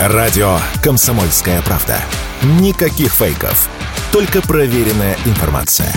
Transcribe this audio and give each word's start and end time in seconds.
Радио 0.00 0.58
«Комсомольская 0.80 1.60
правда». 1.62 1.96
Никаких 2.60 3.12
фейков. 3.12 3.68
Только 4.12 4.40
проверенная 4.40 5.16
информация. 5.26 5.92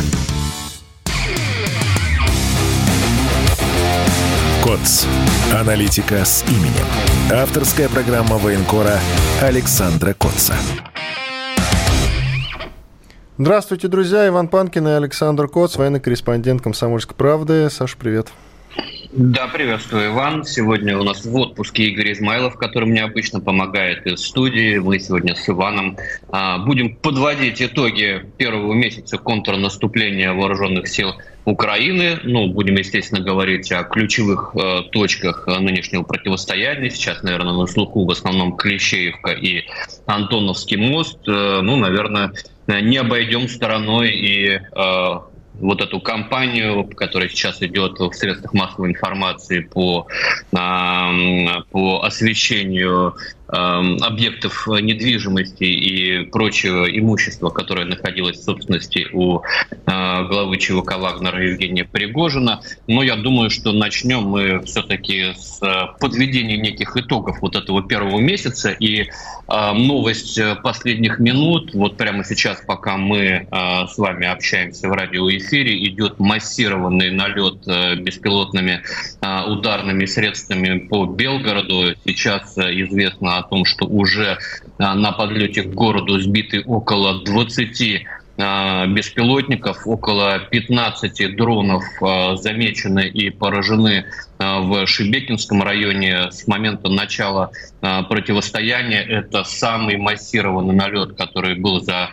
КОЦ. 4.64 5.06
Аналитика 5.54 6.26
с 6.26 6.44
именем. 6.48 6.88
Авторская 7.32 7.90
программа 7.90 8.40
военкора 8.40 9.00
Александра 9.40 10.16
Котца. 10.16 10.56
Здравствуйте, 13.38 13.88
друзья. 13.88 14.28
Иван 14.28 14.48
Панкин 14.48 14.88
и 14.88 14.92
Александр 14.94 15.48
Коц, 15.48 15.76
военный 15.76 16.00
корреспондент 16.00 16.64
«Комсомольской 16.64 17.16
правды». 17.16 17.70
Саша, 17.70 17.98
привет. 18.00 18.30
Да, 19.14 19.48
приветствую, 19.48 20.08
Иван. 20.08 20.46
Сегодня 20.46 20.98
у 20.98 21.04
нас 21.04 21.26
в 21.26 21.36
отпуске 21.36 21.84
Игорь 21.88 22.14
Измайлов, 22.14 22.56
который 22.56 22.88
мне 22.88 23.04
обычно 23.04 23.42
помогает 23.42 24.08
из 24.08 24.26
студии. 24.26 24.78
Мы 24.78 25.00
сегодня 25.00 25.36
с 25.36 25.50
Иваном 25.50 25.98
а, 26.30 26.60
будем 26.60 26.96
подводить 26.96 27.62
итоги 27.62 28.26
первого 28.38 28.74
месяца 28.74 29.18
контрнаступления 29.18 30.32
вооруженных 30.32 30.88
сил 30.88 31.14
Украины. 31.44 32.22
Ну, 32.24 32.48
будем, 32.54 32.76
естественно, 32.76 33.20
говорить 33.20 33.70
о 33.74 33.84
ключевых 33.84 34.56
э, 34.56 34.84
точках 34.94 35.46
нынешнего 35.46 36.04
противостояния. 36.04 36.90
Сейчас, 36.90 37.22
наверное, 37.22 37.54
на 37.54 37.68
слуху 37.68 38.06
в 38.06 38.12
основном 38.12 38.56
Клещеевка 38.56 39.32
и 39.32 39.66
Антоновский 40.06 40.78
мост. 40.78 41.18
Э, 41.28 41.60
ну, 41.62 41.76
наверное, 41.76 42.32
не 42.68 42.96
обойдем 42.96 43.50
стороной 43.50 44.12
и 44.12 44.52
э, 44.52 45.20
вот 45.62 45.82
эту 45.82 46.02
кампанию, 46.02 46.86
которая 46.96 47.30
сейчас 47.30 47.62
идет 47.62 48.00
в 48.00 48.12
средствах 48.14 48.54
массовой 48.54 48.90
информации 48.90 49.60
по, 49.62 50.08
по 50.52 52.04
освещению 52.04 53.16
объектов 53.52 54.68
недвижимости 54.68 55.64
и 55.64 56.26
прочего 56.26 56.86
имущества, 56.86 57.50
которое 57.50 57.86
находилось 57.86 58.40
в 58.40 58.44
собственности 58.44 59.08
у 59.14 59.40
э, 59.40 59.44
главы 59.86 60.58
ЧВК 60.58 60.98
Вагнера 60.98 61.44
Евгения 61.44 61.84
Пригожина. 61.84 62.62
Но 62.88 63.04
я 63.04 63.16
думаю, 63.16 63.50
что 63.50 63.72
начнем 63.72 64.24
мы 64.24 64.62
все-таки 64.62 65.34
с 65.36 65.60
подведения 66.00 66.58
неких 66.58 66.96
итогов 66.98 67.40
вот 67.42 67.56
этого 67.56 67.84
первого 67.84 68.20
месяца. 68.20 68.72
И 68.72 69.02
э, 69.02 69.72
новость 69.74 70.40
последних 70.64 71.20
минут, 71.20 71.74
вот 71.74 71.98
прямо 71.98 72.24
сейчас, 72.24 72.62
пока 72.66 72.98
мы 72.98 73.20
э, 73.20 73.46
с 73.88 73.98
вами 73.98 74.28
общаемся 74.28 74.88
в 74.88 74.94
радиоэфире, 74.94 75.86
идет 75.88 76.20
массированный 76.20 77.12
налет 77.12 77.66
беспилотными 78.02 78.82
ударными 79.22 80.06
средствами 80.06 80.80
по 80.80 81.06
Белгороду. 81.06 81.96
Сейчас 82.06 82.58
известно 82.58 83.41
о 83.42 83.50
том, 83.50 83.66
что 83.66 83.86
уже 83.86 84.38
а, 84.78 84.96
на 84.96 85.12
подлете 85.12 85.64
к 85.64 85.74
городу 85.74 86.20
сбиты 86.20 86.62
около 86.66 87.24
20 87.24 88.06
а, 88.38 88.88
беспилотников, 88.88 89.86
около 89.86 90.40
15 90.40 91.36
дронов 91.36 91.86
а, 92.02 92.36
замечены 92.36 93.08
и 93.08 93.30
поражены 93.30 94.06
в 94.42 94.88
Шебекинском 94.88 95.62
районе 95.62 96.32
с 96.32 96.48
момента 96.48 96.90
начала 96.90 97.52
противостояния. 97.82 99.02
Это 99.02 99.44
самый 99.44 99.98
массированный 99.98 100.74
налет, 100.76 101.16
который 101.16 101.56
был 101.56 101.82
за 101.82 102.10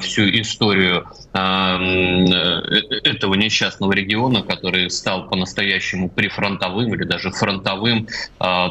всю 0.00 0.22
историю 0.30 1.06
этого 3.04 3.34
несчастного 3.34 3.92
региона, 3.92 4.42
который 4.42 4.90
стал 4.90 5.28
по-настоящему 5.28 6.08
прифронтовым 6.08 6.94
или 6.94 7.04
даже 7.04 7.30
фронтовым. 7.30 8.08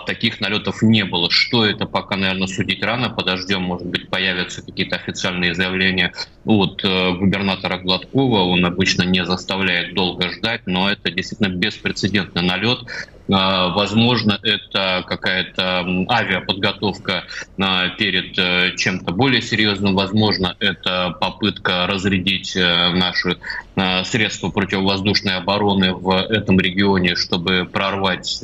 Таких 0.05 0.39
налетов 0.39 0.81
не 0.81 1.03
было. 1.05 1.29
Что 1.29 1.66
это, 1.66 1.85
пока, 1.85 2.16
наверное, 2.16 2.47
судить 2.47 2.83
рано. 2.83 3.09
Подождем, 3.09 3.61
может 3.63 3.88
быть, 3.88 4.09
появятся 4.09 4.61
какие-то 4.61 4.95
официальные 4.95 5.53
заявления 5.53 6.13
от 6.45 6.83
э, 6.83 7.11
губернатора 7.13 7.77
Гладкова. 7.79 8.43
Он 8.43 8.63
обычно 8.66 9.01
не 9.03 9.25
заставляет 9.25 9.95
долго 9.95 10.29
ждать, 10.31 10.62
но 10.67 10.91
это 10.91 11.09
действительно 11.09 11.50
беспрецедентный 11.50 12.44
налет. 12.44 12.84
А, 13.31 13.69
возможно, 13.69 14.40
это 14.44 15.03
какая-то 15.07 15.85
авиаподготовка 16.09 17.23
а, 17.59 17.90
перед 17.90 18.38
э, 18.38 18.75
чем-то 18.78 19.13
более 19.13 19.41
серьезным. 19.41 19.96
Возможно, 19.96 20.56
это 20.59 21.16
попытка 21.19 21.88
разрядить 21.88 22.56
э, 22.56 22.90
наши 22.94 23.38
а, 23.75 24.03
средства 24.03 24.50
противовоздушной 24.50 25.38
обороны 25.38 25.94
в 25.94 26.12
этом 26.12 26.59
регионе, 26.59 27.16
чтобы 27.16 27.68
прорвать 27.72 28.44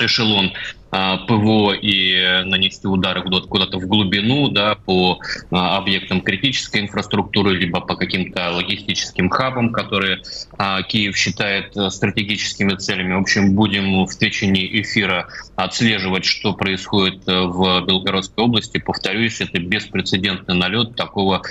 эшелон 0.00 0.46
а, 0.46 0.81
ПВО 0.92 1.72
и 1.72 2.44
нанести 2.44 2.86
удары 2.86 3.22
куда-то 3.22 3.78
в 3.78 3.86
глубину 3.86 4.48
да, 4.48 4.74
по 4.74 5.20
а, 5.50 5.78
объектам 5.78 6.20
критической 6.20 6.82
инфраструктуры, 6.82 7.56
либо 7.56 7.80
по 7.80 7.96
каким-то 7.96 8.50
логистическим 8.50 9.30
хабам, 9.30 9.72
которые 9.72 10.22
а, 10.58 10.82
Киев 10.82 11.16
считает 11.16 11.76
э, 11.76 11.88
стратегическими 11.88 12.74
целями. 12.74 13.14
В 13.14 13.20
общем, 13.20 13.54
будем 13.54 14.04
в 14.04 14.18
течение 14.18 14.82
эфира 14.82 15.28
отслеживать, 15.56 16.26
что 16.26 16.52
происходит 16.52 17.26
э, 17.26 17.40
в 17.40 17.86
Белгородской 17.86 18.44
области. 18.44 18.78
Повторюсь, 18.78 19.40
это 19.40 19.58
беспрецедентный 19.60 20.56
налет. 20.56 20.94
Такого 20.96 21.42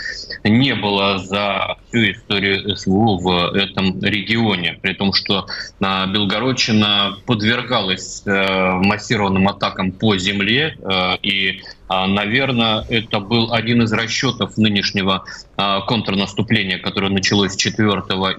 не 0.43 0.75
было 0.75 1.17
за 1.17 1.77
всю 1.87 2.11
историю 2.11 2.75
СВО 2.77 3.17
в 3.17 3.55
этом 3.55 4.03
регионе. 4.03 4.77
При 4.81 4.93
том, 4.93 5.13
что 5.13 5.47
Белгородчина 5.79 7.17
подвергалась 7.25 8.23
э, 8.25 8.71
массированному 8.73 9.30
массированным 9.31 9.47
атакам 9.47 9.91
по 9.91 10.17
земле. 10.17 10.77
Э, 10.79 11.17
и, 11.21 11.61
а, 11.87 12.07
наверное, 12.07 12.85
это 12.89 13.19
был 13.19 13.53
один 13.53 13.81
из 13.83 13.93
расчетов 13.93 14.57
нынешнего 14.57 15.23
а, 15.57 15.81
контрнаступления, 15.81 16.79
которое 16.79 17.09
началось 17.09 17.55
4 17.55 17.85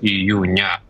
июня 0.00 0.80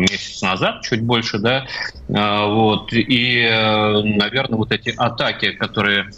месяц 0.00 0.42
назад, 0.42 0.82
чуть 0.82 1.02
больше, 1.02 1.38
да, 1.38 1.66
вот, 2.08 2.92
и, 2.92 3.40
э, 3.42 4.02
наверное, 4.02 4.56
вот 4.56 4.72
эти 4.72 4.90
атаки, 4.96 5.52
которые 5.52 6.10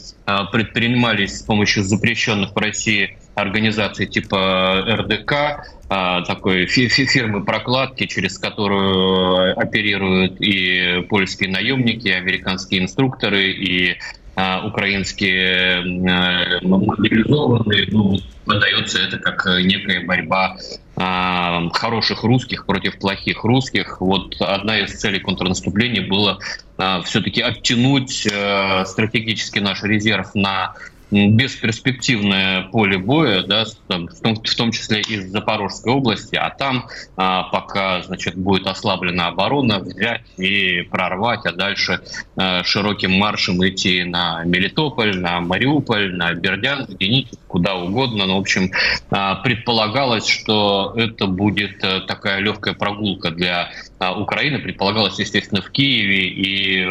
предпринимались 0.53 1.41
с 1.41 1.43
помощью 1.43 1.83
запрещенных 1.83 2.53
в 2.55 2.57
России 2.57 3.19
организаций 3.35 4.07
типа 4.07 4.85
РДК, 4.87 5.67
такой 5.89 6.67
фирмы 6.67 7.45
прокладки, 7.45 8.07
через 8.07 8.39
которую 8.39 9.59
оперируют 9.59 10.41
и 10.41 11.05
польские 11.09 11.51
наемники, 11.51 12.07
и 12.07 12.13
американские 12.13 12.83
инструкторы, 12.83 13.51
и 13.51 13.97
украинские 14.65 15.83
мобилизованные, 16.63 17.89
ну, 17.91 18.17
подается 18.45 19.01
это 19.01 19.19
как 19.19 19.45
некая 19.65 20.07
борьба 20.07 20.57
хороших 21.73 22.23
русских 22.25 22.67
против 22.67 22.99
плохих 22.99 23.45
русских. 23.45 24.01
Вот 24.01 24.35
одна 24.41 24.81
из 24.81 24.99
целей 24.99 25.21
контрнаступления 25.21 26.07
было 26.07 26.39
все-таки 27.05 27.41
оттянуть 27.41 28.29
стратегически 28.87 29.61
наш 29.61 29.83
резерв 29.83 30.35
на 30.35 30.75
бесперспективное 31.11 32.63
поле 32.63 32.99
боя, 32.99 33.43
да, 33.43 33.65
в, 33.65 33.75
том, 33.89 34.09
в 34.09 34.55
том 34.55 34.73
числе 34.73 35.01
из 35.01 35.31
Запорожской 35.31 35.93
области, 35.93 36.37
а 36.37 36.51
там 36.51 36.87
а, 37.17 37.45
пока 37.45 38.03
значит, 38.03 38.37
будет 38.37 38.67
ослаблена 38.67 39.29
оборона, 39.29 39.81
взять 39.81 40.23
и 40.39 40.83
прорвать, 40.83 41.47
а 41.47 41.53
дальше 41.53 42.01
а, 42.37 42.63
широким 42.65 43.13
маршем 43.13 43.67
идти 43.67 44.05
на 44.05 44.45
Мелитополь, 44.45 45.19
на 45.19 45.41
Мариуполь, 45.41 46.15
на 46.15 46.33
Бердянск, 46.35 46.91
Геническ, 46.91 47.39
куда 47.47 47.75
угодно. 47.75 48.27
Ну, 48.27 48.37
в 48.37 48.41
общем, 48.41 48.71
а, 49.11 49.37
предполагалось, 49.37 50.27
что 50.27 50.95
это 50.97 51.27
будет 51.27 51.83
а, 51.85 52.01
такая 52.01 52.39
легкая 52.41 52.75
прогулка 52.75 53.31
для 53.31 53.71
Украины. 54.01 54.59
Предполагалось, 54.59 55.19
естественно, 55.19 55.61
в 55.61 55.71
Киеве 55.71 56.29
и, 56.29 56.85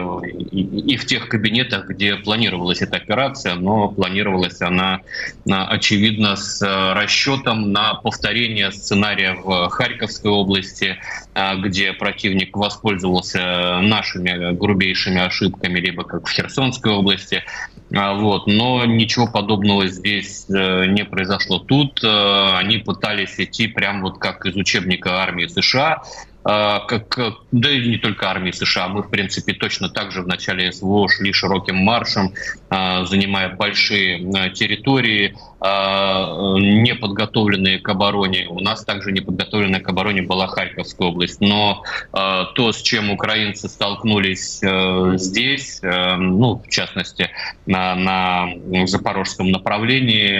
и, 0.51 0.93
и 0.93 0.97
в 0.97 1.05
тех 1.07 1.27
кабинетах, 1.27 1.87
где 1.87 2.15
планировалась 2.15 2.83
эта 2.83 2.97
операция, 2.97 3.55
но 3.55 3.87
планировалась 3.87 4.61
она, 4.61 5.01
очевидно, 5.47 6.35
с 6.35 6.61
э, 6.61 6.93
расчетом 6.93 7.71
на 7.71 7.95
повторение 7.95 8.71
сценария 8.71 9.33
в 9.33 9.69
Харьковской 9.69 10.29
области, 10.29 10.99
э, 11.33 11.55
где 11.57 11.93
противник 11.93 12.55
воспользовался 12.55 13.79
нашими 13.81 14.53
грубейшими 14.55 15.19
ошибками, 15.19 15.79
либо 15.79 16.03
как 16.03 16.27
в 16.27 16.31
Херсонской 16.31 16.91
области. 16.91 17.43
А, 17.91 18.13
вот. 18.13 18.45
Но 18.45 18.85
ничего 18.85 19.27
подобного 19.27 19.87
здесь 19.87 20.45
э, 20.47 20.85
не 20.85 21.05
произошло. 21.05 21.57
Тут 21.57 22.03
они 22.03 22.77
пытались 22.77 23.39
идти 23.39 23.67
прямо 23.67 24.01
вот 24.01 24.19
как 24.19 24.45
из 24.45 24.55
учебника 24.55 25.23
армии 25.23 25.47
США, 25.47 26.03
как, 26.43 27.19
да 27.51 27.69
и 27.69 27.87
не 27.89 27.97
только 27.97 28.29
армии 28.29 28.51
США, 28.51 28.87
мы, 28.87 29.03
в 29.03 29.09
принципе, 29.09 29.53
точно 29.53 29.89
так 29.89 30.11
же 30.11 30.21
в 30.21 30.27
начале 30.27 30.71
СВО 30.71 31.09
шли 31.09 31.33
широким 31.33 31.77
маршем, 31.77 32.33
занимая 32.69 33.55
большие 33.55 34.19
территории, 34.53 35.35
не 35.61 36.95
подготовленные 36.95 37.79
к 37.79 37.89
обороне. 37.89 38.47
У 38.49 38.59
нас 38.61 38.85
также 38.85 39.11
не 39.11 39.21
подготовленная 39.21 39.81
к 39.81 39.89
обороне 39.89 40.21
была 40.21 40.47
Харьковская 40.47 41.09
область. 41.09 41.41
Но 41.41 41.83
то, 42.11 42.71
с 42.71 42.81
чем 42.81 43.09
украинцы 43.11 43.67
столкнулись 43.67 44.61
здесь, 45.19 45.79
ну, 45.81 46.61
в 46.65 46.69
частности, 46.69 47.29
на, 47.65 47.95
на 47.95 48.87
запорожском 48.87 49.51
направлении, 49.51 50.39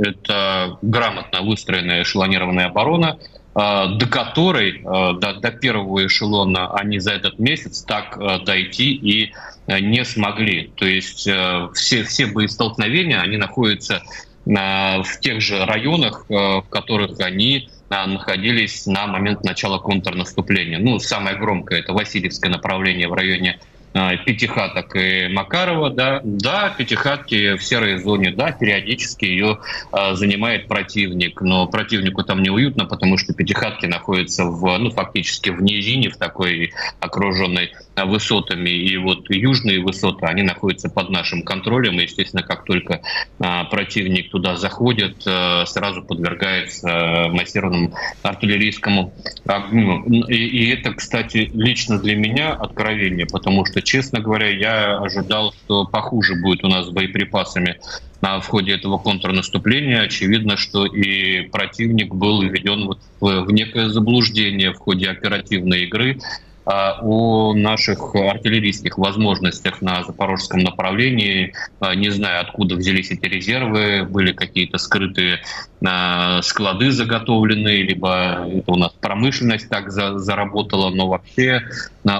это 0.00 0.78
грамотно 0.82 1.42
выстроенная 1.42 2.02
эшелонированная 2.02 2.66
оборона, 2.66 3.18
а, 3.18 3.41
до 3.54 4.06
которой, 4.06 4.82
а, 4.84 5.12
до, 5.12 5.34
до 5.34 5.50
первого 5.50 6.06
эшелона 6.06 6.72
они 6.74 6.98
за 6.98 7.12
этот 7.12 7.38
месяц 7.38 7.82
так 7.82 8.16
а, 8.16 8.38
дойти 8.38 8.94
и 8.94 9.32
не 9.68 10.04
смогли. 10.04 10.72
То 10.76 10.86
есть 10.86 11.20
все, 11.20 12.04
все 12.04 12.26
боестолкновения, 12.26 13.20
они 13.20 13.36
находятся 13.36 14.02
в 14.44 15.20
тех 15.20 15.40
же 15.40 15.64
районах, 15.64 16.26
в 16.28 16.64
которых 16.68 17.20
они 17.20 17.68
находились 17.88 18.86
на 18.86 19.06
момент 19.06 19.44
начала 19.44 19.78
контрнаступления. 19.78 20.80
Ну, 20.80 20.98
самое 20.98 21.36
громкое– 21.36 21.78
это 21.80 21.92
Васильевское 21.92 22.50
направление 22.50 23.06
в 23.06 23.12
районе 23.12 23.60
пятихаток 23.92 24.96
и 24.96 25.28
Макарова, 25.28 25.90
да, 25.90 26.20
да, 26.24 26.74
пятихатки 26.76 27.56
в 27.56 27.62
серой 27.62 27.98
зоне, 27.98 28.32
да, 28.32 28.52
периодически 28.52 29.26
ее 29.26 29.58
а, 29.90 30.14
занимает 30.14 30.66
противник, 30.66 31.40
но 31.42 31.66
противнику 31.66 32.22
там 32.22 32.42
неуютно, 32.42 32.86
потому 32.86 33.18
что 33.18 33.34
пятихатки 33.34 33.86
находятся 33.86 34.44
в, 34.44 34.78
ну, 34.78 34.90
фактически 34.90 35.50
в 35.50 35.62
низине, 35.62 36.08
в 36.08 36.16
такой 36.16 36.72
окруженной 37.00 37.72
высотами, 37.96 38.70
и 38.70 38.96
вот 38.96 39.30
южные 39.30 39.80
высоты, 39.80 40.26
они 40.26 40.42
находятся 40.42 40.88
под 40.88 41.10
нашим 41.10 41.42
контролем, 41.42 41.98
и, 41.98 42.04
естественно, 42.04 42.42
как 42.42 42.64
только 42.64 43.02
а, 43.38 43.64
противник 43.64 44.30
туда 44.30 44.56
заходит, 44.56 45.22
а, 45.26 45.64
сразу 45.66 46.02
подвергается 46.02 47.28
массированному 47.30 47.94
артиллерийскому 48.22 49.12
огню. 49.46 50.04
И, 50.28 50.34
и 50.34 50.70
это, 50.70 50.92
кстати, 50.94 51.50
лично 51.52 51.98
для 51.98 52.16
меня 52.16 52.52
откровение, 52.52 53.26
потому 53.26 53.66
что 53.66 53.82
честно 53.82 54.20
говоря, 54.20 54.48
я 54.48 54.98
ожидал, 54.98 55.52
что 55.52 55.84
похуже 55.84 56.34
будет 56.36 56.64
у 56.64 56.68
нас 56.68 56.86
с 56.86 56.90
боеприпасами 56.90 57.78
на 58.22 58.40
в 58.40 58.46
ходе 58.46 58.72
этого 58.72 58.98
контрнаступления. 58.98 60.00
Очевидно, 60.00 60.56
что 60.56 60.86
и 60.86 61.42
противник 61.42 62.14
был 62.14 62.42
введен 62.42 62.96
в 63.20 63.50
некое 63.50 63.88
заблуждение 63.88 64.72
в 64.72 64.78
ходе 64.78 65.10
оперативной 65.10 65.84
игры. 65.84 66.18
А, 66.64 67.00
о 67.02 67.54
наших 67.54 68.14
артиллерийских 68.14 68.96
возможностях 68.96 69.82
на 69.82 70.04
запорожском 70.04 70.60
направлении. 70.60 71.54
А, 71.80 71.94
не 71.96 72.10
знаю, 72.10 72.42
откуда 72.42 72.76
взялись 72.76 73.10
эти 73.10 73.24
резервы, 73.24 74.04
были 74.04 74.32
какие-то 74.32 74.78
скрытые 74.78 75.40
а, 75.84 76.40
склады 76.42 76.92
заготовленные, 76.92 77.82
либо 77.82 78.46
это 78.48 78.70
у 78.70 78.76
нас 78.76 78.92
промышленность 79.00 79.68
так 79.68 79.90
заработала, 79.90 80.90
но 80.90 81.08
вообще 81.08 81.62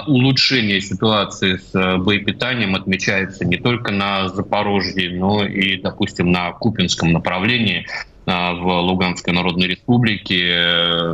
улучшение 0.07 0.79
ситуации 0.81 1.57
с 1.57 1.97
боепитанием 1.97 2.75
отмечается 2.75 3.45
не 3.45 3.57
только 3.57 3.91
на 3.91 4.29
Запорожье, 4.29 5.09
но 5.17 5.45
и, 5.45 5.77
допустим, 5.77 6.31
на 6.31 6.51
Купинском 6.51 7.11
направлении. 7.11 7.85
А, 8.25 8.53
в 8.53 8.65
Луганской 8.65 9.33
Народной 9.33 9.67
Республике. 9.67 11.09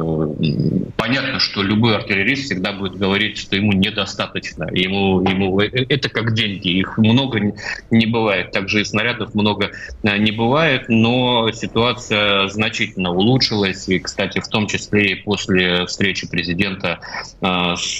Понятно, 0.95 1.39
что 1.39 1.63
любой 1.63 1.95
артиллерист 1.95 2.45
всегда 2.45 2.71
будет 2.71 2.97
говорить, 2.97 3.39
что 3.39 3.55
ему 3.55 3.73
недостаточно. 3.73 4.67
Ему, 4.71 5.21
ему, 5.21 5.59
э, 5.59 5.85
это 5.89 6.09
как 6.09 6.35
деньги, 6.35 6.67
их 6.67 6.99
много 6.99 7.53
не 7.89 8.05
бывает. 8.05 8.51
Также 8.51 8.81
и 8.81 8.83
снарядов 8.83 9.33
много 9.33 9.71
не 10.03 10.31
бывает, 10.31 10.85
но 10.87 11.51
ситуация 11.51 12.47
значительно 12.47 13.11
улучшилась. 13.11 13.89
И, 13.89 13.97
кстати, 13.97 14.39
в 14.39 14.47
том 14.47 14.67
числе 14.67 15.13
и 15.13 15.15
после 15.15 15.87
встречи 15.87 16.29
президента 16.29 16.99
с 17.41 17.99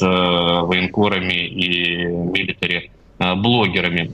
военкорами 0.64 1.48
и 1.48 2.06
милитари 2.06 2.92
блогерами. 3.20 4.12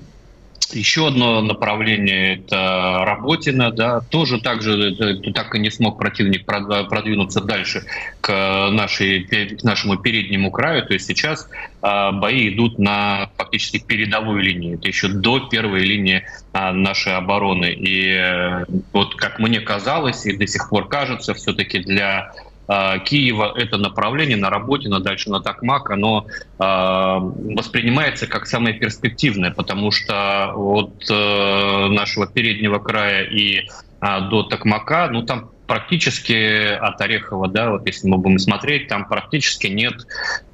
Еще 0.71 1.07
одно 1.07 1.41
направление– 1.41 2.35
это 2.39 3.03
Работина, 3.05 3.71
да, 3.71 4.01
тоже 4.01 4.41
также 4.41 4.95
так 5.33 5.53
и 5.53 5.59
не 5.59 5.69
смог 5.69 5.99
противник 5.99 6.45
продвинуться 6.45 7.41
дальше 7.41 7.85
к, 8.19 8.69
нашей, 8.71 9.23
к 9.23 9.63
нашему 9.63 9.97
переднему 9.97 10.49
краю. 10.49 10.85
То 10.85 10.93
есть 10.93 11.05
сейчас 11.05 11.47
а, 11.81 12.11
бои 12.11 12.49
идут 12.49 12.79
на 12.79 13.29
фактически 13.37 13.77
передовой 13.77 14.41
линии. 14.41 14.73
Это 14.75 14.87
еще 14.87 15.07
до 15.07 15.39
первой 15.39 15.81
линии 15.81 16.23
а, 16.51 16.73
нашей 16.73 17.15
обороны. 17.15 17.71
И 17.71 18.09
э, 18.09 18.65
вот 18.91 19.15
как 19.15 19.37
мне 19.39 19.59
казалось 19.59 20.25
и 20.25 20.35
до 20.35 20.47
сих 20.47 20.69
пор 20.69 20.87
кажется, 20.87 21.35
все-таки 21.35 21.79
для 21.79 22.19
а, 22.19 22.33
Киева 22.67 23.53
это 23.55 23.77
направление 23.77 24.37
на 24.37 24.49
работе, 24.49 24.89
на 24.89 24.99
дальше 24.99 25.29
на 25.29 25.39
Такмак, 25.39 25.91
оно 25.91 26.25
э, 26.27 26.63
воспринимается 26.63 28.27
как 28.27 28.47
самое 28.47 28.75
перспективное, 28.75 29.51
потому 29.51 29.91
что 29.91 30.51
от 30.55 31.03
э, 31.09 31.87
нашего 31.89 32.27
переднего 32.27 32.79
края 32.79 33.23
и 33.23 33.59
э, 33.59 34.21
до 34.29 34.43
Такмака, 34.43 35.09
ну 35.09 35.23
там 35.23 35.51
практически 35.67 36.73
от 36.73 36.99
Орехова, 37.01 37.47
да, 37.47 37.71
вот 37.71 37.85
если 37.87 38.07
мы 38.07 38.17
будем 38.17 38.39
смотреть, 38.39 38.87
там 38.87 39.07
практически 39.07 39.67
нет, 39.67 40.05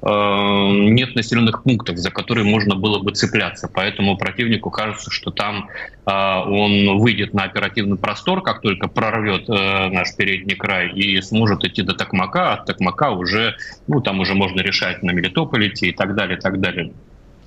э, 0.02 0.06
нет 0.08 1.14
населенных 1.14 1.62
пунктов, 1.62 1.98
за 1.98 2.10
которые 2.10 2.44
можно 2.44 2.74
было 2.74 2.98
бы 2.98 3.12
цепляться. 3.12 3.68
Поэтому 3.72 4.16
противнику 4.16 4.70
кажется, 4.70 5.10
что 5.10 5.30
там 5.30 5.68
э, 6.06 6.10
он 6.10 6.98
выйдет 6.98 7.34
на 7.34 7.44
оперативный 7.44 7.98
простор, 7.98 8.42
как 8.42 8.60
только 8.60 8.88
прорвет 8.88 9.48
э, 9.48 9.88
наш 9.88 10.14
передний 10.16 10.56
край 10.56 10.92
и 10.92 11.20
сможет 11.20 11.64
идти 11.64 11.82
до 11.82 11.94
Токмака, 11.94 12.54
от 12.54 12.66
Токмака 12.66 13.10
уже, 13.10 13.56
ну, 13.86 14.00
там 14.00 14.20
уже 14.20 14.34
можно 14.34 14.60
решать 14.60 15.02
на 15.02 15.10
Мелитополь 15.10 15.68
идти 15.68 15.88
и 15.88 15.92
так 15.92 16.14
далее, 16.14 16.38
и 16.38 16.40
так 16.40 16.60
далее. 16.60 16.92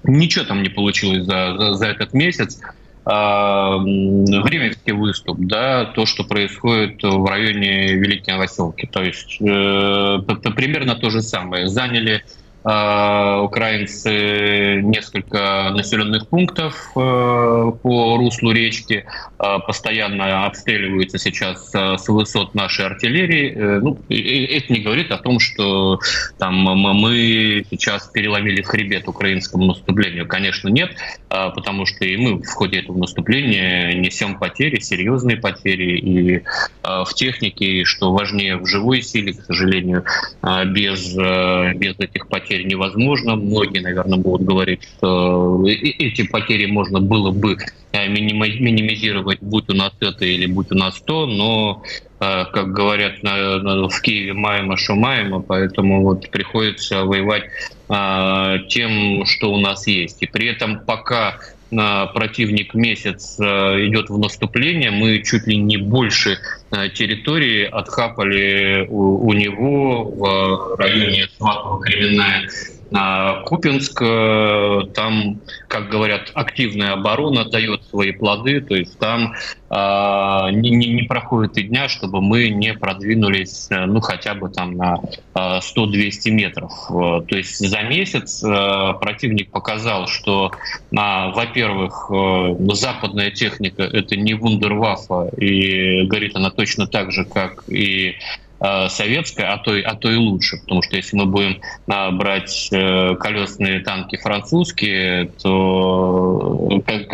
Ничего 0.03 0.45
там 0.45 0.61
не 0.61 0.69
получилось 0.69 1.23
за, 1.23 1.55
за, 1.57 1.73
за 1.73 1.87
этот 1.87 2.13
месяц. 2.13 2.59
Временский 3.05 4.93
выступ, 4.93 5.37
да, 5.39 5.85
то, 5.85 6.07
что 6.07 6.23
происходит 6.23 7.03
в 7.03 7.25
районе 7.25 7.93
Великой 7.93 8.31
Новоселки. 8.33 8.87
То 8.87 9.03
есть 9.03 9.39
э, 9.39 10.19
примерно 10.55 10.95
то 10.95 11.11
же 11.11 11.21
самое. 11.21 11.67
Заняли 11.67 12.23
а, 12.23 12.44
украинцы 12.65 14.81
несколько 14.81 15.71
населенных 15.75 16.27
пунктов 16.27 16.91
э, 16.95 17.71
по 17.83 18.17
руслу 18.17 18.51
речки, 18.51 19.05
а, 19.37 19.59
постоянно 19.59 20.45
обстреливаются 20.45 21.19
сейчас 21.19 21.69
э, 21.75 21.97
с 21.97 22.07
высот 22.07 22.55
нашей 22.55 22.87
артиллерии. 22.87 23.53
Э, 23.53 23.79
ну, 23.81 23.99
это 24.09 24.73
не 24.73 24.79
говорит 24.79 25.11
о 25.11 25.17
том, 25.17 25.39
что 25.39 25.99
там 26.39 26.55
мы 26.55 27.63
сейчас 27.69 28.07
переломили 28.07 28.63
хребет 28.63 29.07
украинскому 29.07 29.65
наступлению. 29.65 30.27
Конечно, 30.27 30.69
нет, 30.69 30.95
а, 31.29 31.51
потому 31.51 31.85
что 31.85 32.03
и 32.03 32.17
мы 32.17 32.41
в 32.41 32.49
ходе 32.49 32.79
этого 32.79 32.97
наступления 32.97 33.93
несем 33.93 34.39
потери, 34.39 34.79
серьезные 34.79 35.37
потери 35.37 35.99
и 35.99 36.43
в 36.81 37.13
технике, 37.13 37.65
и, 37.65 37.83
что 37.83 38.11
важнее, 38.11 38.57
в 38.57 38.65
живой 38.65 39.01
силе, 39.01 39.33
к 39.33 39.41
сожалению, 39.41 40.05
без, 40.41 41.13
без 41.13 41.99
этих 41.99 42.27
потерь 42.27 42.54
потерь 42.55 42.67
невозможно. 42.67 43.35
Многие, 43.35 43.79
наверное, 43.79 44.17
будут 44.17 44.47
говорить, 44.47 44.81
что 44.97 45.63
эти 45.67 46.23
потери 46.27 46.65
можно 46.65 46.99
было 46.99 47.31
бы 47.31 47.57
э, 47.91 48.07
минимизировать, 48.07 49.39
будь 49.41 49.69
у 49.69 49.73
нас 49.73 49.91
это 49.99 50.25
или 50.25 50.45
будь 50.45 50.71
у 50.71 50.75
нас 50.75 51.01
то, 51.01 51.25
но, 51.25 51.83
э, 52.19 52.45
как 52.53 52.71
говорят 52.71 53.15
в 53.21 54.01
Киеве, 54.01 54.33
маема 54.33 54.77
шумаема, 54.77 55.41
поэтому 55.41 56.03
вот 56.03 56.29
приходится 56.31 57.03
воевать 57.03 57.43
э, 57.89 58.57
тем, 58.69 59.25
что 59.25 59.51
у 59.51 59.57
нас 59.57 59.87
есть. 59.87 60.21
И 60.21 60.27
при 60.27 60.47
этом 60.47 60.79
пока 60.85 61.37
противник 62.13 62.73
месяц 62.73 63.37
идет 63.39 64.09
в 64.09 64.17
наступление, 64.17 64.91
мы 64.91 65.21
чуть 65.23 65.47
ли 65.47 65.57
не 65.57 65.77
больше 65.77 66.39
территории 66.93 67.65
отхапали 67.65 68.85
у, 68.89 69.27
у 69.27 69.33
него 69.33 70.11
в 70.11 70.75
районе 70.77 71.27
Сватово-Кременная 71.39 72.47
Купинск, 73.45 73.99
э, 74.01 74.81
там, 74.93 75.39
как 75.67 75.89
говорят, 75.89 76.31
активная 76.35 76.93
оборона 76.93 77.45
дает 77.45 77.83
свои 77.85 78.11
плоды, 78.11 78.61
то 78.61 78.75
есть 78.75 78.99
там 78.99 79.33
а, 79.69 80.51
не, 80.51 80.69
не, 80.69 81.03
проходит 81.03 81.57
и 81.57 81.63
дня, 81.63 81.89
чтобы 81.89 82.21
мы 82.21 82.49
не 82.49 82.73
продвинулись, 82.75 83.67
э, 83.71 83.85
ну, 83.85 84.01
хотя 84.01 84.35
бы 84.35 84.49
там 84.49 84.77
на 84.77 84.99
100-200 85.33 85.59
э, 86.25 86.31
метров. 86.31 86.71
То 86.87 87.35
есть 87.35 87.57
за 87.57 87.81
месяц 87.81 88.41
противник 88.41 89.49
показал, 89.49 90.07
что, 90.07 90.51
во-первых, 90.91 92.11
западная 92.73 93.31
техника— 93.31 93.83
это 93.83 94.15
не 94.15 94.35
вундерваффа, 94.35 95.29
и 95.37 96.05
горит 96.05 96.35
она 96.35 96.51
точно 96.51 96.87
так 96.87 97.11
же, 97.11 97.25
как 97.25 97.63
и 97.67 98.15
Э, 98.44 98.44
советская, 98.89 99.53
а 99.53 99.57
то, 99.57 99.73
а 99.83 99.95
то 99.95 100.11
и 100.11 100.15
лучше. 100.15 100.57
Потому 100.61 100.81
что 100.81 100.95
если 100.95 101.17
мы 101.17 101.25
будем 101.25 101.61
брать 101.87 102.69
э, 102.71 103.15
колесные 103.15 103.81
танки 103.81 104.17
французские, 104.17 105.31
то 105.41 106.81
как, 106.85 107.07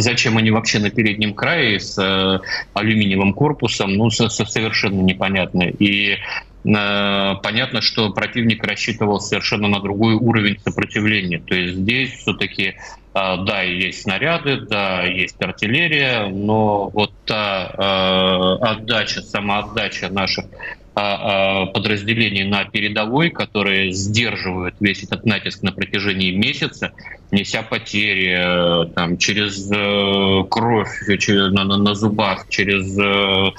зачем 0.00 0.36
они 0.36 0.50
вообще 0.50 0.78
на 0.78 0.90
переднем 0.90 1.34
крае 1.34 1.80
с 1.80 1.96
э, 1.98 2.40
алюминиевым 2.74 3.34
корпусом, 3.34 3.94
ну, 3.94 4.10
совершенно 4.10 5.00
непонятно. 5.00 5.62
И 5.62 6.18
понятно, 6.62 7.80
что 7.80 8.10
противник 8.10 8.64
рассчитывал 8.64 9.20
совершенно 9.20 9.68
на 9.68 9.80
другой 9.80 10.14
уровень 10.14 10.58
сопротивления. 10.62 11.38
То 11.38 11.54
есть 11.54 11.78
здесь 11.78 12.12
все-таки 12.12 12.76
да, 13.14 13.62
есть 13.62 14.02
снаряды, 14.02 14.60
да, 14.60 15.02
есть 15.04 15.40
артиллерия, 15.42 16.26
но 16.28 16.90
вот 16.90 17.12
та 17.24 17.72
э, 17.76 18.64
отдача, 18.64 19.22
самоотдача 19.22 20.10
наших 20.10 20.44
подразделений 20.92 22.44
на 22.44 22.64
передовой, 22.64 23.30
которые 23.30 23.92
сдерживают 23.92 24.74
весь 24.80 25.02
этот 25.04 25.24
натиск 25.24 25.62
на 25.62 25.72
протяжении 25.72 26.32
месяца, 26.32 26.92
неся 27.30 27.62
потери 27.62 28.34
э, 28.36 28.92
там, 28.94 29.16
через 29.16 29.70
э, 29.70 30.44
кровь 30.50 30.90
через, 31.18 31.52
на, 31.52 31.64
на 31.64 31.94
зубах, 31.94 32.48
через 32.48 32.98
э, 32.98 33.30
Э, 33.40 33.52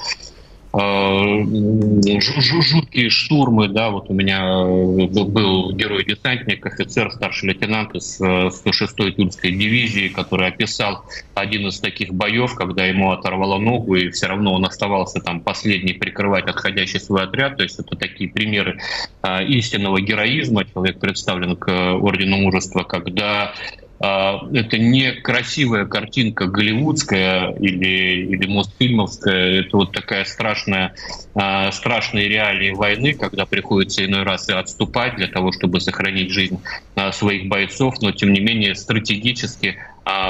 жуткие 2.20 3.10
штурмы, 3.10 3.68
да, 3.68 3.90
вот 3.90 4.08
у 4.08 4.14
меня 4.14 4.40
э, 4.40 5.06
был 5.06 5.72
герой-десантник, 5.72 6.64
офицер, 6.64 7.12
старший 7.12 7.50
лейтенант 7.50 7.94
из 7.94 8.18
106-й 8.20 9.10
э, 9.10 9.12
Тульской 9.12 9.52
дивизии, 9.52 10.08
который 10.08 10.48
описал 10.48 11.04
один 11.34 11.68
из 11.68 11.78
таких 11.78 12.14
боев, 12.14 12.54
когда 12.54 12.86
ему 12.86 13.10
оторвало 13.12 13.58
ногу, 13.58 13.96
и 13.96 14.08
все 14.10 14.28
равно 14.28 14.54
он 14.54 14.64
оставался 14.64 15.20
там 15.20 15.40
последний 15.40 15.92
прикрывать 15.92 16.46
отходящий 16.46 17.00
свой 17.00 17.24
отряд. 17.24 17.58
То 17.58 17.64
есть 17.64 17.78
это 17.78 17.94
такие 17.94 18.30
примеры 18.30 18.78
истинного 19.48 20.00
героизма. 20.00 20.64
Человек 20.64 20.98
представлен 21.00 21.56
к 21.56 21.68
Ордену 21.70 22.38
Мужества, 22.38 22.82
когда 22.82 23.52
это 24.02 24.78
не 24.78 25.12
красивая 25.12 25.86
картинка 25.86 26.46
голливудская 26.46 27.52
или, 27.52 28.26
или 28.26 28.46
мультфильмовская. 28.46 29.60
Это 29.60 29.76
вот 29.76 29.92
такая 29.92 30.24
страшная, 30.24 30.94
а, 31.34 31.70
страшные 31.70 32.28
реалии 32.28 32.70
войны, 32.72 33.14
когда 33.14 33.46
приходится 33.46 34.04
иной 34.04 34.24
раз 34.24 34.48
и 34.48 34.52
отступать 34.52 35.14
для 35.16 35.28
того, 35.28 35.52
чтобы 35.52 35.80
сохранить 35.80 36.30
жизнь 36.30 36.60
а, 36.96 37.12
своих 37.12 37.48
бойцов, 37.48 37.94
но 38.02 38.10
тем 38.10 38.32
не 38.32 38.40
менее 38.40 38.74
стратегически 38.74 39.76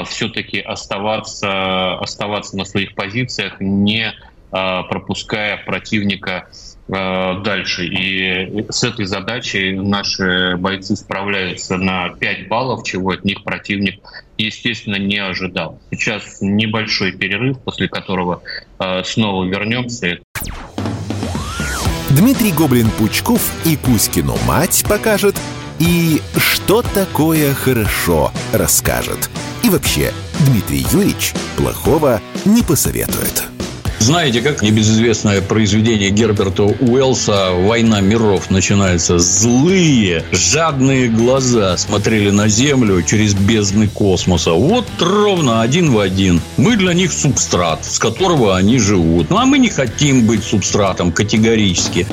все-таки 0.04 0.60
оставаться, 0.60 1.94
оставаться 1.94 2.58
на 2.58 2.66
своих 2.66 2.94
позициях, 2.94 3.58
не 3.58 4.12
пропуская 4.50 5.56
противника 5.64 6.46
дальше. 6.88 7.86
И 7.86 8.64
с 8.70 8.84
этой 8.84 9.06
задачей 9.06 9.72
наши 9.72 10.56
бойцы 10.56 10.96
справляются 10.96 11.76
на 11.76 12.10
5 12.10 12.48
баллов, 12.48 12.84
чего 12.84 13.10
от 13.10 13.24
них 13.24 13.44
противник, 13.44 14.00
естественно, 14.36 14.96
не 14.96 15.18
ожидал. 15.18 15.80
Сейчас 15.90 16.38
небольшой 16.40 17.12
перерыв, 17.12 17.60
после 17.60 17.88
которого 17.88 18.42
э, 18.78 19.02
снова 19.04 19.44
вернемся. 19.44 20.18
Дмитрий 22.10 22.52
Гоблин-Пучков 22.52 23.40
и 23.64 23.76
Кузькину 23.76 24.36
мать 24.46 24.84
покажет, 24.86 25.34
и 25.78 26.20
что 26.36 26.82
такое 26.82 27.54
хорошо 27.54 28.30
расскажет. 28.52 29.30
И 29.62 29.70
вообще, 29.70 30.12
Дмитрий 30.40 30.84
Юрьевич 30.92 31.32
плохого 31.56 32.20
не 32.44 32.62
посоветует. 32.62 33.44
Знаете, 34.02 34.40
как 34.40 34.62
небезызвестное 34.62 35.40
произведение 35.40 36.10
Герберта 36.10 36.64
Уэллса 36.64 37.52
«Война 37.52 38.00
миров» 38.00 38.50
начинается. 38.50 39.20
Злые, 39.20 40.24
жадные 40.32 41.06
глаза 41.06 41.76
смотрели 41.76 42.30
на 42.30 42.48
Землю 42.48 43.00
через 43.02 43.32
бездны 43.32 43.86
космоса. 43.86 44.54
Вот 44.54 44.88
ровно 44.98 45.62
один 45.62 45.92
в 45.92 46.00
один. 46.00 46.40
Мы 46.56 46.76
для 46.76 46.94
них 46.94 47.12
субстрат, 47.12 47.84
с 47.84 48.00
которого 48.00 48.56
они 48.56 48.80
живут. 48.80 49.30
Ну, 49.30 49.38
а 49.38 49.46
мы 49.46 49.60
не 49.60 49.68
хотим 49.68 50.26
быть 50.26 50.42
субстратом 50.42 51.12
категорически. 51.12 52.04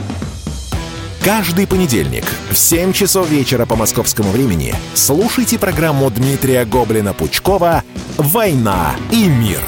Каждый 1.23 1.65
понедельник 1.65 2.25
в 2.51 2.55
7 2.55 2.93
часов 2.93 3.27
вечера 3.31 3.65
по 3.65 3.75
московскому 3.75 4.29
времени 4.29 4.75
слушайте 4.93 5.57
программу 5.57 6.11
Дмитрия 6.11 6.65
Гоблина-Пучкова 6.65 7.81
«Война 8.17 8.95
и 9.11 9.25
мир». 9.25 9.61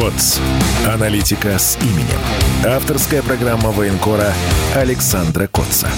КОЦ. 0.00 0.40
Аналитика 0.86 1.58
с 1.58 1.76
именем. 1.76 2.18
Авторская 2.66 3.22
программа 3.22 3.70
военкора 3.70 4.32
Александра 4.74 5.46
Котца. 5.46 5.88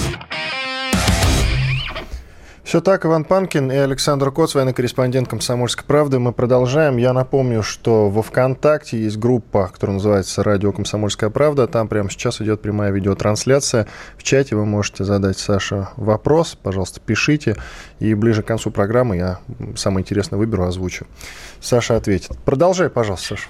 Все 2.64 2.80
так, 2.80 3.06
Иван 3.06 3.22
Панкин 3.22 3.70
и 3.70 3.76
Александр 3.76 4.32
Коц, 4.32 4.56
военный 4.56 4.72
корреспондент 4.72 5.28
«Комсомольской 5.28 5.84
правды». 5.84 6.18
Мы 6.18 6.32
продолжаем. 6.32 6.96
Я 6.96 7.12
напомню, 7.12 7.62
что 7.62 8.08
во 8.10 8.22
ВКонтакте 8.22 8.98
есть 8.98 9.18
группа, 9.18 9.68
которая 9.68 9.94
называется 9.98 10.42
«Радио 10.42 10.72
Комсомольская 10.72 11.30
правда». 11.30 11.68
Там 11.68 11.86
прямо 11.86 12.10
сейчас 12.10 12.40
идет 12.40 12.60
прямая 12.60 12.90
видеотрансляция. 12.90 13.86
В 14.18 14.24
чате 14.24 14.56
вы 14.56 14.66
можете 14.66 15.04
задать 15.04 15.38
Саше 15.38 15.86
вопрос. 15.96 16.58
Пожалуйста, 16.60 16.98
пишите. 16.98 17.56
И 18.00 18.14
ближе 18.14 18.42
к 18.42 18.46
концу 18.46 18.72
программы 18.72 19.18
я 19.18 19.38
самое 19.76 20.02
интересное 20.02 20.38
выберу, 20.38 20.64
озвучу. 20.64 21.06
Саша 21.60 21.94
ответит. 21.94 22.36
Продолжай, 22.44 22.90
пожалуйста, 22.90 23.36
Саша. 23.36 23.48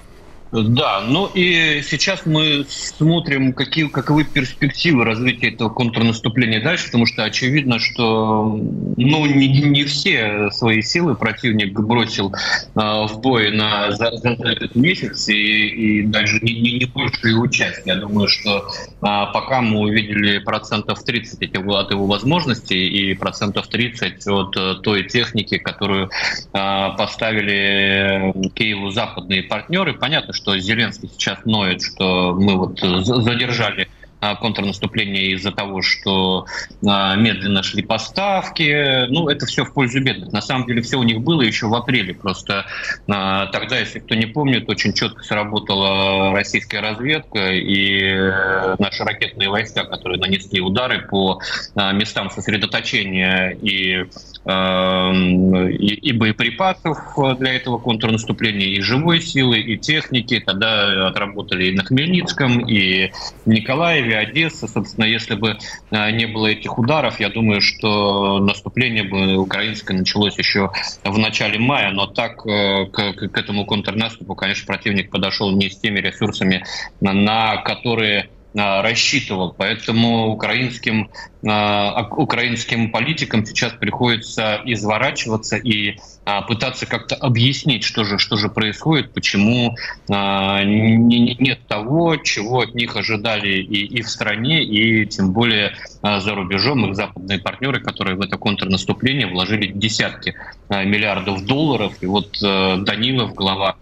Да, 0.53 1.01
ну 1.01 1.31
и 1.33 1.81
сейчас 1.81 2.27
мы 2.27 2.63
смотрим, 2.69 3.53
какие, 3.53 3.87
каковы 3.87 4.23
перспективы 4.23 5.03
развития 5.03 5.47
этого 5.47 5.69
контрнаступления 5.69 6.63
дальше, 6.63 6.85
потому 6.85 7.07
что 7.07 7.23
очевидно, 7.23 7.79
что 7.79 8.59
ну, 8.95 9.25
не, 9.25 9.47
не 9.47 9.83
все 9.83 10.51
свои 10.51 10.83
силы 10.83 11.15
противник 11.15 11.73
бросил 11.79 12.31
э, 12.31 12.79
в 12.79 13.19
бой 13.19 13.49
на, 13.49 13.93
за, 13.93 14.11
за 14.17 14.29
этот 14.29 14.75
месяц 14.75 15.27
и, 15.27 15.33
и 15.33 16.01
даже 16.03 16.39
не, 16.41 16.53
не, 16.61 16.73
не 16.73 16.85
большую 16.85 17.49
часть. 17.49 17.81
Я 17.85 17.95
думаю, 17.95 18.27
что 18.27 18.59
э, 18.59 19.01
пока 19.01 19.61
мы 19.61 19.79
увидели 19.79 20.37
процентов 20.37 21.03
30 21.03 21.41
от 21.41 21.55
его, 21.55 21.77
от 21.77 21.89
его 21.89 22.05
возможностей 22.05 22.87
и 22.89 23.15
процентов 23.15 23.69
30 23.69 24.27
от 24.27 24.55
э, 24.55 24.75
той 24.83 25.05
техники, 25.09 25.57
которую 25.57 26.11
э, 26.11 26.89
поставили 26.95 28.33
Киеву 28.53 28.91
западные 28.91 29.41
партнеры. 29.41 29.95
Понятно, 29.95 30.31
что 30.31 30.42
что 30.43 30.59
Зеленский 30.59 31.09
сейчас 31.09 31.39
ноет, 31.45 31.81
что 31.81 32.35
мы 32.37 32.57
вот 32.57 32.79
задержали 32.79 33.87
а, 34.19 34.35
контрнаступление 34.35 35.31
из-за 35.31 35.51
того, 35.51 35.81
что 35.81 36.45
а, 36.85 37.15
медленно 37.15 37.63
шли 37.63 37.81
поставки. 37.81 39.07
Ну, 39.09 39.29
это 39.29 39.45
все 39.45 39.63
в 39.63 39.73
пользу 39.73 40.01
бедных. 40.01 40.31
На 40.33 40.41
самом 40.41 40.67
деле 40.67 40.81
все 40.81 40.97
у 40.97 41.03
них 41.03 41.21
было 41.21 41.41
еще 41.41 41.67
в 41.67 41.75
апреле. 41.75 42.13
Просто 42.13 42.65
а, 43.09 43.47
тогда, 43.47 43.79
если 43.79 43.99
кто 43.99 44.15
не 44.15 44.25
помнит, 44.25 44.69
очень 44.69 44.93
четко 44.93 45.23
сработала 45.23 46.31
российская 46.33 46.79
разведка 46.81 47.53
и 47.53 48.01
э, 48.01 48.75
наши 48.79 49.03
ракетные 49.03 49.49
войска, 49.49 49.85
которые 49.85 50.19
нанесли 50.19 50.59
удары 50.61 51.07
по 51.07 51.39
местам 51.75 52.29
сосредоточения 52.29 53.57
и 53.61 54.05
и, 54.45 55.93
и 55.93 56.11
боеприпасов 56.11 56.97
для 57.39 57.53
этого 57.53 57.77
контрнаступления, 57.77 58.67
и 58.67 58.81
живой 58.81 59.21
силы, 59.21 59.59
и 59.59 59.77
техники. 59.77 60.41
Тогда 60.45 61.07
отработали 61.07 61.65
и 61.65 61.71
на 61.71 61.83
Хмельницком, 61.83 62.59
и 62.67 63.11
в 63.45 63.49
Николаеве, 63.49 64.17
Одесса. 64.17 64.67
Собственно, 64.67 65.05
если 65.05 65.35
бы 65.35 65.57
э, 65.91 66.11
не 66.11 66.25
было 66.25 66.47
этих 66.47 66.77
ударов, 66.77 67.19
я 67.19 67.29
думаю, 67.29 67.61
что 67.61 68.39
наступление 68.39 69.03
бы 69.03 69.37
украинское 69.37 69.97
началось 69.97 70.37
еще 70.37 70.71
в 71.03 71.17
начале 71.17 71.59
мая. 71.59 71.91
Но 71.91 72.07
так 72.07 72.45
э, 72.45 72.85
к, 72.87 73.13
к 73.13 73.37
этому 73.37 73.65
контрнаступу, 73.65 74.35
конечно, 74.35 74.65
противник 74.65 75.09
подошел 75.09 75.51
не 75.51 75.69
с 75.69 75.77
теми 75.79 75.99
ресурсами, 75.99 76.65
на, 76.99 77.57
которые 77.57 78.29
рассчитывал. 78.53 79.53
Поэтому 79.57 80.27
украинским, 80.27 81.09
а, 81.47 82.07
украинским 82.11 82.91
политикам 82.91 83.45
сейчас 83.45 83.73
приходится 83.73 84.61
изворачиваться 84.65 85.57
и 85.57 85.97
а, 86.25 86.43
пытаться 86.43 86.85
как-то 86.85 87.15
объяснить, 87.15 87.83
что 87.83 88.03
же, 88.03 88.19
что 88.19 88.37
же 88.37 88.49
происходит, 88.49 89.13
почему 89.13 89.75
нет 90.07 91.67
того, 91.67 92.17
чего 92.17 92.61
от 92.61 92.75
них 92.75 92.95
ожидали 92.95 93.61
и, 93.61 93.85
и 93.85 94.01
в 94.01 94.09
стране, 94.09 94.63
и 94.63 95.05
тем 95.05 95.33
более 95.33 95.75
за 96.01 96.35
рубежом. 96.35 96.89
Их 96.89 96.95
западные 96.95 97.39
партнеры, 97.39 97.79
которые 97.79 98.15
в 98.15 98.21
это 98.21 98.37
контрнаступление 98.37 99.27
вложили 99.27 99.67
десятки 99.67 100.35
миллиардов 100.69 101.45
долларов. 101.45 101.93
И 102.01 102.05
вот 102.05 102.37
Данилов, 102.39 103.33
глава 103.33 103.77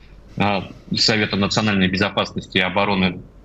Совета 0.96 1.36
национальной 1.36 1.88
безопасности 1.88 2.58
и 2.58 2.62
обороны 2.62 3.20
Э, 3.20 3.41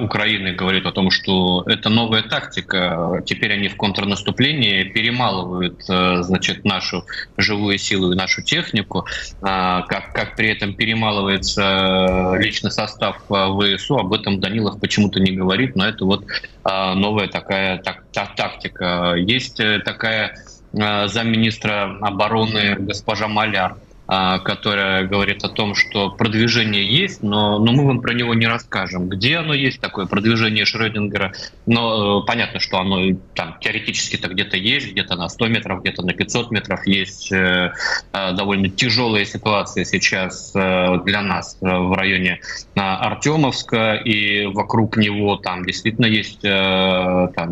Украины 0.00 0.52
говорит 0.52 0.86
о 0.86 0.92
том, 0.92 1.10
что 1.10 1.64
это 1.66 1.88
новая 1.88 2.22
тактика. 2.22 3.22
Теперь 3.26 3.54
они 3.54 3.68
в 3.68 3.76
контрнаступлении 3.76 4.84
перемалывают, 4.84 5.82
э, 5.88 6.22
значит, 6.22 6.64
нашу 6.64 7.04
живую 7.36 7.78
силу 7.78 8.12
и 8.12 8.16
нашу 8.16 8.42
технику. 8.42 9.06
А, 9.42 9.82
как, 9.82 10.12
как 10.12 10.36
при 10.36 10.50
этом 10.50 10.74
перемалывается 10.74 12.34
личный 12.38 12.70
состав 12.70 13.22
э, 13.30 13.76
ВСУ, 13.76 13.98
об 13.98 14.12
этом 14.12 14.40
Данилов 14.40 14.78
почему-то 14.80 15.18
не 15.20 15.32
говорит, 15.32 15.74
но 15.76 15.86
это 15.86 16.04
вот 16.04 16.24
новая 16.64 17.28
такая 17.28 17.78
так, 17.78 18.04
так, 18.12 18.34
тактика. 18.36 19.14
Есть 19.16 19.60
такая 19.84 20.34
замминистра 20.72 21.98
обороны 22.00 22.76
госпожа 22.78 23.28
Маляр, 23.28 23.72
а, 23.72 23.83
которая 24.06 25.04
говорит 25.04 25.44
о 25.44 25.48
том, 25.48 25.74
что 25.74 26.10
продвижение 26.10 26.84
есть, 26.84 27.22
но, 27.22 27.58
но 27.58 27.72
мы 27.72 27.86
вам 27.86 28.00
про 28.00 28.12
него 28.12 28.34
не 28.34 28.46
расскажем. 28.46 29.08
Где 29.08 29.38
оно 29.38 29.54
есть, 29.54 29.80
такое 29.80 30.06
продвижение 30.06 30.66
Шрёдингера? 30.66 31.32
Но 31.66 32.22
э, 32.22 32.26
понятно, 32.26 32.60
что 32.60 32.78
оно 32.78 33.16
там 33.34 33.56
теоретически-то 33.60 34.28
где-то 34.28 34.56
есть, 34.56 34.92
где-то 34.92 35.16
на 35.16 35.28
100 35.28 35.48
метров, 35.48 35.80
где-то 35.80 36.02
на 36.02 36.12
500 36.12 36.50
метров. 36.50 36.86
Есть 36.86 37.32
э, 37.32 37.72
э, 38.12 38.32
довольно 38.32 38.68
тяжелая 38.68 39.24
ситуация 39.24 39.84
сейчас 39.84 40.52
э, 40.54 40.98
для 41.04 41.22
нас 41.22 41.56
э, 41.62 41.66
в 41.66 41.92
районе 41.94 42.40
э, 42.74 42.80
Артемовска, 42.80 43.94
и 43.94 44.46
вокруг 44.46 44.98
него 44.98 45.36
там 45.36 45.64
действительно 45.64 46.06
есть 46.06 46.44
э, 46.44 47.28
там, 47.34 47.48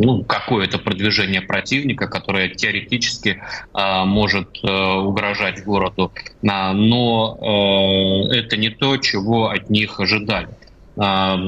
ну, 0.00 0.22
какое-то 0.24 0.78
продвижение 0.78 1.42
противника, 1.42 2.06
которое 2.06 2.48
теоретически 2.50 3.42
э, 3.74 4.04
может 4.04 4.58
э, 4.62 4.68
угрожать 4.68 5.64
городу 5.64 5.87
городу, 5.90 6.12
но 6.74 8.28
э, 8.30 8.36
это 8.36 8.56
не 8.56 8.70
то, 8.70 8.96
чего 8.96 9.50
от 9.50 9.70
них 9.70 10.00
ожидали. 10.00 10.48
А, 11.00 11.38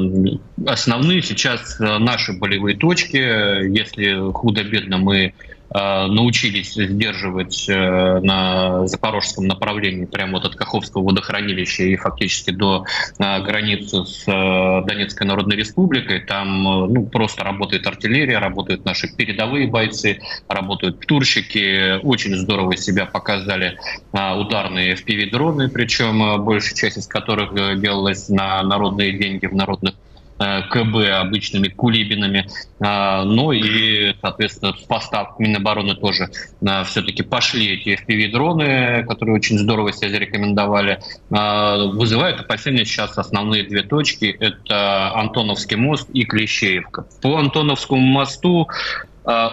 основные 0.66 1.22
сейчас 1.22 1.80
э, 1.80 1.98
наши 1.98 2.32
болевые 2.32 2.76
точки, 2.76 3.16
если 3.16 4.30
худо-бедно 4.32 4.98
мы 4.98 5.32
Э, 5.32 5.49
научились 5.72 6.74
сдерживать 6.74 7.68
э, 7.68 8.20
на 8.20 8.86
запорожском 8.88 9.46
направлении 9.46 10.04
прямо 10.04 10.34
вот 10.34 10.46
от 10.46 10.56
Каховского 10.56 11.04
водохранилища 11.04 11.84
и 11.84 11.96
фактически 11.96 12.50
до 12.50 12.84
э, 13.18 13.42
границы 13.42 14.04
с 14.04 14.24
Донецкой 14.26 15.28
Народной 15.28 15.56
Республикой. 15.56 16.20
Там 16.20 16.62
ну, 16.62 17.06
просто 17.06 17.44
работает 17.44 17.86
артиллерия, 17.86 18.38
работают 18.38 18.84
наши 18.84 19.14
передовые 19.14 19.68
бойцы, 19.68 20.20
работают 20.48 21.06
турщики. 21.06 22.00
Очень 22.02 22.36
здорово 22.36 22.76
себя 22.76 23.06
показали 23.06 23.78
ударные 24.12 24.94
FPV-дроны, 24.94 25.68
причем 25.68 26.44
большая 26.44 26.74
часть 26.74 26.98
из 26.98 27.06
которых 27.06 27.80
делалась 27.80 28.28
на 28.28 28.62
народные 28.62 29.12
деньги 29.12 29.46
в 29.46 29.54
народных 29.54 29.94
Э, 29.99 29.99
КБ 30.40 30.96
обычными 31.20 31.68
кулибинами. 31.68 32.48
А, 32.80 33.24
ну 33.24 33.52
и, 33.52 34.14
соответственно, 34.22 34.74
с 34.74 34.82
поставок 34.84 35.38
Минобороны 35.38 35.94
тоже 35.94 36.30
а, 36.66 36.84
все-таки 36.84 37.22
пошли 37.22 37.74
эти 37.74 38.00
FPV-дроны, 38.02 39.04
которые 39.04 39.36
очень 39.36 39.58
здорово 39.58 39.92
себя 39.92 40.08
зарекомендовали. 40.08 40.98
А, 41.30 41.76
вызывают 41.88 42.40
опасения 42.40 42.86
сейчас 42.86 43.18
основные 43.18 43.64
две 43.64 43.82
точки. 43.82 44.34
Это 44.40 45.12
Антоновский 45.14 45.76
мост 45.76 46.08
и 46.10 46.24
Клещеевка. 46.24 47.06
По 47.20 47.36
Антоновскому 47.36 48.00
мосту 48.02 48.68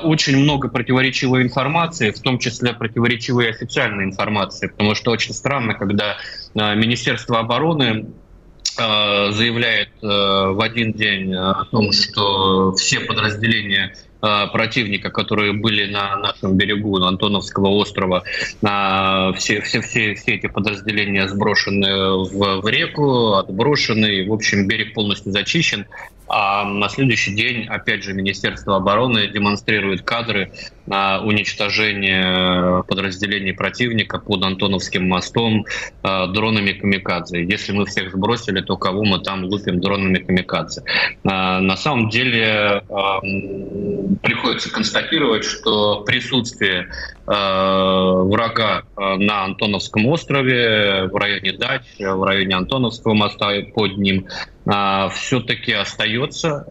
очень 0.03 0.37
много 0.37 0.69
противоречивой 0.69 1.43
информации, 1.43 2.11
в 2.11 2.21
том 2.21 2.39
числе 2.39 2.73
противоречивой 2.73 3.49
официальной 3.49 4.05
информации, 4.05 4.67
потому 4.67 4.95
что 4.95 5.11
очень 5.11 5.33
странно, 5.33 5.73
когда 5.73 6.15
Министерство 6.55 7.39
обороны 7.39 8.05
Э, 8.79 9.31
заявляет 9.31 9.89
э, 9.96 9.96
в 10.01 10.63
один 10.63 10.93
день 10.93 11.33
о 11.33 11.65
том, 11.71 11.91
что 11.91 12.73
все 12.73 12.99
подразделения 12.99 13.95
э, 14.21 14.47
противника, 14.51 15.09
которые 15.09 15.53
были 15.53 15.91
на 15.91 16.17
нашем 16.17 16.55
берегу, 16.57 16.97
на 16.99 17.07
Антоновского 17.09 17.67
острова, 17.69 18.23
все, 18.61 19.61
все, 19.61 19.81
все, 19.81 20.13
все 20.15 20.35
эти 20.35 20.47
подразделения 20.47 21.27
сброшены 21.27 22.25
в, 22.25 22.61
в 22.61 22.67
реку, 22.67 23.33
отброшены, 23.33 24.17
и, 24.17 24.27
в 24.27 24.33
общем, 24.33 24.67
берег 24.67 24.93
полностью 24.93 25.31
зачищен. 25.31 25.85
А 26.29 26.65
на 26.65 26.89
следующий 26.89 27.33
день, 27.33 27.67
опять 27.67 28.03
же, 28.03 28.13
Министерство 28.13 28.75
обороны 28.75 29.27
демонстрирует 29.27 30.01
кадры 30.01 30.51
на 30.85 31.21
уничтожение 31.21 32.83
подразделений 32.83 33.53
противника 33.53 34.19
под 34.19 34.43
Антоновским 34.43 35.07
мостом 35.07 35.65
э, 36.03 36.27
дронами 36.27 36.73
камикадзе. 36.73 37.43
Если 37.43 37.71
мы 37.71 37.85
всех 37.85 38.11
сбросили, 38.11 38.59
то 38.59 38.75
кого 38.75 39.05
мы 39.05 39.19
там 39.19 39.45
лупим 39.45 39.79
дронами 39.87 40.19
камикадзе? 40.19 40.81
Э, 41.23 41.59
на 41.59 41.77
самом 41.77 42.09
деле 42.09 42.43
э, 42.43 42.83
приходится 44.21 44.71
констатировать, 44.71 45.43
что 45.43 46.01
присутствие 46.01 46.89
врага 47.25 48.83
на 48.95 49.43
Антоновском 49.43 50.05
острове, 50.05 51.09
в 51.11 51.15
районе 51.17 51.51
Дач, 51.51 51.81
в 51.99 52.23
районе 52.23 52.55
Антоновского 52.55 53.15
моста 53.15 53.51
под 53.75 53.97
ним, 53.97 54.27
все-таки 55.11 55.73
остается. 55.73 56.65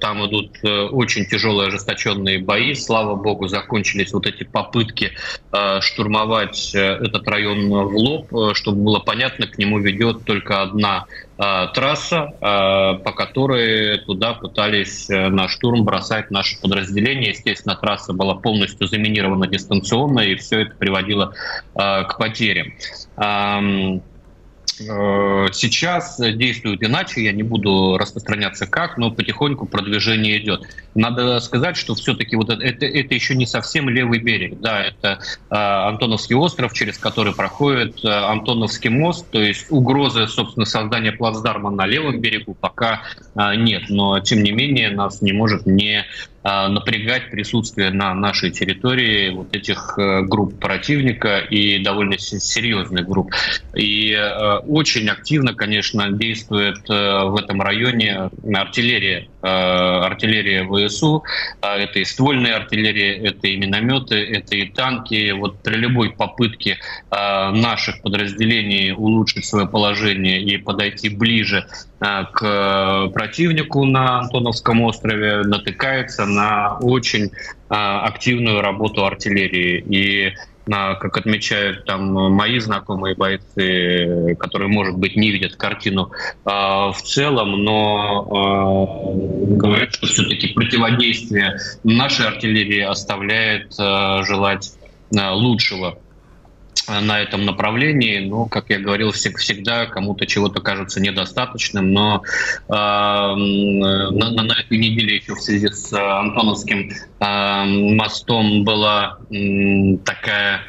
Там 0.00 0.26
идут 0.26 0.58
очень 0.62 1.24
тяжелые 1.24 1.68
ожесточенные 1.68 2.38
бои. 2.40 2.74
Слава 2.74 3.14
богу, 3.14 3.48
закончились 3.48 4.12
вот 4.12 4.26
эти 4.26 4.44
попытки 4.44 5.12
э, 5.52 5.80
штурмовать 5.80 6.74
э, 6.74 6.78
этот 6.78 7.26
район 7.28 7.68
в 7.68 7.96
лоб, 7.96 8.34
э, 8.34 8.54
чтобы 8.54 8.82
было 8.82 8.98
понятно, 9.00 9.46
к 9.46 9.58
нему 9.58 9.78
ведет 9.78 10.24
только 10.24 10.62
одна 10.62 11.06
трасса, 11.36 12.30
по 12.40 13.12
которой 13.14 13.98
туда 13.98 14.34
пытались 14.34 15.08
на 15.08 15.48
штурм 15.48 15.84
бросать 15.84 16.30
наши 16.30 16.58
подразделения. 16.60 17.28
Естественно, 17.28 17.76
трасса 17.76 18.14
была 18.14 18.36
полностью 18.36 18.86
заминирована 18.86 19.46
дистанционно, 19.46 20.20
и 20.20 20.36
все 20.36 20.62
это 20.62 20.74
приводило 20.76 21.34
к 21.74 22.16
потерям. 22.18 22.72
Э, 24.80 25.46
сейчас 25.52 26.18
действуют 26.18 26.82
иначе, 26.82 27.24
я 27.24 27.32
не 27.32 27.42
буду 27.42 27.96
распространяться 27.98 28.66
как, 28.66 28.98
но 28.98 29.10
потихоньку 29.10 29.66
продвижение 29.66 30.38
идет. 30.38 30.62
Надо 30.94 31.40
сказать, 31.40 31.76
что 31.76 31.94
все-таки 31.94 32.36
вот 32.36 32.50
это, 32.50 32.86
это, 32.86 33.14
еще 33.14 33.34
не 33.34 33.46
совсем 33.46 33.88
левый 33.88 34.18
берег, 34.18 34.60
да, 34.60 34.82
это 34.82 35.20
э, 35.50 35.54
Антоновский 35.54 36.36
остров, 36.36 36.72
через 36.72 36.98
который 36.98 37.34
проходит 37.34 38.04
э, 38.04 38.08
Антоновский 38.08 38.90
мост, 38.90 39.30
то 39.30 39.40
есть 39.40 39.66
угрозы, 39.70 40.28
собственно, 40.28 40.66
создания 40.66 41.12
плацдарма 41.12 41.70
на 41.70 41.86
левом 41.86 42.20
берегу 42.20 42.54
пока 42.54 43.02
э, 43.34 43.54
нет, 43.56 43.84
но 43.88 44.20
тем 44.20 44.42
не 44.42 44.52
менее 44.52 44.90
нас 44.90 45.22
не 45.22 45.32
может 45.32 45.66
не 45.66 46.04
напрягать 46.68 47.30
присутствие 47.30 47.90
на 47.90 48.14
нашей 48.14 48.50
территории 48.50 49.30
вот 49.30 49.54
этих 49.54 49.98
э, 49.98 50.22
групп 50.22 50.60
противника 50.60 51.38
и 51.38 51.78
довольно 51.78 52.18
серьезных 52.18 53.08
групп. 53.08 53.32
И 53.74 54.12
э, 54.12 54.58
очень 54.58 55.08
активно, 55.08 55.54
конечно, 55.54 56.12
действует 56.12 56.88
э, 56.88 57.24
в 57.24 57.36
этом 57.36 57.60
районе 57.60 58.30
артиллерия, 58.54 59.28
артиллерия 59.42 60.66
ВСУ. 60.66 61.24
А, 61.60 61.76
это 61.76 61.98
и 61.98 62.04
ствольная 62.04 62.56
артиллерия, 62.56 63.16
это 63.16 63.46
и 63.48 63.56
минометы, 63.56 64.16
это 64.16 64.56
и 64.56 64.68
танки. 64.68 65.32
Вот 65.32 65.62
при 65.62 65.76
любой 65.76 66.10
попытке 66.10 66.78
наших 67.10 68.02
подразделений 68.02 68.92
улучшить 68.92 69.44
свое 69.44 69.66
положение 69.66 70.42
и 70.42 70.56
подойти 70.56 71.08
ближе 71.08 71.66
к 71.98 73.08
противнику 73.14 73.84
на 73.84 74.20
Антоновском 74.20 74.82
острове 74.82 75.42
натыкается 75.42 76.26
на 76.26 76.76
очень 76.80 77.30
а, 77.68 78.04
активную 78.06 78.60
работу 78.60 79.04
артиллерии. 79.04 79.84
И 79.88 80.34
как 80.68 81.16
отмечают 81.16 81.84
там 81.84 82.12
мои 82.32 82.58
знакомые 82.58 83.14
бойцы, 83.14 84.36
которые, 84.40 84.66
может 84.66 84.96
быть, 84.96 85.14
не 85.14 85.30
видят 85.30 85.54
картину 85.54 86.10
в 86.44 86.96
целом, 87.04 87.62
но 87.62 89.14
говорят, 89.46 89.94
что 89.94 90.08
все-таки 90.08 90.48
противодействие 90.48 91.60
нашей 91.84 92.26
артиллерии 92.26 92.80
оставляет 92.80 93.74
желать 94.26 94.72
лучшего 95.12 95.98
на 96.88 97.20
этом 97.20 97.44
направлении. 97.44 98.20
Но, 98.20 98.46
как 98.46 98.70
я 98.70 98.78
говорил, 98.78 99.10
всегда 99.12 99.86
кому-то 99.86 100.26
чего-то 100.26 100.60
кажется 100.60 101.00
недостаточным. 101.00 101.92
Но 101.92 102.22
э, 102.68 102.72
на, 102.72 104.30
на 104.30 104.52
этой 104.52 104.78
неделе 104.78 105.16
еще 105.16 105.34
в 105.34 105.40
связи 105.40 105.68
с 105.68 105.92
Антоновским 105.92 106.90
э, 107.20 107.64
мостом 107.94 108.64
была 108.64 109.18
э, 109.30 109.96
такая 110.04 110.62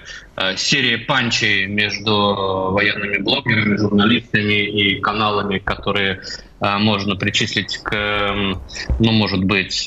серия 0.55 0.99
панчей 0.99 1.65
между 1.65 2.69
военными 2.71 3.17
блогерами, 3.17 3.75
журналистами 3.75 4.67
и 4.67 4.99
каналами, 4.99 5.57
которые 5.57 6.21
можно 6.59 7.15
причислить 7.15 7.79
к, 7.79 8.35
ну, 8.99 9.11
может 9.13 9.43
быть, 9.43 9.85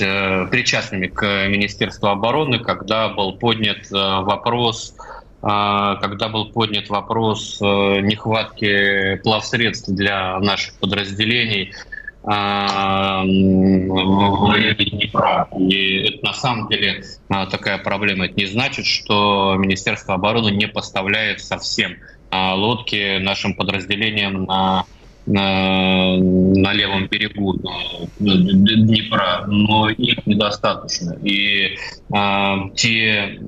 причастными 0.51 1.07
к 1.07 1.47
Министерству 1.47 2.09
обороны, 2.09 2.59
когда 2.59 3.11
был 3.11 3.35
поднят 3.35 3.89
вопрос 3.93 4.97
когда 5.43 6.29
был 6.29 6.53
поднят 6.53 6.91
вопрос 6.91 7.59
э, 7.63 7.65
нехватки 8.01 9.17
плавсредств 9.23 9.89
для 9.89 10.39
наших 10.39 10.75
подразделений, 10.75 11.73
Днепра. 14.91 15.49
И 15.59 16.09
это 16.09 16.27
на 16.27 16.35
самом 16.35 16.69
деле 16.69 17.03
такая 17.29 17.79
проблема. 17.79 18.27
Это 18.27 18.35
не 18.35 18.45
значит, 18.45 18.85
что 18.85 19.55
Министерство 19.57 20.17
обороны 20.17 20.51
не 20.51 20.69
поставляет 20.69 21.41
совсем 21.41 21.97
лодки 22.31 23.17
нашим 23.21 23.55
подразделениям 23.55 24.45
на 24.45 24.85
на, 25.31 26.17
на 26.17 26.73
левом 26.73 27.07
берегу 27.09 27.55
Днепра, 28.19 29.45
но 29.47 29.89
их 29.91 30.27
недостаточно. 30.27 31.17
И 31.23 31.77
э, 32.13 32.57
те 32.75 33.39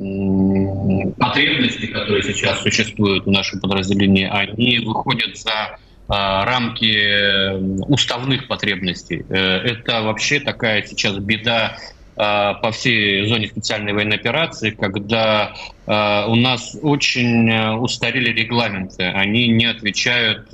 потребности, 1.18 1.86
которые 1.86 2.22
сейчас 2.22 2.62
существуют 2.62 3.26
в 3.26 3.30
нашем 3.30 3.60
подразделении, 3.60 4.26
они 4.26 4.78
выходят 4.78 5.36
за 5.36 5.78
рамки 6.08 7.82
уставных 7.88 8.46
потребностей. 8.46 9.24
Э, 9.28 9.58
это 9.58 10.02
вообще 10.02 10.40
такая 10.40 10.82
сейчас 10.82 11.16
беда 11.18 11.76
по 12.14 12.70
всей 12.72 13.26
зоне 13.26 13.48
специальной 13.48 13.92
военной 13.92 14.16
операции, 14.16 14.70
когда 14.70 15.54
Uh, 15.84 16.28
у 16.28 16.36
нас 16.36 16.76
очень 16.80 17.50
э, 17.50 17.72
устарели 17.72 18.30
регламенты. 18.30 19.02
Они 19.02 19.48
не 19.48 19.64
отвечают 19.64 20.48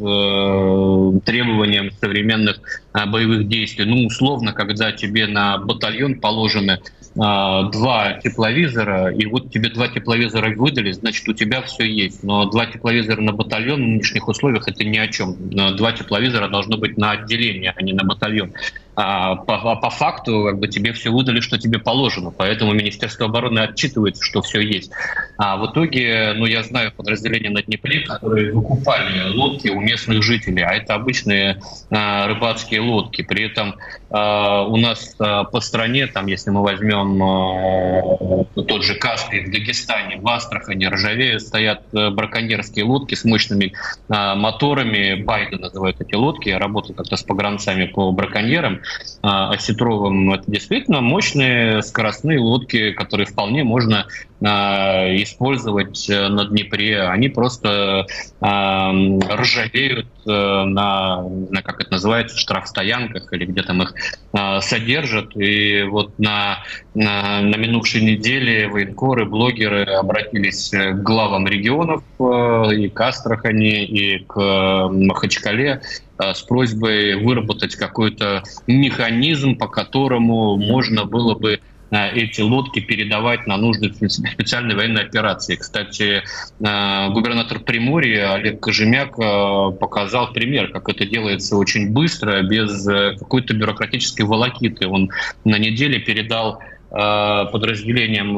требованиям 1.24 1.90
современных 2.00 2.60
боевых 2.94 3.46
действий. 3.46 3.84
Ну, 3.84 4.06
условно, 4.06 4.54
когда 4.54 4.90
тебе 4.90 5.26
на 5.26 5.58
батальон 5.58 6.18
положены 6.18 6.80
два 7.14 8.20
тепловизора, 8.22 9.12
и 9.12 9.26
вот 9.26 9.52
тебе 9.52 9.68
два 9.70 9.88
тепловизора 9.88 10.54
выдали, 10.54 10.92
значит, 10.92 11.28
у 11.28 11.34
тебя 11.34 11.60
все 11.62 11.84
есть. 11.84 12.22
Но 12.22 12.46
два 12.46 12.66
тепловизора 12.66 13.20
на 13.20 13.32
батальон 13.32 13.82
в 13.82 13.86
нынешних 13.86 14.28
условиях 14.28 14.66
это 14.66 14.84
ни 14.84 14.96
о 14.96 15.08
чем. 15.08 15.36
Два 15.76 15.92
тепловизора 15.92 16.48
должно 16.48 16.78
быть 16.78 16.96
на 16.96 17.10
отделение, 17.10 17.74
а 17.76 17.82
не 17.82 17.92
на 17.92 18.04
батальон. 18.04 18.52
А 19.00 19.36
по, 19.36 19.76
по 19.76 19.90
факту 19.90 20.42
как 20.44 20.58
бы, 20.58 20.66
тебе 20.66 20.92
все 20.92 21.10
выдали, 21.10 21.38
что 21.38 21.56
тебе 21.56 21.78
положено. 21.78 22.32
Поэтому 22.36 22.72
Министерство 22.72 23.26
обороны 23.26 23.60
отчитывается, 23.60 24.24
что 24.24 24.42
все 24.42 24.60
есть. 24.60 24.90
А 25.36 25.56
в 25.56 25.70
итоге, 25.70 26.32
ну, 26.34 26.46
я 26.46 26.64
знаю 26.64 26.90
подразделения 26.90 27.50
на 27.50 27.62
Днепре, 27.62 28.00
которые 28.00 28.52
выкупали 28.52 29.32
лодки 29.32 29.68
у 29.68 29.80
местных 29.80 30.24
жителей, 30.24 30.64
а 30.64 30.74
это 30.74 30.96
обычные 30.96 31.60
а, 31.90 32.26
рыбацкие 32.26 32.80
лодки. 32.80 33.22
При 33.22 33.44
этом 33.44 33.76
а, 34.10 34.64
у 34.64 34.76
нас 34.76 35.14
а, 35.20 35.44
по 35.44 35.60
стране, 35.60 36.08
там, 36.08 36.26
если 36.26 36.50
мы 36.50 36.64
возьмем 36.64 37.22
а, 37.22 38.44
тот 38.56 38.82
же 38.82 38.96
Каспий 38.96 39.44
в 39.44 39.52
Дагестане, 39.52 40.16
в 40.16 40.26
Астрахани, 40.26 40.86
Ржавее, 40.86 41.38
стоят 41.38 41.82
а, 41.94 42.10
браконьерские 42.10 42.84
лодки 42.84 43.14
с 43.14 43.24
мощными 43.24 43.74
а, 44.08 44.34
моторами. 44.34 45.22
Байда 45.22 45.56
называют 45.56 46.00
эти 46.00 46.16
лодки. 46.16 46.48
Я 46.48 46.58
работал 46.58 46.96
как-то 46.96 47.14
с 47.14 47.22
погранцами 47.22 47.86
по 47.86 48.10
браконьерам 48.10 48.80
а, 48.80 48.87
осетровым. 49.22 50.32
Это 50.32 50.44
действительно 50.46 51.00
мощные 51.00 51.82
скоростные 51.82 52.38
лодки, 52.38 52.92
которые 52.92 53.26
вполне 53.26 53.64
можно 53.64 54.06
а, 54.37 54.37
использовать 54.40 56.08
э, 56.08 56.28
на 56.28 56.44
Днепре. 56.44 57.02
Они 57.02 57.28
просто 57.28 58.06
а, 58.40 58.92
ржавеют 58.92 60.06
э, 60.26 60.30
на, 60.30 61.22
на, 61.22 61.62
как 61.62 61.80
это 61.80 61.92
называется, 61.92 62.38
штрафстоянках 62.38 63.32
или 63.32 63.46
где 63.46 63.62
там 63.62 63.82
их 63.82 63.94
а, 64.32 64.60
содержат. 64.60 65.36
И 65.36 65.82
вот 65.82 66.18
на, 66.18 66.58
на, 66.94 67.40
на 67.40 67.56
минувшей 67.56 68.02
неделе 68.02 68.68
военкоры, 68.68 69.24
блогеры 69.24 69.82
обратились 69.82 70.70
к 70.70 71.02
главам 71.02 71.48
регионов 71.48 72.04
э, 72.20 72.74
и 72.76 72.88
к 72.88 73.00
Астрахани, 73.00 73.84
и 73.84 74.24
к 74.24 74.88
Махачкале 74.88 75.82
с 76.18 76.42
просьбой 76.42 77.14
выработать 77.14 77.76
какой-то 77.76 78.42
механизм, 78.66 79.56
по 79.56 79.68
которому 79.68 80.56
можно 80.56 81.04
было 81.04 81.34
бы 81.34 81.60
Э, 81.60 81.77
эти 81.90 82.40
лодки 82.40 82.80
передавать 82.80 83.46
на 83.46 83.56
нужды 83.56 83.92
специальной 84.08 84.74
военной 84.74 85.02
операции. 85.02 85.56
Кстати, 85.56 86.22
э, 86.22 87.08
губернатор 87.10 87.60
Приморья 87.60 88.34
Олег 88.34 88.60
Кожемяк 88.60 89.18
э, 89.18 89.72
показал 89.78 90.32
пример, 90.32 90.68
как 90.70 90.88
это 90.88 91.06
делается 91.06 91.56
очень 91.56 91.90
быстро, 91.90 92.42
без 92.42 92.84
какой-то 93.18 93.54
бюрократической 93.54 94.22
волокиты. 94.22 94.86
Он 94.86 95.10
на 95.44 95.58
неделе 95.58 95.98
передал 95.98 96.60
подразделениям, 96.90 98.34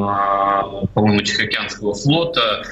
по-моему, 0.92 1.22
Тихоокеанского 1.22 1.94
флота 1.94 2.64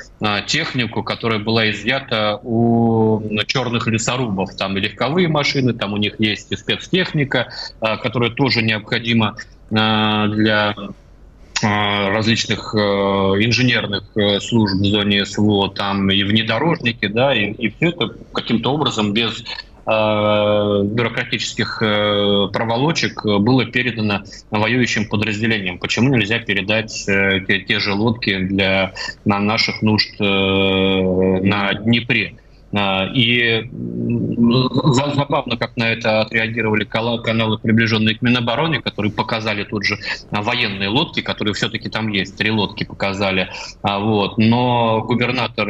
технику, 0.49 1.05
которая 1.05 1.39
была 1.39 1.71
изъята 1.71 2.41
у 2.43 3.23
черных 3.47 3.87
лесорубов. 3.87 4.57
Там 4.57 4.77
и 4.77 4.81
легковые 4.81 5.29
машины, 5.29 5.75
там 5.75 5.93
у 5.93 5.97
них 5.97 6.17
есть 6.19 6.51
и 6.51 6.57
спецтехника, 6.57 7.53
которая 7.79 8.31
тоже 8.31 8.61
необходима 8.61 9.37
Э, 9.37 9.58
для 9.71 10.75
э, 10.77 12.09
различных 12.09 12.75
э, 12.75 12.79
инженерных 12.79 14.05
служб 14.41 14.81
в 14.81 14.85
зоне 14.85 15.27
СВО, 15.27 15.69
там 15.71 16.11
и 16.11 16.23
внедорожники, 16.23 17.07
да, 17.07 17.35
и, 17.35 17.53
и 17.53 17.69
все 17.71 17.89
это 17.89 18.15
каким-то 18.33 18.73
образом 18.73 19.13
без 19.13 19.45
бюрократических 19.87 21.79
проволочек 22.53 23.25
было 23.25 23.65
передано 23.65 24.23
воюющим 24.51 25.09
подразделениям. 25.09 25.79
Почему 25.79 26.15
нельзя 26.15 26.41
передать 26.41 26.93
те, 27.07 27.65
те 27.67 27.79
же 27.81 27.95
лодки 27.95 28.37
для 28.39 28.93
на 29.25 29.39
наших 29.39 29.81
нужд 29.81 30.11
на 30.21 31.73
Днепре? 31.73 32.37
А, 32.75 33.07
и 33.15 33.71
забавно, 34.93 35.57
как 35.57 35.77
на 35.77 35.91
это 35.91 36.21
отреагировали 36.21 36.85
каналы, 36.85 37.59
приближенные 37.59 38.17
к 38.17 38.23
Минобороне, 38.23 38.81
которые 38.81 39.13
показали 39.13 39.65
тут 39.65 39.85
же 39.85 39.97
военные 40.31 40.89
лодки, 40.89 41.21
которые 41.21 41.55
все-таки 41.55 41.89
там 41.89 42.09
есть, 42.09 42.37
три 42.37 42.51
лодки 42.51 42.85
показали. 42.85 43.49
А, 43.83 43.99
вот. 43.99 44.39
Но 44.39 45.03
губернатор 45.03 45.69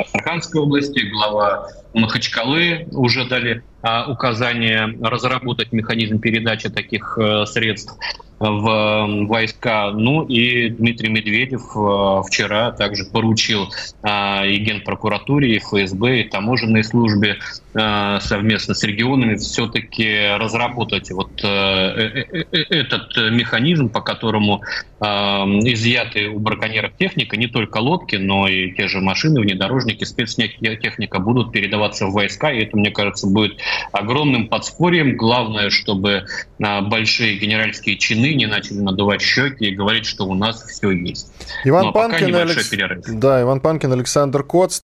Астраханской 0.00 0.60
области, 0.60 1.00
глава 1.10 1.68
Махачкалы 1.94 2.88
уже 2.90 3.24
дали 3.26 3.62
а, 3.82 4.10
указание 4.10 4.98
разработать 5.00 5.72
механизм 5.72 6.18
передачи 6.18 6.68
таких 6.68 7.16
э, 7.18 7.46
средств 7.46 7.96
в 8.40 9.26
войска. 9.26 9.92
Ну 9.92 10.24
и 10.24 10.70
Дмитрий 10.70 11.08
Медведев 11.08 11.62
э, 11.76 12.22
вчера 12.26 12.72
также 12.72 13.04
поручил 13.04 13.68
э, 14.02 14.48
и 14.48 14.56
Генпрокуратуре, 14.58 15.54
и 15.54 15.58
ФСБ, 15.60 16.22
и 16.22 16.28
таможенной 16.28 16.82
службе 16.82 17.38
э, 17.38 17.63
совместно 17.74 18.74
с 18.74 18.82
регионами 18.84 19.34
все-таки 19.36 20.36
разработать 20.38 21.10
вот 21.10 21.32
этот 21.42 23.16
механизм, 23.32 23.88
по 23.88 24.00
которому 24.00 24.62
изъяты 25.00 26.28
у 26.28 26.38
браконьеров 26.38 26.92
техника, 26.96 27.36
не 27.36 27.48
только 27.48 27.78
лодки, 27.78 28.16
но 28.16 28.46
и 28.48 28.70
те 28.72 28.86
же 28.88 29.00
машины, 29.00 29.40
внедорожники, 29.40 30.04
спецтехника 30.04 31.18
будут 31.18 31.52
передаваться 31.52 32.06
в 32.06 32.12
войска, 32.12 32.52
и 32.52 32.62
это, 32.62 32.76
мне 32.76 32.90
кажется, 32.90 33.26
будет 33.26 33.58
огромным 33.92 34.46
подспорьем. 34.48 35.16
Главное, 35.16 35.70
чтобы 35.70 36.26
большие 36.58 37.36
генеральские 37.38 37.98
чины 37.98 38.34
не 38.34 38.46
начали 38.46 38.78
надувать 38.78 39.20
щеки 39.20 39.66
и 39.66 39.74
говорить, 39.74 40.06
что 40.06 40.24
у 40.24 40.34
нас 40.34 40.62
все 40.62 40.90
есть. 40.92 41.32
Иван 41.64 41.86
Но 41.86 41.92
Панкин, 41.92 42.34
Алекс... 42.34 42.70
Да, 43.08 43.42
Иван 43.42 43.60
Панкин, 43.60 43.92
Александр 43.92 44.44
Коц. 44.44 44.80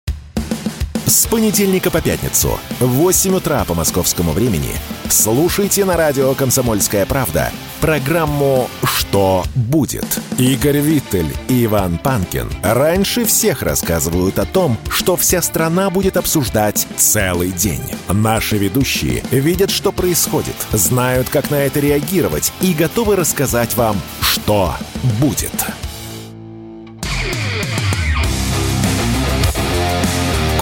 С 1.08 1.26
понедельника 1.26 1.90
по 1.90 2.02
пятницу 2.02 2.60
в 2.80 2.86
8 2.86 3.36
утра 3.36 3.64
по 3.64 3.72
московскому 3.72 4.32
времени 4.32 4.74
слушайте 5.08 5.86
на 5.86 5.96
радио 5.96 6.34
«Комсомольская 6.34 7.06
правда» 7.06 7.50
программу 7.80 8.68
«Что 8.84 9.42
будет?». 9.54 10.20
Игорь 10.36 10.80
Виттель 10.80 11.34
и 11.48 11.64
Иван 11.64 11.96
Панкин 11.96 12.50
раньше 12.62 13.24
всех 13.24 13.62
рассказывают 13.62 14.38
о 14.38 14.44
том, 14.44 14.76
что 14.90 15.16
вся 15.16 15.40
страна 15.40 15.88
будет 15.88 16.18
обсуждать 16.18 16.86
целый 16.98 17.52
день. 17.52 17.80
Наши 18.10 18.58
ведущие 18.58 19.22
видят, 19.30 19.70
что 19.70 19.92
происходит, 19.92 20.56
знают, 20.72 21.30
как 21.30 21.50
на 21.50 21.54
это 21.54 21.80
реагировать 21.80 22.52
и 22.60 22.74
готовы 22.74 23.16
рассказать 23.16 23.74
вам, 23.76 23.98
что 24.20 24.74
будет. 25.18 25.54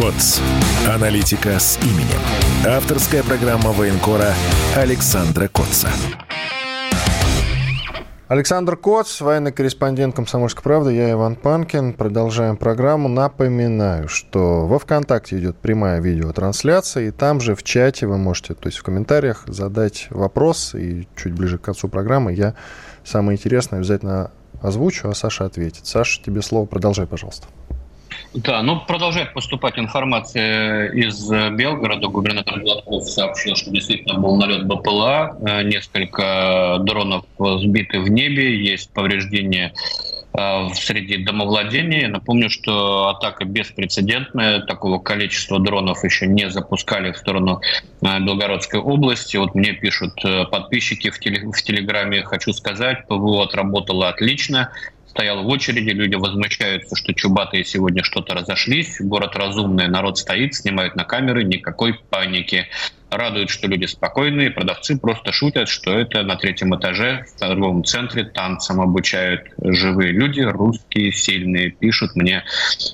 КОЦ. 0.06 0.40
Аналитика 0.88 1.58
с 1.58 1.80
именем. 1.82 2.20
Авторская 2.64 3.24
программа 3.24 3.72
военкора 3.72 4.34
Александра 4.76 5.48
Котца. 5.48 5.88
Александр 8.28 8.76
Коц, 8.76 9.20
военный 9.20 9.50
корреспондент 9.50 10.14
«Комсомольской 10.14 10.62
правды», 10.62 10.94
я 10.94 11.10
Иван 11.10 11.34
Панкин. 11.34 11.94
Продолжаем 11.94 12.56
программу. 12.56 13.08
Напоминаю, 13.08 14.06
что 14.06 14.68
во 14.68 14.78
ВКонтакте 14.78 15.38
идет 15.38 15.56
прямая 15.56 16.00
видеотрансляция, 16.00 17.08
и 17.08 17.10
там 17.10 17.40
же 17.40 17.56
в 17.56 17.64
чате 17.64 18.06
вы 18.06 18.16
можете, 18.16 18.54
то 18.54 18.68
есть 18.68 18.78
в 18.78 18.84
комментариях, 18.84 19.42
задать 19.48 20.06
вопрос, 20.10 20.76
и 20.76 21.08
чуть 21.16 21.32
ближе 21.32 21.58
к 21.58 21.62
концу 21.62 21.88
программы 21.88 22.32
я 22.32 22.54
самое 23.02 23.36
интересное 23.36 23.80
обязательно 23.80 24.30
озвучу, 24.62 25.08
а 25.08 25.14
Саша 25.14 25.46
ответит. 25.46 25.86
Саша, 25.86 26.22
тебе 26.22 26.42
слово, 26.42 26.66
продолжай, 26.66 27.08
пожалуйста. 27.08 27.48
Да, 28.36 28.62
ну 28.62 28.80
продолжает 28.80 29.32
поступать 29.32 29.78
информация 29.78 30.88
из 30.92 31.30
Белгорода. 31.30 32.08
Губернатор 32.08 32.60
Гладков 32.60 33.04
сообщил, 33.08 33.56
что 33.56 33.70
действительно 33.70 34.18
был 34.20 34.36
налет 34.36 34.66
БПЛА. 34.66 35.38
Э, 35.40 35.62
несколько 35.62 36.76
дронов 36.82 37.24
сбиты 37.38 37.98
в 37.98 38.10
небе, 38.10 38.62
есть 38.62 38.92
повреждения 38.92 39.72
э, 40.34 40.68
среди 40.74 41.24
домовладения. 41.24 42.08
Напомню, 42.08 42.50
что 42.50 43.08
атака 43.08 43.46
беспрецедентная. 43.46 44.60
Такого 44.60 44.98
количества 44.98 45.58
дронов 45.58 46.04
еще 46.04 46.26
не 46.26 46.50
запускали 46.50 47.12
в 47.12 47.16
сторону 47.16 47.62
э, 48.02 48.20
Белгородской 48.20 48.80
области. 48.80 49.38
Вот 49.38 49.54
мне 49.54 49.72
пишут 49.72 50.12
подписчики 50.50 51.08
в, 51.08 51.18
теле, 51.20 51.50
в 51.50 51.62
Телеграме. 51.62 52.22
Хочу 52.22 52.52
сказать, 52.52 53.06
ПВО 53.08 53.44
отработало 53.44 54.10
отлично 54.10 54.72
стоял 55.16 55.42
в 55.42 55.48
очереди, 55.48 55.90
люди 55.90 56.14
возмущаются, 56.14 56.94
что 56.94 57.14
чубатые 57.14 57.64
сегодня 57.64 58.04
что-то 58.04 58.34
разошлись, 58.34 59.00
город 59.00 59.34
разумный, 59.34 59.88
народ 59.88 60.18
стоит, 60.18 60.54
снимают 60.54 60.94
на 60.94 61.04
камеры, 61.04 61.42
никакой 61.42 61.94
паники 62.10 62.68
радует, 63.10 63.50
что 63.50 63.68
люди 63.68 63.86
спокойные, 63.86 64.50
продавцы 64.50 64.98
просто 64.98 65.32
шутят, 65.32 65.68
что 65.68 65.98
это 65.98 66.22
на 66.22 66.36
третьем 66.36 66.74
этаже 66.76 67.24
в 67.34 67.38
торговом 67.38 67.84
центре 67.84 68.24
танцам 68.24 68.80
обучают 68.80 69.42
живые 69.58 70.12
люди, 70.12 70.40
русские, 70.40 71.12
сильные, 71.12 71.70
пишут 71.70 72.16
мне 72.16 72.44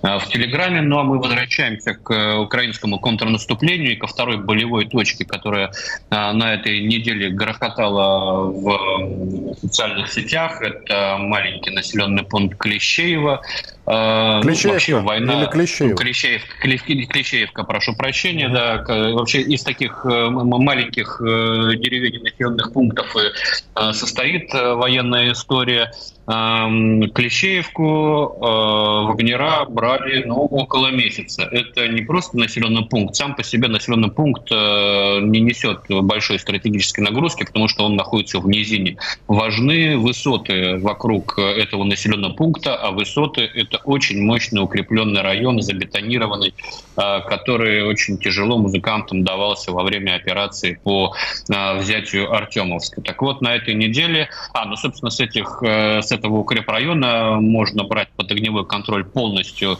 а, 0.03 0.18
в 0.18 0.29
Телеграме. 0.29 0.83
Ну 0.83 0.98
а 0.98 1.05
мы 1.05 1.18
возвращаемся 1.18 1.94
к 1.94 2.38
украинскому 2.38 2.98
контрнаступлению 2.98 3.92
и 3.92 3.96
ко 3.96 4.07
второй 4.07 4.38
болевой 4.38 4.87
точке, 4.87 5.25
которая 5.25 5.72
а, 6.11 6.33
на 6.33 6.55
этой 6.55 6.83
неделе 6.83 7.31
грохотала 7.31 8.51
в 8.51 9.55
социальных 9.61 10.12
сетях. 10.12 10.61
Это 10.62 11.16
маленький 11.18 11.70
населенный 11.70 12.25
пункт 12.25 12.59
Клещеево. 12.59 13.42
А, 13.85 14.40
Клещеевка 14.42 14.72
вообще 14.72 15.01
война... 15.01 15.40
или 15.40 15.51
Клещеев? 15.51 15.96
Клещеевка, 15.96 16.55
Клещеевка, 16.61 17.64
прошу 17.64 17.96
прощения, 17.96 18.48
да. 18.48 18.85
Вообще 18.87 19.40
из 19.40 19.62
таких 19.62 20.07
э, 20.07 20.12
маленьких 20.31 21.20
э, 21.20 21.77
деревень 21.77 22.14
и 22.14 22.18
населенных 22.18 22.72
пунктов 22.72 23.14
э, 23.16 23.92
состоит 23.92 24.53
военная 24.53 25.33
история. 25.33 25.92
Клещеевку 26.24 27.82
э, 27.82 29.06
Вагнера 29.08 29.64
брали 29.68 30.22
ну, 30.24 30.37
около 30.37 30.92
месяца. 30.92 31.48
Это 31.50 31.88
не 31.88 32.02
просто 32.02 32.38
населенный 32.38 32.85
пункт. 32.85 33.16
Сам 33.16 33.35
по 33.35 33.42
себе 33.42 33.66
населенный 33.66 34.11
пункт 34.11 34.46
э, 34.52 35.18
не 35.20 35.40
несет 35.40 35.80
большой 35.88 36.38
стратегической 36.38 37.02
нагрузки, 37.02 37.44
потому 37.44 37.66
что 37.66 37.85
он 37.85 37.96
находится 37.96 38.38
в 38.38 38.46
низине. 38.46 38.98
Важны 39.26 39.98
высоты 39.98 40.78
вокруг 40.78 41.40
этого 41.40 41.82
населенного 41.82 42.35
пункта, 42.35 42.76
а 42.76 42.92
высоты– 42.92 43.50
это 43.54 43.78
очень 43.78 44.22
мощный 44.22 44.62
укрепленный 44.62 45.22
район, 45.22 45.61
забетонированный, 45.61 46.54
э, 46.98 47.20
который 47.26 47.82
очень 47.82 48.16
тяжело 48.18 48.58
музыкантам 48.58 49.24
давался 49.24 49.72
во 49.72 49.82
время 49.82 50.14
операции 50.14 50.78
по 50.85 51.14
взятию 51.48 52.32
Артемовска. 52.32 53.00
Так 53.00 53.22
вот, 53.22 53.40
на 53.40 53.56
этой 53.56 53.74
неделе, 53.74 54.28
а, 54.54 54.66
ну, 54.66 54.76
собственно, 54.76 55.11
с 55.11 55.18
этих 55.18 55.61
с 55.62 56.12
этого 56.12 56.38
укрепрайона 56.38 57.40
можно 57.40 57.85
брать 57.85 58.09
под 58.16 58.31
огневой 58.31 58.66
контроль 58.66 59.05
полностью 59.05 59.79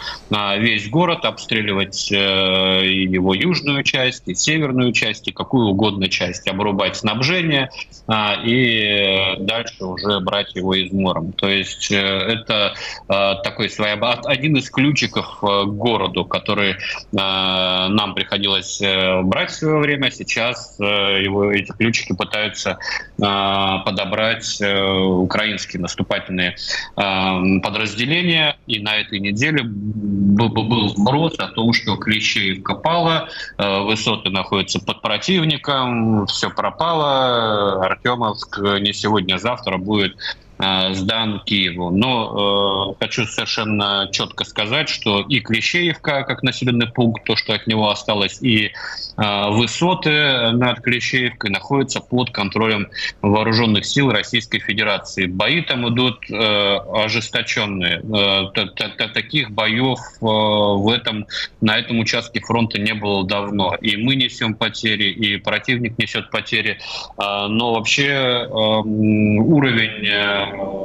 весь 0.59 0.88
город, 0.88 1.25
обстреливать 1.25 2.11
э, 2.11 2.16
его 2.16 3.35
южную 3.35 3.83
часть, 3.83 4.29
и 4.29 4.35
северную 4.35 4.92
часть, 4.92 5.29
и 5.29 5.33
какую 5.33 5.68
угодно 5.68 6.09
часть, 6.09 6.49
обрубать 6.49 6.97
снабжение 6.97 7.71
а, 8.07 8.37
и 8.45 9.37
дальше 9.40 9.85
уже 9.85 10.21
брать 10.21 10.55
его 10.55 10.75
измором. 10.75 11.33
То 11.33 11.49
есть 11.49 11.90
э, 11.90 11.97
это 11.97 12.75
э, 13.09 13.35
такой 13.42 13.68
своеобразный 13.68 14.33
один 14.33 14.57
из 14.57 14.71
ключиков 14.71 15.40
к 15.40 15.64
городу, 15.66 16.25
который 16.25 16.77
нам 17.12 18.14
приходилось 18.14 18.81
брать 19.23 19.51
в 19.51 19.55
свое 19.55 19.79
время. 19.79 20.11
Сейчас 20.11 20.77
его, 20.79 21.53
эти 21.53 21.73
ключики 21.73 22.14
пытаются 22.14 22.79
подобрать 23.16 24.61
украинские 24.61 25.83
наступательные 25.83 26.22
наступательные 26.23 26.57
э, 26.97 27.61
подразделения. 27.61 28.57
И 28.67 28.81
на 28.81 28.97
этой 28.97 29.19
неделе 29.21 29.63
был, 29.65 30.49
был 30.49 30.89
сброс 30.89 31.35
о 31.39 31.49
том, 31.49 31.73
что 31.73 31.97
Клещеевка 31.97 32.75
пала, 32.75 33.29
э, 33.59 33.81
высоты 33.83 34.31
находятся 34.31 34.81
под 34.81 35.03
противником, 35.03 36.27
все 36.27 36.51
пропало, 36.51 37.85
Артемовск 37.85 38.59
не 38.81 38.93
сегодня, 38.93 39.35
а 39.35 39.39
завтра 39.39 39.79
будет 39.79 40.17
Э, 40.63 40.95
сдан 40.95 41.41
Киеву. 41.45 41.91
Но 41.91 42.95
э, 42.99 43.05
хочу 43.05 43.27
совершенно 43.27 44.09
четко 44.13 44.45
сказать, 44.45 44.89
что 44.89 45.21
и 45.21 45.41
Клещеевка, 45.41 46.23
как 46.23 46.45
населенный 46.45 46.87
пункт, 46.87 47.25
то, 47.25 47.35
что 47.35 47.53
от 47.53 47.67
него 47.67 47.91
осталось, 47.91 48.41
и 48.43 48.71
высоты 49.16 50.53
над 50.53 50.81
Клещеевкой 50.81 51.51
находятся 51.51 52.01
под 52.01 52.31
контролем 52.31 52.88
вооруженных 53.20 53.85
сил 53.85 54.11
Российской 54.11 54.59
Федерации. 54.59 55.27
Бои 55.27 55.62
там 55.62 55.88
идут 55.88 56.31
э, 56.31 56.77
ожесточенные. 56.94 58.01
Э, 58.01 59.09
таких 59.12 59.51
боев 59.51 59.98
э, 59.98 60.25
в 60.25 60.90
этом, 60.90 61.27
на 61.61 61.79
этом 61.79 61.98
участке 61.98 62.40
фронта 62.40 62.79
не 62.79 62.94
было 62.94 63.27
давно. 63.27 63.75
И 63.81 63.96
мы 63.96 64.14
несем 64.14 64.55
потери, 64.55 65.11
и 65.11 65.37
противник 65.37 65.98
несет 65.98 66.31
потери. 66.31 66.79
Э, 67.18 67.46
но 67.48 67.75
вообще 67.75 68.07
э, 68.07 68.48
уровень 68.48 69.83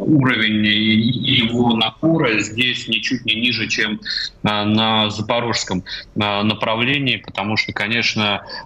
уровень 0.08 0.66
его 0.66 1.74
напора 1.74 2.40
здесь 2.40 2.88
ничуть 2.88 3.26
не 3.26 3.36
ниже, 3.36 3.68
чем 3.68 4.00
а, 4.44 4.66
на 4.66 5.10
запорожском 5.10 5.84
а, 6.20 6.44
направлении, 6.44 7.18
потому 7.18 7.58
что, 7.58 7.74
конечно, 7.74 8.17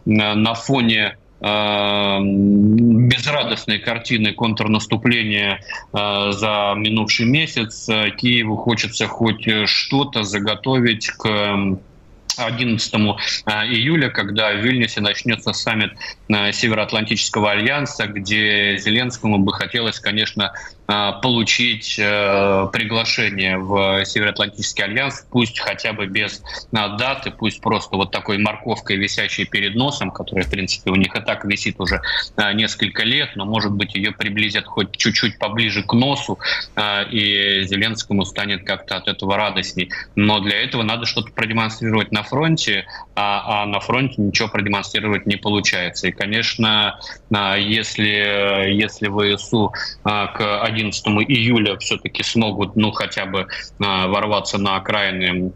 на 0.06 0.54
фоне 0.54 1.18
а, 1.44 2.20
безрадостной 2.22 3.80
картины 3.80 4.34
контрнаступления 4.34 5.60
за 5.92 6.74
минувший 6.78 7.26
месяц 7.26 7.88
Киеву 8.18 8.58
хочется 8.58 9.08
хоть 9.08 9.48
что-то 9.66 10.24
заготовить 10.24 11.10
к 11.10 11.80
11 12.38 12.94
июля, 12.94 14.10
когда 14.10 14.52
в 14.54 14.58
Вильнюсе 14.58 15.02
начнется 15.02 15.54
саммит 15.54 15.94
Североатлантического 16.30 17.52
альянса, 17.52 18.08
где 18.08 18.78
Зеленскому 18.78 19.40
бы 19.40 19.54
хотелось, 19.54 20.00
конечно, 20.00 20.54
получить 21.21 21.97
э, 21.97 22.67
приглашение 22.73 23.58
в 23.58 24.04
Североатлантический 24.04 24.84
альянс, 24.84 25.25
пусть 25.30 25.60
хотя 25.60 25.93
бы 25.93 26.08
без 26.08 26.41
а, 26.73 26.89
даты, 26.97 27.32
пусть 27.32 27.62
просто 27.62 27.95
вот 27.95 28.12
такой 28.12 28.38
морковкой, 28.38 28.97
висящей 28.97 29.45
перед 29.45 29.75
носом, 29.75 30.12
которая, 30.12 30.45
в 30.45 30.49
принципе, 30.49 30.91
у 30.91 30.95
них 30.95 31.15
и 31.15 31.21
так 31.21 31.45
висит 31.45 31.80
уже 31.80 32.01
несколько 32.54 33.04
лет, 33.04 33.36
но, 33.36 33.45
может 33.45 33.71
быть, 33.71 33.95
ее 33.95 34.12
приблизят 34.12 34.65
хоть 34.65 34.97
чуть-чуть 34.97 35.39
поближе 35.39 35.84
к 35.84 35.93
носу, 35.93 36.39
и 37.12 37.63
Зеленскому 37.63 38.25
станет 38.25 38.65
как-то 38.65 38.97
от 38.97 39.08
этого 39.08 39.38
радостней. 39.38 39.89
Но 40.15 40.39
для 40.39 40.62
этого 40.62 40.84
надо 40.84 41.06
что-то 41.06 41.32
продемонстрировать 41.32 42.12
на 42.12 42.23
фронте, 42.23 42.86
а, 43.15 43.63
а 43.63 43.65
на 43.65 43.80
фронте 43.80 44.21
ничего 44.21 44.47
продемонстрировать 44.47 45.25
не 45.25 45.36
получается. 45.38 46.08
И, 46.08 46.12
конечно, 46.12 46.99
если, 47.30 48.73
если 48.73 49.08
ВСУ 49.08 49.73
к 50.04 50.62
11 50.63 50.81
июля 50.89 51.78
все-таки 51.78 52.24
смогут, 52.24 52.76
ну, 52.76 52.91
хотя 52.91 53.26
бы 53.26 53.48
а, 53.80 54.08
ворваться 54.08 54.58
на 54.58 54.76
окраины 54.78 55.54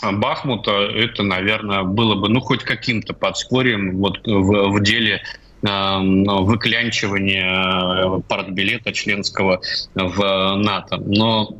Бахмута, 0.00 0.70
это, 0.70 1.24
наверное, 1.24 1.82
было 1.82 2.14
бы, 2.14 2.28
ну, 2.28 2.40
хоть 2.40 2.62
каким-то 2.62 3.14
подспорьем 3.14 3.98
вот 3.98 4.24
в, 4.24 4.70
в 4.70 4.80
деле 4.82 5.22
а, 5.66 5.98
выклянчивания 6.00 8.20
партбилета 8.28 8.92
членского 8.92 9.60
в 9.94 10.54
НАТО. 10.56 10.98
Но 10.98 11.56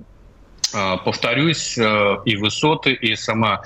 а, 0.75 0.99
Повторюсь, 0.99 1.79
и 1.79 2.37
высоты, 2.37 2.93
и 2.93 3.17
сама 3.17 3.63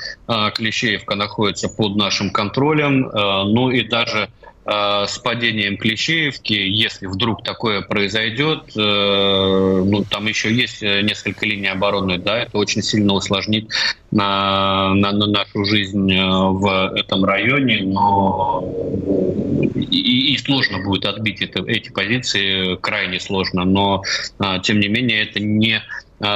Клещеевка 0.55 1.17
находится 1.17 1.69
под 1.69 1.97
нашим 1.97 2.31
контролем, 2.31 3.11
ну 3.13 3.71
и 3.71 3.83
даже 3.83 4.31
с 4.65 5.19
падением 5.19 5.77
Клещеевки, 5.77 6.53
если 6.53 7.07
вдруг 7.07 7.43
такое 7.43 7.81
произойдет, 7.81 8.77
э, 8.77 9.83
ну, 9.85 10.05
там 10.05 10.27
еще 10.27 10.55
есть 10.55 10.83
несколько 10.83 11.47
линий 11.47 11.67
обороны, 11.67 12.19
да, 12.19 12.39
это 12.39 12.59
очень 12.59 12.81
сильно 12.83 13.15
усложнит 13.15 13.69
на, 14.13 14.95
на, 14.95 15.11
на 15.11 15.27
нашу 15.27 15.65
жизнь 15.65 16.13
э, 16.13 16.25
в 16.25 16.95
этом 16.95 17.25
районе, 17.25 17.83
но 17.83 18.63
и, 19.75 20.33
и 20.33 20.39
сложно 20.39 20.79
будет 20.85 21.07
отбить 21.07 21.43
это, 21.43 21.65
эти 21.67 21.91
позиции, 21.91 22.77
крайне 22.77 23.19
сложно, 23.19 23.65
но 23.65 24.03
тем 24.63 24.79
не 24.79 24.89
менее 24.89 25.25
это 25.25 25.41
не 25.41 25.83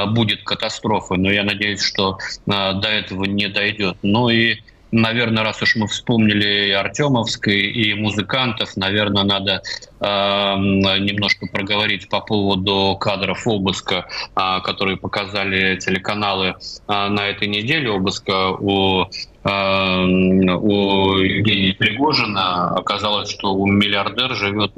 будет 0.08 0.42
катастрофой, 0.42 1.18
но 1.18 1.30
я 1.30 1.44
надеюсь, 1.44 1.80
что 1.80 2.18
до 2.44 2.88
этого 2.88 3.24
не 3.24 3.48
дойдет. 3.48 3.96
Ну 4.02 4.28
и 4.28 4.56
наверное, 4.96 5.44
раз 5.44 5.62
уж 5.62 5.76
мы 5.76 5.86
вспомнили 5.86 6.68
и 6.68 6.70
Артемовской, 6.70 7.60
и 7.60 7.94
музыкантов, 7.94 8.76
наверное, 8.76 9.24
надо 9.24 9.62
э, 10.00 10.06
немножко 10.06 11.46
проговорить 11.46 12.08
по 12.08 12.20
поводу 12.20 12.96
кадров 12.98 13.46
обыска, 13.46 14.06
э, 14.34 14.60
которые 14.64 14.96
показали 14.96 15.76
телеканалы 15.76 16.46
э, 16.46 17.08
на 17.08 17.28
этой 17.28 17.48
неделе 17.48 17.90
обыска 17.90 18.50
у 18.50 19.06
у 19.48 21.18
Евгения 21.18 21.72
Пригожина. 21.72 22.70
Оказалось, 22.70 23.30
что 23.30 23.54
у 23.54 23.64
миллиардер 23.64 24.34
живет 24.34 24.72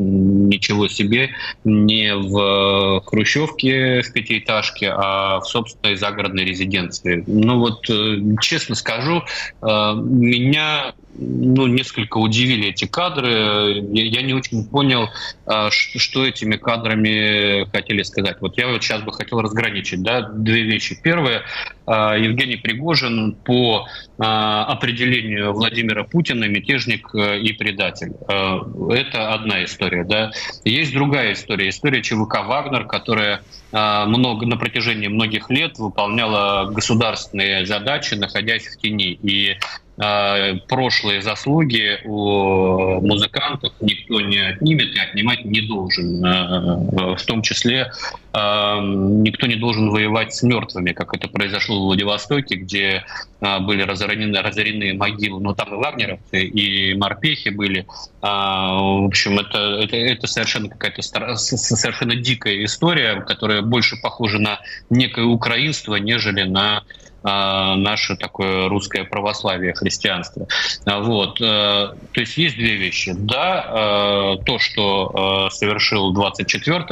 ничего 0.49 0.89
себе 0.89 1.31
не 1.65 2.15
в 2.15 3.03
хрущевке 3.07 4.03
в 4.03 4.13
пятиэтажке, 4.13 4.91
а 4.91 5.41
в 5.41 5.45
собственной 5.47 5.97
загородной 5.97 6.45
резиденции. 6.45 7.23
Ну 7.27 7.59
вот, 7.59 7.89
э, 7.91 8.17
честно 8.41 8.75
скажу, 8.75 9.23
э, 9.63 9.67
меня 9.95 10.95
ну, 11.19 11.67
несколько 11.67 12.19
удивили 12.19 12.69
эти 12.69 12.87
кадры. 12.87 13.85
Я, 13.93 14.23
не 14.23 14.35
очень 14.35 14.65
понял, 14.65 15.09
что 15.71 16.25
этими 16.25 16.57
кадрами 16.57 17.69
хотели 17.71 18.03
сказать. 18.03 18.37
Вот 18.41 18.57
я 18.57 18.69
вот 18.69 18.83
сейчас 18.83 19.03
бы 19.03 19.13
хотел 19.13 19.41
разграничить 19.41 20.03
да, 20.03 20.23
две 20.23 20.63
вещи. 20.63 20.99
Первое, 21.03 21.43
Евгений 21.87 22.57
Пригожин 22.57 23.35
по 23.35 23.89
определению 24.19 25.53
Владимира 25.53 26.05
Путина 26.05 26.45
мятежник 26.45 27.13
и 27.15 27.53
предатель. 27.53 28.13
Это 28.29 29.35
одна 29.35 29.65
история. 29.65 30.05
Да. 30.05 30.31
Есть 30.65 30.93
другая 30.93 31.33
история. 31.33 31.69
История 31.69 32.03
ЧВК 32.03 32.45
«Вагнер», 32.47 32.85
которая 32.87 33.43
много, 33.73 34.47
на 34.47 34.57
протяжении 34.57 35.09
многих 35.09 35.51
лет 35.51 35.79
выполняла 35.79 36.71
государственные 36.71 37.67
задачи, 37.67 38.15
находясь 38.15 38.67
в 38.67 38.79
тени. 38.79 39.13
И 39.23 39.57
прошлые 39.99 41.23
заслуги 41.23 41.99
у 42.05 43.01
музыкантов 43.01 43.73
никто 43.81 44.21
не 44.21 44.39
отнимет 44.39 44.95
и 44.95 44.99
отнимать 44.99 45.45
не 45.45 45.61
должен. 45.63 46.25
Э, 46.25 47.17
в 47.17 47.23
том 47.27 47.43
числе 47.43 47.91
э, 48.33 48.79
никто 48.81 49.47
не 49.47 49.57
должен 49.57 49.91
воевать 49.91 50.35
с 50.35 50.43
мертвыми, 50.43 50.93
как 50.93 51.15
это 51.15 51.29
произошло 51.29 51.81
в 51.81 51.83
Владивостоке, 51.87 52.57
где 52.57 53.05
были 53.41 53.83
разорены, 53.83 54.37
разорены 54.41 54.95
могилы, 54.95 55.41
но 55.41 55.55
там 55.55 55.73
и 55.73 55.77
вагнеровцы, 55.77 56.43
и 56.45 56.95
морпехи 56.95 57.51
были. 57.51 57.87
В 58.21 59.07
общем, 59.07 59.39
это, 59.39 59.59
это, 59.81 59.97
это 59.97 60.27
совершенно 60.27 60.69
какая-то 60.69 61.03
совершенно 61.37 62.17
дикая 62.17 62.65
история, 62.65 63.21
которая 63.21 63.63
больше 63.63 63.97
похожа 64.03 64.41
на 64.41 64.59
некое 64.91 65.25
украинство, 65.27 65.95
нежели 65.95 66.43
на 66.43 66.83
наше 67.23 68.17
такое 68.17 68.69
русское 68.69 69.05
православие, 69.05 69.75
христианство. 69.75 70.47
А, 70.85 71.01
вот. 71.01 71.41
Э, 71.41 71.95
то 72.13 72.21
есть 72.21 72.37
есть 72.37 72.57
две 72.57 72.77
вещи. 72.77 73.15
Да, 73.17 73.67
э, 73.69 74.37
то, 74.45 74.59
что 74.59 75.49
э, 75.49 75.55
совершил 75.55 76.13
24 76.13 76.85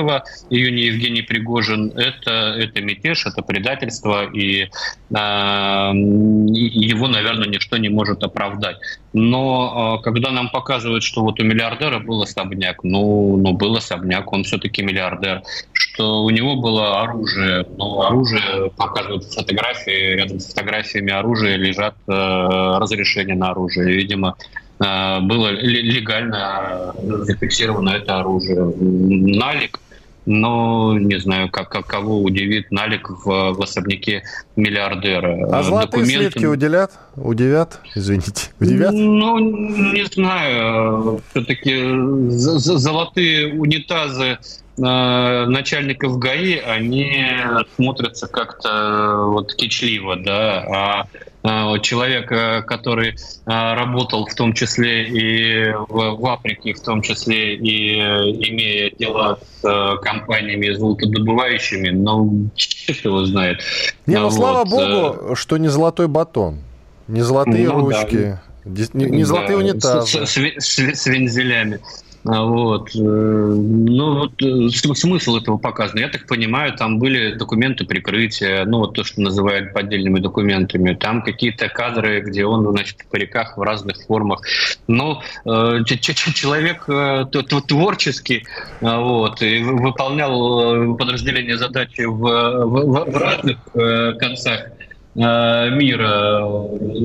июня 0.50 0.84
Евгений 0.84 1.22
Пригожин, 1.22 1.92
это, 1.96 2.30
это 2.30 2.80
мятеж, 2.80 3.26
это 3.26 3.42
предательство, 3.42 4.24
и 4.24 4.68
его, 5.08 7.08
наверное, 7.08 7.46
ничто 7.46 7.76
не 7.76 7.88
может 7.88 8.24
оправдать. 8.24 8.78
Но 9.12 10.00
когда 10.02 10.30
нам 10.30 10.50
показывают, 10.50 11.04
что 11.04 11.22
вот 11.22 11.40
у 11.40 11.44
миллиардера 11.44 12.00
был 12.00 12.22
особняк, 12.22 12.82
ну, 12.82 13.36
ну 13.36 13.52
был 13.52 13.76
особняк, 13.76 14.32
он 14.32 14.42
все-таки 14.42 14.82
миллиардер, 14.82 15.42
что 15.96 16.24
у 16.24 16.30
него 16.30 16.56
было 16.56 17.02
оружие, 17.02 17.66
но 17.78 18.06
оружие 18.06 18.70
показывают 18.76 19.24
фотографии 19.24 20.16
рядом 20.16 20.40
с 20.40 20.48
фотографиями 20.48 21.10
оружия 21.10 21.56
лежат 21.56 21.94
э, 22.06 22.12
разрешения 22.12 23.34
на 23.34 23.50
оружие. 23.50 23.96
Видимо, 23.96 24.36
э, 24.78 25.20
было 25.20 25.48
легально 25.48 26.94
зафиксировано 27.02 27.90
это 27.90 28.20
оружие. 28.20 28.62
Налик, 28.78 29.80
но 30.26 30.98
не 30.98 31.18
знаю, 31.18 31.50
как, 31.50 31.70
как 31.70 31.86
кого 31.86 32.20
удивит 32.22 32.70
налик 32.70 33.08
в, 33.08 33.54
в 33.54 33.62
особняке 33.62 34.22
миллиардера. 34.54 35.48
А 35.50 35.62
золотые 35.62 36.02
Документы... 36.02 36.30
слитки 36.30 36.44
уделят? 36.44 36.90
Удивят? 37.16 37.80
Извините, 37.94 38.50
удивят? 38.60 38.92
Ну, 38.92 39.38
не 39.38 40.04
знаю. 40.04 41.22
Все-таки 41.30 41.74
золотые 42.28 43.54
унитазы 43.54 44.36
Э, 44.36 44.65
начальников 44.78 46.18
ГАИ, 46.18 46.58
они 46.58 47.26
смотрятся 47.76 48.26
как-то 48.26 48.68
э, 48.68 49.24
вот 49.30 49.54
кичливо, 49.54 50.16
да, 50.16 51.06
а 51.42 51.76
э, 51.76 51.80
человек, 51.80 52.28
который 52.66 53.16
работал 53.46 54.26
в 54.26 54.34
том 54.34 54.52
числе 54.52 55.08
и 55.08 55.72
в, 55.72 56.16
в 56.16 56.26
Африке, 56.26 56.74
в 56.74 56.82
том 56.82 57.00
числе 57.02 57.54
и 57.54 57.98
имея 57.98 58.90
дела 58.90 59.38
с 59.62 59.98
компаниями 60.02 60.72
золотодобывающими, 60.74 61.90
ну, 61.90 62.50
черт 62.54 63.04
его 63.04 63.24
знает. 63.24 63.60
Не, 64.06 64.16
ну, 64.16 64.24
вот. 64.24 64.34
слава 64.34 64.64
богу, 64.64 65.36
что 65.36 65.56
не 65.56 65.68
золотой 65.68 66.08
батон, 66.08 66.60
не 67.08 67.22
золотые 67.22 67.68
ну, 67.68 67.80
ручки. 67.80 68.16
Да. 68.16 68.42
Не, 68.66 69.04
не 69.04 69.24
золотые 69.24 69.58
да, 69.58 69.64
унитазы. 69.64 70.26
С, 70.26 70.30
с, 70.30 70.36
с, 70.58 70.78
с 70.78 71.06
вензелями. 71.06 71.78
А 72.28 72.44
вот. 72.44 72.90
Э, 72.94 72.98
ну, 72.98 74.18
вот 74.18 74.42
э, 74.42 74.68
смысл 74.94 75.36
этого 75.36 75.58
показан. 75.58 75.98
Я 75.98 76.08
так 76.08 76.26
понимаю, 76.26 76.72
там 76.76 76.98
были 76.98 77.34
документы 77.34 77.84
прикрытия, 77.84 78.64
ну, 78.64 78.78
вот 78.78 78.94
то, 78.94 79.04
что 79.04 79.20
называют 79.20 79.72
поддельными 79.72 80.18
документами. 80.18 80.94
Там 80.94 81.22
какие-то 81.22 81.68
кадры, 81.68 82.20
где 82.20 82.44
он, 82.44 82.70
значит, 82.70 83.02
в 83.02 83.06
париках 83.06 83.56
в 83.56 83.62
разных 83.62 83.98
формах. 84.06 84.42
Но 84.88 85.22
э, 85.44 85.84
человек 86.32 86.88
творческий, 87.66 88.44
вот, 88.80 89.42
и 89.42 89.62
выполнял 89.62 90.96
подразделение 90.96 91.56
задачи 91.56 92.02
в, 92.02 92.18
в, 92.18 93.10
в 93.10 93.16
разных 93.16 93.58
концах 94.18 94.75
мира 95.16 96.46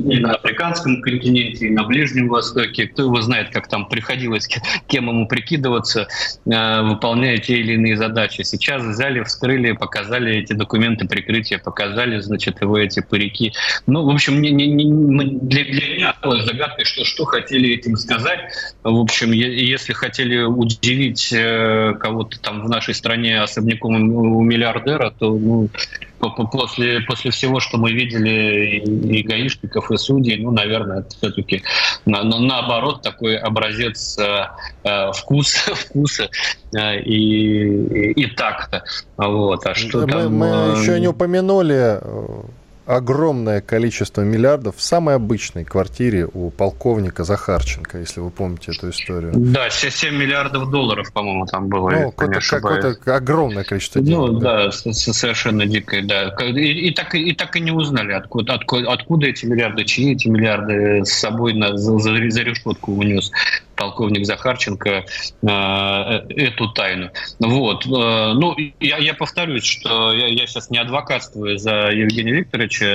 и 0.10 0.20
на 0.20 0.36
африканском 0.36 1.02
континенте, 1.02 1.68
и 1.68 1.72
на 1.72 1.84
Ближнем 1.84 2.28
Востоке. 2.28 2.88
Кто 2.88 3.04
его 3.04 3.22
знает, 3.22 3.50
как 3.52 3.68
там 3.68 3.88
приходилось 3.88 4.48
кем 4.88 5.08
ему 5.08 5.28
прикидываться, 5.28 6.08
э, 6.46 6.82
выполняя 6.82 7.38
те 7.38 7.60
или 7.60 7.74
иные 7.74 7.98
задачи. 7.98 8.42
Сейчас 8.42 8.84
взяли, 8.84 9.24
вскрыли, 9.24 9.72
показали 9.72 10.36
эти 10.36 10.54
документы 10.54 11.08
прикрытия, 11.08 11.60
показали, 11.60 12.20
значит, 12.20 12.62
его 12.62 12.78
эти 12.78 13.00
парики. 13.00 13.54
Ну, 13.88 14.04
в 14.06 14.10
общем, 14.10 14.42
не, 14.42 14.52
не, 14.52 14.68
не, 14.68 15.40
для, 15.40 15.64
для 15.64 15.94
меня 15.94 16.10
осталось 16.12 16.46
загадкой, 16.46 16.86
что, 16.86 17.06
что 17.06 17.26
хотели 17.26 17.74
этим 17.74 17.96
сказать. 17.96 18.40
В 18.84 19.00
общем, 19.00 19.32
если 19.32 19.94
хотели 19.94 20.42
удивить 20.42 21.32
э, 21.32 21.94
кого-то 22.00 22.40
там 22.42 22.62
в 22.66 22.70
нашей 22.70 22.94
стране 22.94 23.42
особняком 23.42 24.14
у 24.14 24.42
миллиардера, 24.42 25.12
то 25.18 25.32
ну, 25.34 25.70
после, 26.30 27.02
после 27.02 27.32
всего, 27.32 27.60
что 27.60 27.78
мы 27.78 27.92
видели 27.92 28.80
и 28.80 29.24
гаишников, 29.24 29.92
и 29.92 29.98
судей, 29.98 30.38
ну, 30.38 30.52
наверное, 30.52 31.00
это 31.00 31.10
все-таки 31.10 31.64
на, 32.06 32.24
на, 32.24 32.40
наоборот 32.40 33.02
такой 33.02 33.38
образец 33.38 34.18
э, 34.18 34.46
э 34.84 35.12
вкуса, 35.14 35.76
вкуса 35.76 36.30
э, 36.76 37.02
и, 37.02 38.12
и, 38.12 38.24
и 38.24 38.26
такта. 38.28 38.84
Вот. 39.18 39.66
А 39.66 39.76
что 39.76 40.02
мы, 40.02 40.08
там... 40.08 40.36
мы 40.36 40.48
э, 40.48 40.82
еще 40.82 41.00
не 41.00 41.08
упомянули 41.08 42.00
э, 42.02 42.42
огромное 42.96 43.62
количество 43.62 44.22
миллиардов 44.22 44.78
в 44.78 44.82
самой 44.82 45.16
обычной 45.16 45.64
квартире 45.64 46.28
у 46.32 46.50
полковника 46.50 47.24
Захарченко, 47.24 48.00
если 48.00 48.20
вы 48.20 48.32
помните 48.32 48.72
эту 48.72 48.90
историю. 48.90 49.32
Да, 49.36 49.70
7 49.70 50.16
миллиардов 50.16 50.70
долларов, 50.70 51.12
по-моему, 51.14 51.46
там 51.46 51.68
было. 51.70 51.90
Ну, 51.90 52.12
какое-то, 52.12 52.96
какое 52.96 53.16
огромное 53.16 53.64
количество 53.64 54.02
денег. 54.02 54.18
Ну, 54.18 54.40
да, 54.40 54.66
да 54.66 54.72
совершенно 54.72 55.66
дикое, 55.66 56.04
да. 56.04 56.36
И, 56.46 56.90
и, 56.90 56.94
так, 56.94 57.16
и 57.16 57.34
так 57.34 57.56
и 57.56 57.62
не 57.62 57.72
узнали, 57.72 58.12
откуда, 58.12 58.56
откуда, 58.56 58.92
откуда 58.92 59.28
эти 59.28 59.46
миллиарды, 59.46 59.86
чьи 59.86 60.14
эти 60.14 60.28
миллиарды 60.28 61.06
с 61.06 61.14
собой 61.14 61.54
на, 61.54 61.78
за, 61.78 61.98
за 61.98 62.12
решетку 62.12 62.94
унес 62.94 63.32
полковник 63.82 64.26
Захарченко 64.28 65.06
э, 65.42 65.48
эту 66.36 66.70
тайну. 66.70 67.10
Вот. 67.40 67.86
Э, 67.88 68.34
ну, 68.34 68.56
я, 68.80 68.98
я 68.98 69.16
повторюсь, 69.16 69.66
что 69.66 70.14
я, 70.14 70.28
я 70.28 70.46
сейчас 70.46 70.70
не 70.70 70.78
адвокатствую 70.78 71.58
за 71.58 71.90
Евгения 71.90 72.34
Викторовича. 72.34 72.86
Э, 72.86 72.92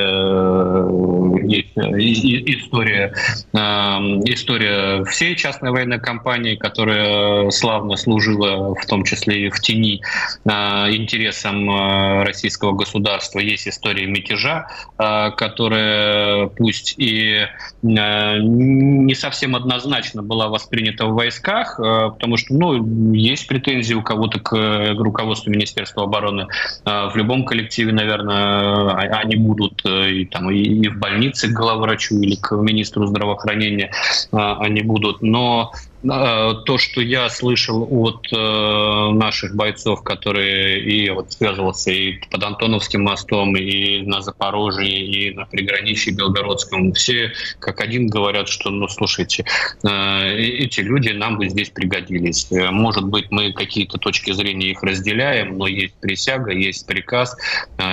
история, 2.47 3.15
история 3.53 5.05
всей 5.05 5.35
частной 5.37 5.71
военной 5.71 5.99
компании, 5.99 6.55
которая 6.55 7.51
славно 7.51 7.97
служила, 7.97 8.75
в 8.75 8.87
том 8.87 9.05
числе 9.05 9.47
и 9.47 9.51
в 9.51 9.61
тени, 9.61 10.01
интересам 10.45 12.23
российского 12.23 12.73
государства. 12.73 13.39
Есть 13.39 13.69
история 13.69 14.07
мятежа, 14.07 14.69
которая 14.97 16.47
пусть 16.47 16.95
и 16.99 17.47
не 17.83 19.15
совсем 19.15 19.57
однозначно 19.57 20.23
была 20.23 20.49
воспринята 20.49 20.76
принято 20.77 21.07
в 21.07 21.15
войсках, 21.15 21.81
э, 21.81 22.11
потому 22.11 22.37
что 22.37 22.53
ну, 22.53 23.15
есть 23.15 23.47
претензии 23.47 23.95
у 23.95 24.03
кого-то 24.03 24.41
к 24.41 24.95
руководству 24.99 25.51
Министерства 25.51 26.05
обороны. 26.05 26.49
Э, 26.85 27.09
в 27.09 27.17
любом 27.17 27.47
коллективе, 27.47 27.93
наверное, 27.93 28.95
они 28.95 29.37
будут 29.37 29.81
э, 29.87 30.11
и, 30.11 30.25
там, 30.27 30.51
и 30.51 30.89
в 30.89 30.99
больнице 30.99 31.49
главврачу 31.49 32.17
или 32.17 32.37
к 32.37 32.55
министру 32.57 33.07
здравоохранения 33.07 33.91
они 34.33 34.83
будут. 34.83 35.23
Но 35.23 35.73
Э, 35.96 35.96
то, 36.03 36.79
что 36.79 37.01
я 37.01 37.29
слышал 37.29 37.87
от 37.91 38.27
э, 38.33 38.37
наших 38.37 39.57
бойцов, 39.57 40.03
которые 40.03 40.81
и 40.81 41.11
вот 41.11 41.33
связывался 41.33 41.91
и 41.91 42.19
под 42.31 42.43
Антоновским 42.43 43.03
мостом, 43.03 43.57
и 43.57 44.03
на 44.03 44.21
Запорожье, 44.21 44.87
и 44.87 45.35
на 45.35 45.47
приграничье 45.47 46.13
Белгородском, 46.13 46.93
все 46.93 47.33
как 47.59 47.81
один 47.81 48.09
говорят, 48.09 48.49
что, 48.49 48.71
ну, 48.71 48.89
слушайте, 48.89 49.45
э, 49.83 50.37
эти 50.37 50.81
люди 50.81 51.11
нам 51.11 51.39
бы 51.39 51.49
здесь 51.49 51.71
пригодились. 51.71 52.49
Может 52.51 53.05
быть, 53.05 53.31
мы 53.31 53.53
какие-то 53.53 53.99
точки 53.99 54.33
зрения 54.33 54.71
их 54.71 54.83
разделяем, 54.83 55.59
но 55.59 55.67
есть 55.67 55.95
присяга, 55.95 56.53
есть 56.53 56.87
приказ, 56.87 57.37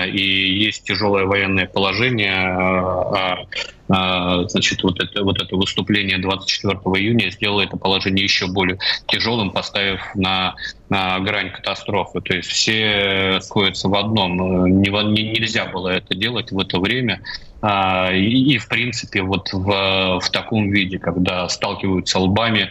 и 0.06 0.20
есть 0.20 0.84
тяжелое 0.84 1.26
военное 1.26 1.68
положение, 1.68 2.34
а, 2.34 3.46
значит, 3.88 4.84
вот 4.84 5.00
это, 5.00 5.24
вот 5.24 5.42
это 5.42 5.56
выступление 5.56 6.18
24 6.18 6.74
июня 6.96 7.30
сделало 7.32 7.62
это 7.62 7.78
положение 7.78 8.24
еще 8.24 8.48
более 8.48 8.80
тяжелым, 9.08 9.52
поставив 9.52 10.02
на, 10.16 10.56
на 10.90 11.20
грань 11.20 11.52
катастрофы. 11.52 12.22
То 12.22 12.36
есть 12.36 12.50
все 12.50 13.40
сходятся 13.42 13.90
в 13.90 13.96
одном. 13.96 14.82
Не, 14.82 14.90
не, 14.90 15.32
нельзя 15.32 15.66
было 15.66 15.90
это 15.90 16.16
делать 16.16 16.52
в 16.52 16.60
это 16.60 16.80
время. 16.80 17.22
А, 17.62 18.12
и, 18.12 18.54
и, 18.54 18.58
в 18.58 18.68
принципе, 18.68 19.22
вот 19.22 19.54
в, 19.54 20.20
в 20.20 20.30
таком 20.32 20.70
виде, 20.70 21.00
когда 21.00 21.48
сталкиваются 21.48 22.20
лбами 22.20 22.70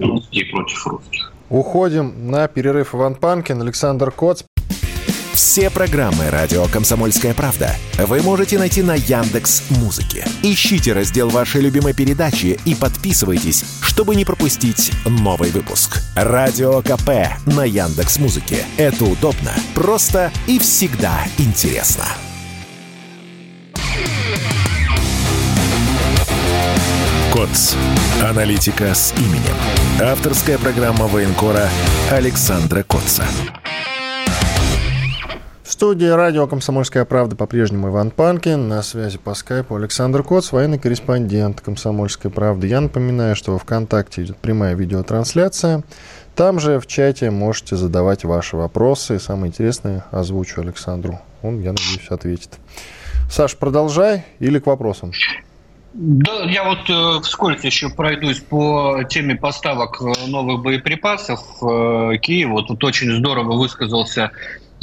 русские 0.00 0.46
против 0.46 0.86
русских. 0.86 1.32
Уходим 1.50 2.30
на 2.30 2.48
перерыв 2.48 2.94
Иван 2.94 3.14
Панкин, 3.14 3.60
Александр 3.60 4.10
Коц. 4.10 4.44
Все 5.34 5.70
программы 5.70 6.28
радио 6.28 6.66
Комсомольская 6.66 7.32
правда 7.32 7.74
вы 7.96 8.20
можете 8.20 8.58
найти 8.58 8.82
на 8.82 8.94
Яндекс 8.94 9.62
Музыке. 9.70 10.26
Ищите 10.42 10.92
раздел 10.92 11.30
вашей 11.30 11.62
любимой 11.62 11.94
передачи 11.94 12.60
и 12.66 12.74
подписывайтесь, 12.74 13.64
чтобы 13.80 14.14
не 14.14 14.26
пропустить 14.26 14.92
новый 15.06 15.50
выпуск. 15.50 16.02
Радио 16.14 16.82
КП 16.82 17.38
на 17.46 17.64
Яндекс 17.64 18.18
Музыке. 18.18 18.64
Это 18.76 19.06
удобно, 19.06 19.52
просто 19.74 20.30
и 20.46 20.58
всегда 20.58 21.24
интересно. 21.38 22.04
КОЦ. 27.32 27.74
Аналитика 28.22 28.94
с 28.94 29.14
именем. 29.16 29.56
Авторская 29.98 30.58
программа 30.58 31.06
военкора 31.06 31.70
Александра 32.10 32.82
Котца 32.82 33.24
студии 35.82 36.06
радио 36.06 36.46
«Комсомольская 36.46 37.04
правда» 37.04 37.34
по-прежнему 37.34 37.88
Иван 37.88 38.12
Панкин. 38.12 38.68
На 38.68 38.82
связи 38.82 39.18
по 39.18 39.34
скайпу 39.34 39.74
Александр 39.74 40.22
Коц, 40.22 40.52
военный 40.52 40.78
корреспондент 40.78 41.60
«Комсомольской 41.60 42.30
правды». 42.30 42.68
Я 42.68 42.80
напоминаю, 42.80 43.34
что 43.34 43.58
в 43.58 43.62
ВКонтакте 43.62 44.22
идет 44.22 44.36
прямая 44.36 44.76
видеотрансляция. 44.76 45.82
Там 46.36 46.60
же 46.60 46.78
в 46.78 46.86
чате 46.86 47.32
можете 47.32 47.74
задавать 47.74 48.22
ваши 48.22 48.56
вопросы. 48.56 49.18
Самое 49.18 49.48
интересное 49.48 50.04
озвучу 50.12 50.60
Александру. 50.60 51.18
Он, 51.42 51.58
я 51.58 51.72
надеюсь, 51.72 52.06
ответит. 52.10 52.60
Саш, 53.28 53.56
продолжай 53.56 54.24
или 54.38 54.60
к 54.60 54.66
вопросам? 54.66 55.10
Да, 55.94 56.44
я 56.44 56.64
вот 56.64 56.88
э, 56.88 57.20
вскользь 57.22 57.64
еще 57.64 57.90
пройдусь 57.90 58.40
по 58.40 59.02
теме 59.10 59.36
поставок 59.36 60.00
э, 60.00 60.26
новых 60.26 60.62
боеприпасов 60.62 61.40
э, 61.62 62.16
Киеву. 62.16 62.62
Тут 62.62 62.82
очень 62.82 63.12
здорово 63.12 63.58
высказался 63.58 64.30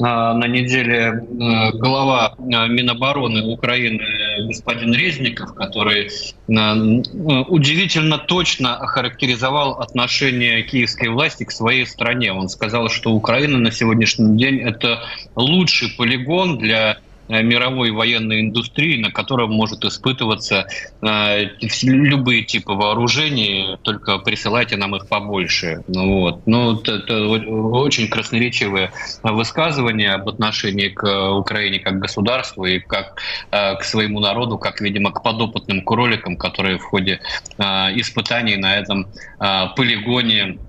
а, 0.01 0.33
на 0.33 0.45
неделе 0.47 0.97
э, 0.97 1.71
глава 1.77 2.35
э, 2.37 2.41
Минобороны 2.67 3.51
Украины 3.51 4.01
господин 4.47 4.93
Резников, 4.93 5.53
который 5.55 6.07
э, 6.07 7.41
удивительно 7.47 8.17
точно 8.17 8.77
охарактеризовал 8.77 9.79
отношение 9.79 10.61
киевской 10.63 11.09
власти 11.09 11.43
к 11.43 11.51
своей 11.51 11.85
стране. 11.85 12.31
Он 12.31 12.49
сказал, 12.49 12.89
что 12.89 13.11
Украина 13.11 13.57
на 13.57 13.71
сегодняшний 13.71 14.37
день 14.37 14.59
это 14.59 15.03
лучший 15.35 15.89
полигон 15.97 16.59
для 16.59 16.99
Э, 16.99 17.08
мировой 17.29 17.91
военной 17.91 18.41
индустрии, 18.41 18.99
на 18.99 19.11
котором 19.11 19.51
может 19.51 19.85
испытываться 19.85 20.67
э, 21.01 21.49
любые 21.83 22.43
типы 22.43 22.73
вооружений, 22.73 23.77
только 23.83 24.17
присылайте 24.17 24.75
нам 24.77 24.95
их 24.95 25.07
побольше. 25.07 25.83
Ну, 25.87 26.19
вот. 26.21 26.47
ну, 26.47 26.75
это, 26.75 26.93
это 26.93 27.27
очень 27.27 28.07
красноречивое 28.07 28.91
высказывание 29.23 30.13
об 30.13 30.27
отношении 30.27 30.89
к 30.89 31.31
Украине 31.31 31.79
как 31.79 31.99
государству 31.99 32.65
и 32.65 32.79
как 32.79 33.21
э, 33.51 33.75
к 33.75 33.83
своему 33.83 34.19
народу, 34.19 34.57
как, 34.57 34.81
видимо, 34.81 35.11
к 35.11 35.21
подопытным 35.23 35.83
кроликам, 35.85 36.35
которые 36.35 36.77
в 36.77 36.83
ходе 36.83 37.19
э, 37.57 37.63
испытаний 37.99 38.57
на 38.57 38.77
этом 38.77 39.07
э, 39.39 39.67
полигоне 39.75 40.57
Э, 40.59 40.68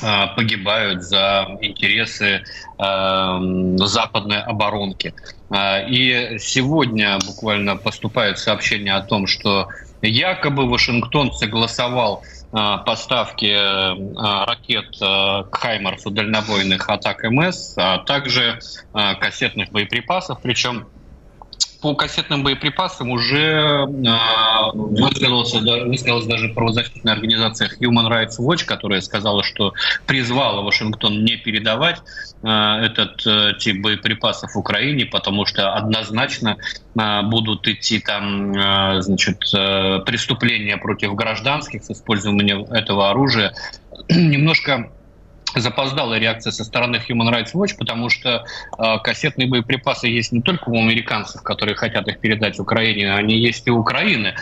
погибают 0.00 1.02
за 1.02 1.46
интересы 1.60 2.42
э, 2.78 3.38
западной 3.76 4.42
оборонки. 4.42 5.14
Э, 5.50 5.88
и 5.88 6.38
сегодня 6.38 7.18
буквально 7.26 7.76
поступают 7.76 8.38
сообщения 8.38 8.94
о 8.94 9.02
том, 9.02 9.26
что 9.26 9.68
якобы 10.02 10.68
Вашингтон 10.68 11.32
согласовал 11.32 12.22
поставки 12.50 13.50
ракет 14.46 14.86
«Хаймарс» 15.50 16.04
дальнобойных 16.04 16.88
атак 16.88 17.24
МС, 17.24 17.74
а 17.76 17.98
также 17.98 18.60
кассетных 18.92 19.70
боеприпасов, 19.70 20.40
причем 20.40 20.86
по 21.84 21.94
кассетным 21.94 22.42
боеприпасам 22.42 23.10
уже 23.10 23.36
э, 23.36 23.86
высказалась, 24.72 25.52
высказалась 25.52 26.24
даже 26.24 26.48
правозащитная 26.48 27.12
организация 27.12 27.68
Human 27.78 28.08
Rights 28.08 28.38
Watch, 28.40 28.64
которая 28.64 29.02
сказала, 29.02 29.44
что 29.44 29.74
призвала 30.06 30.62
Вашингтон 30.62 31.26
не 31.26 31.36
передавать 31.36 31.98
э, 32.42 32.48
этот 32.48 33.26
э, 33.26 33.52
тип 33.58 33.82
боеприпасов 33.82 34.56
Украине, 34.56 35.04
потому 35.04 35.44
что 35.44 35.74
однозначно 35.74 36.56
э, 36.98 37.22
будут 37.24 37.68
идти 37.68 38.00
там 38.00 38.54
э, 38.54 39.02
значит, 39.02 39.42
э, 39.52 39.98
преступления 40.06 40.78
против 40.78 41.14
гражданских 41.14 41.84
с 41.84 41.90
использованием 41.90 42.64
этого 42.72 43.10
оружия. 43.10 43.52
Немножко 44.08 44.90
запоздалая 45.60 46.18
реакция 46.18 46.50
со 46.52 46.64
стороны 46.64 47.00
Human 47.08 47.30
Rights 47.30 47.54
Watch, 47.54 47.76
потому 47.78 48.10
что 48.10 48.44
э, 48.78 48.98
кассетные 49.02 49.48
боеприпасы 49.48 50.08
есть 50.08 50.32
не 50.32 50.42
только 50.42 50.68
у 50.68 50.78
американцев, 50.78 51.42
которые 51.42 51.74
хотят 51.74 52.08
их 52.08 52.18
передать 52.20 52.58
Украине, 52.58 53.14
они 53.14 53.36
есть 53.36 53.66
и 53.66 53.70
у 53.70 53.78
Украины. 53.78 54.34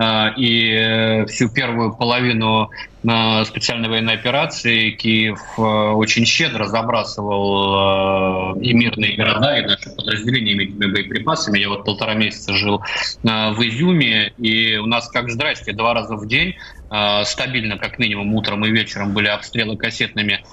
Э, 0.00 0.32
и 0.36 1.24
всю 1.28 1.48
первую 1.48 1.94
половину 1.94 2.70
э, 3.02 3.44
специальной 3.44 3.88
военной 3.88 4.14
операции 4.14 4.90
Киев 4.90 5.40
э, 5.58 5.62
очень 5.62 6.24
щедро 6.24 6.66
забрасывал 6.66 8.56
э, 8.56 8.60
и 8.62 8.72
мирные 8.72 9.16
города, 9.16 9.56
и 9.58 9.62
наши 9.62 9.90
подразделения 9.90 10.64
этими 10.64 10.86
боеприпасами. 10.86 11.58
Я 11.58 11.68
вот 11.68 11.84
полтора 11.84 12.14
месяца 12.14 12.54
жил 12.54 12.82
э, 13.22 13.50
в 13.52 13.60
Изюме, 13.60 14.32
и 14.38 14.76
у 14.76 14.86
нас 14.86 15.08
как 15.08 15.30
здрасте, 15.30 15.72
два 15.72 15.94
раза 15.94 16.16
в 16.16 16.26
день 16.26 16.56
э, 16.90 17.24
стабильно, 17.24 17.78
как 17.78 17.98
минимум 17.98 18.34
утром 18.34 18.64
и 18.64 18.70
вечером 18.70 19.12
были 19.12 19.28
обстрелы 19.28 19.76
кассетными 19.76 20.44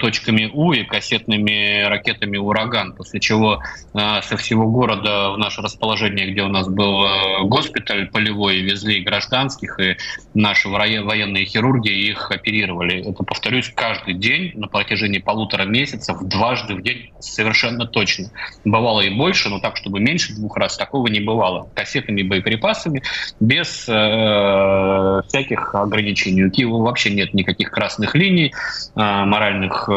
точками 0.00 0.50
У 0.52 0.72
и 0.72 0.84
кассетными 0.84 1.82
ракетами 1.82 2.36
«Ураган», 2.36 2.94
после 2.94 3.20
чего 3.20 3.62
э, 3.94 4.22
со 4.22 4.36
всего 4.36 4.66
города 4.66 5.30
в 5.30 5.38
наше 5.38 5.60
расположение, 5.60 6.30
где 6.30 6.42
у 6.42 6.48
нас 6.48 6.68
был 6.68 7.04
э, 7.04 7.42
госпиталь 7.44 8.08
полевой, 8.08 8.60
везли 8.60 9.02
гражданских, 9.02 9.78
и 9.80 9.96
наши 10.34 10.68
военные 10.68 11.44
хирурги 11.44 11.90
их 11.90 12.30
оперировали. 12.30 13.00
Это, 13.00 13.24
повторюсь, 13.24 13.72
каждый 13.74 14.14
день 14.14 14.52
на 14.54 14.68
протяжении 14.68 15.18
полутора 15.18 15.64
месяцев, 15.64 16.18
дважды 16.22 16.74
в 16.74 16.82
день 16.82 17.10
совершенно 17.18 17.86
точно. 17.86 18.30
Бывало 18.64 19.00
и 19.00 19.10
больше, 19.10 19.48
но 19.48 19.58
так, 19.58 19.76
чтобы 19.76 20.00
меньше 20.00 20.34
двух 20.34 20.56
раз, 20.56 20.76
такого 20.76 21.08
не 21.08 21.20
бывало. 21.20 21.68
Кассетами, 21.74 22.22
боеприпасами, 22.22 23.02
без 23.40 23.88
э, 23.88 25.22
всяких 25.28 25.74
ограничений. 25.74 26.44
У 26.44 26.50
Киева 26.50 26.78
вообще 26.78 27.10
нет 27.10 27.34
никаких 27.34 27.70
красных 27.70 28.14
линий, 28.14 28.52
э, 28.96 29.24
моральных 29.40 29.88
э, 29.88 29.92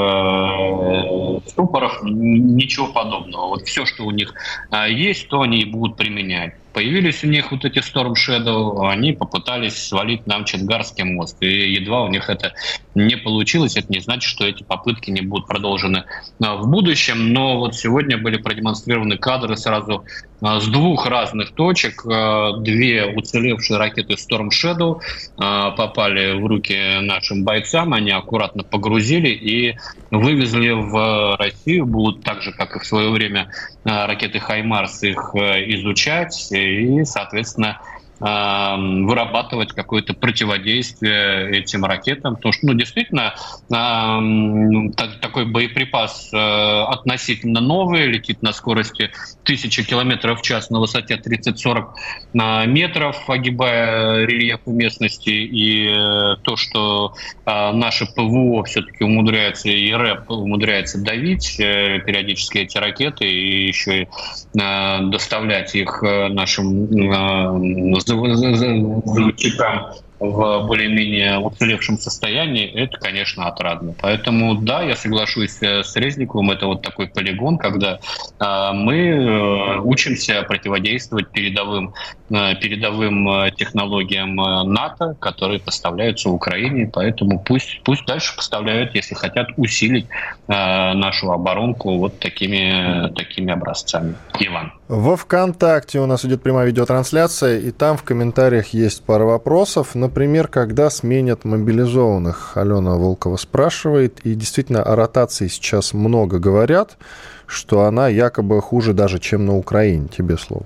ничего 2.03 2.87
подобного. 2.87 3.47
Вот 3.47 3.67
все, 3.67 3.85
что 3.85 4.05
у 4.05 4.11
них 4.11 4.33
э, 4.71 4.91
есть, 4.91 5.27
то 5.27 5.41
они 5.41 5.59
и 5.59 5.65
будут 5.65 5.97
применять. 5.97 6.53
Появились 6.73 7.23
у 7.23 7.27
них 7.27 7.51
вот 7.51 7.65
эти 7.65 7.79
Storm 7.79 8.13
Shadow, 8.13 8.89
они 8.89 9.13
попытались 9.13 9.87
свалить 9.87 10.25
нам 10.25 10.43
Чангарский 10.43 11.03
мост. 11.03 11.37
И 11.41 11.73
едва 11.73 12.03
у 12.03 12.07
них 12.07 12.29
это 12.29 12.53
не 12.95 13.15
получилось, 13.15 13.77
это 13.77 13.87
не 13.91 13.99
значит, 13.99 14.23
что 14.23 14.45
эти 14.45 14.63
попытки 14.63 15.11
не 15.11 15.21
будут 15.21 15.47
продолжены 15.47 16.05
а, 16.41 16.55
в 16.55 16.67
будущем. 16.67 17.33
Но 17.33 17.59
вот 17.59 17.75
сегодня 17.75 18.17
были 18.17 18.37
продемонстрированы 18.37 19.17
кадры 19.17 19.57
сразу 19.57 20.03
а, 20.41 20.59
с 20.59 20.67
двух 20.67 21.05
разных 21.05 21.53
точек. 21.53 22.05
А, 22.05 22.57
две 22.57 23.05
уцелевшие 23.05 23.77
ракеты 23.77 24.13
Storm 24.13 24.49
Shadow 24.49 24.99
попали 25.37 26.39
в 26.39 26.45
руки 26.45 26.99
нашим 27.01 27.43
бойцам. 27.43 27.93
Они 27.93 28.11
аккуратно 28.11 28.63
погрузили 28.63 29.29
и 29.29 29.75
вывезли 30.11 30.71
в 30.71 31.35
Россию. 31.37 31.85
Будут 31.85 32.23
так 32.23 32.41
же, 32.41 32.51
как 32.51 32.75
и 32.75 32.79
в 32.79 32.85
свое 32.85 33.09
время 33.09 33.49
ракеты 33.83 34.39
Хаймарс 34.39 35.03
их 35.03 35.35
изучать 35.35 36.33
и, 36.63 37.05
соответственно, 37.05 37.79
вырабатывать 38.23 39.73
какое-то 39.73 40.13
противодействие 40.13 41.59
этим 41.59 41.83
ракетам. 41.83 42.35
Потому 42.35 42.53
что, 42.53 42.67
ну, 42.67 42.73
действительно, 42.73 43.33
такой 45.21 45.45
боеприпас 45.45 46.29
э, 46.33 46.37
относительно 46.37 47.59
новый, 47.59 48.05
летит 48.05 48.41
на 48.41 48.53
скорости 48.53 49.11
1000 49.43 49.83
километров 49.83 50.39
в 50.39 50.43
час 50.43 50.69
на 50.69 50.79
высоте 50.79 51.15
30-40 51.15 52.67
метров, 52.67 53.29
огибая 53.29 54.25
рельефы 54.25 54.71
местности. 54.71 55.29
И 55.29 55.87
э, 55.87 56.35
то, 56.43 56.55
что 56.55 57.15
э, 57.45 57.71
наше 57.71 58.05
ПВО 58.05 58.63
все-таки 58.63 59.03
умудряется, 59.03 59.69
и 59.69 59.91
РЭП 59.91 60.29
умудряется 60.31 61.03
давить 61.03 61.57
периодически 61.57 62.59
эти 62.59 62.77
ракеты 62.77 63.25
и 63.25 63.67
еще 63.67 64.03
и 64.03 64.07
доставлять 64.53 65.75
их 65.75 66.01
нашим 66.01 66.85
do, 68.15 69.01
do, 69.03 69.31
do, 69.31 70.12
в 70.23 70.65
более-менее 70.65 71.37
уцелевшем 71.39 71.97
состоянии, 71.97 72.65
это, 72.65 72.97
конечно, 72.97 73.47
отрадно. 73.47 73.93
Поэтому, 74.01 74.55
да, 74.55 74.81
я 74.81 74.95
соглашусь 74.95 75.57
э, 75.61 75.83
с 75.83 75.95
Резниковым, 75.95 76.51
это 76.51 76.67
вот 76.67 76.81
такой 76.81 77.07
полигон, 77.07 77.57
когда 77.57 77.99
э, 78.39 78.71
мы 78.73 78.95
э, 78.95 79.79
учимся 79.79 80.43
противодействовать 80.43 81.29
передовым, 81.29 81.93
э, 82.29 82.55
передовым 82.55 83.51
технологиям 83.57 84.35
НАТО, 84.35 85.15
которые 85.19 85.59
поставляются 85.59 86.29
Украине, 86.29 86.89
поэтому 86.91 87.39
пусть, 87.39 87.81
пусть 87.83 88.05
дальше 88.05 88.35
поставляют, 88.35 88.95
если 88.95 89.15
хотят 89.15 89.49
усилить 89.57 90.07
нашу 90.47 91.31
оборонку 91.31 91.97
вот 91.97 92.19
такими, 92.19 93.11
такими 93.15 93.51
образцами. 93.51 94.15
Иван. 94.39 94.73
Во 94.87 95.15
ВКонтакте 95.15 95.99
у 95.99 96.05
нас 96.05 96.25
идет 96.25 96.43
прямая 96.43 96.67
видеотрансляция, 96.67 97.59
и 97.59 97.71
там 97.71 97.97
в 97.97 98.03
комментариях 98.03 98.67
есть 98.73 99.03
пара 99.03 99.23
вопросов. 99.23 99.95
Например, 99.95 100.12
когда 100.47 100.89
сменят 100.89 101.45
мобилизованных? 101.45 102.55
Алена 102.55 102.95
Волкова 102.95 103.37
спрашивает. 103.37 104.19
И 104.23 104.35
действительно, 104.35 104.83
о 104.83 104.95
ротации 104.95 105.47
сейчас 105.47 105.93
много 105.93 106.39
говорят, 106.39 106.97
что 107.47 107.81
она 107.81 108.07
якобы 108.07 108.61
хуже 108.61 108.93
даже, 108.93 109.19
чем 109.19 109.45
на 109.45 109.57
Украине. 109.57 110.07
Тебе 110.07 110.37
слово. 110.37 110.65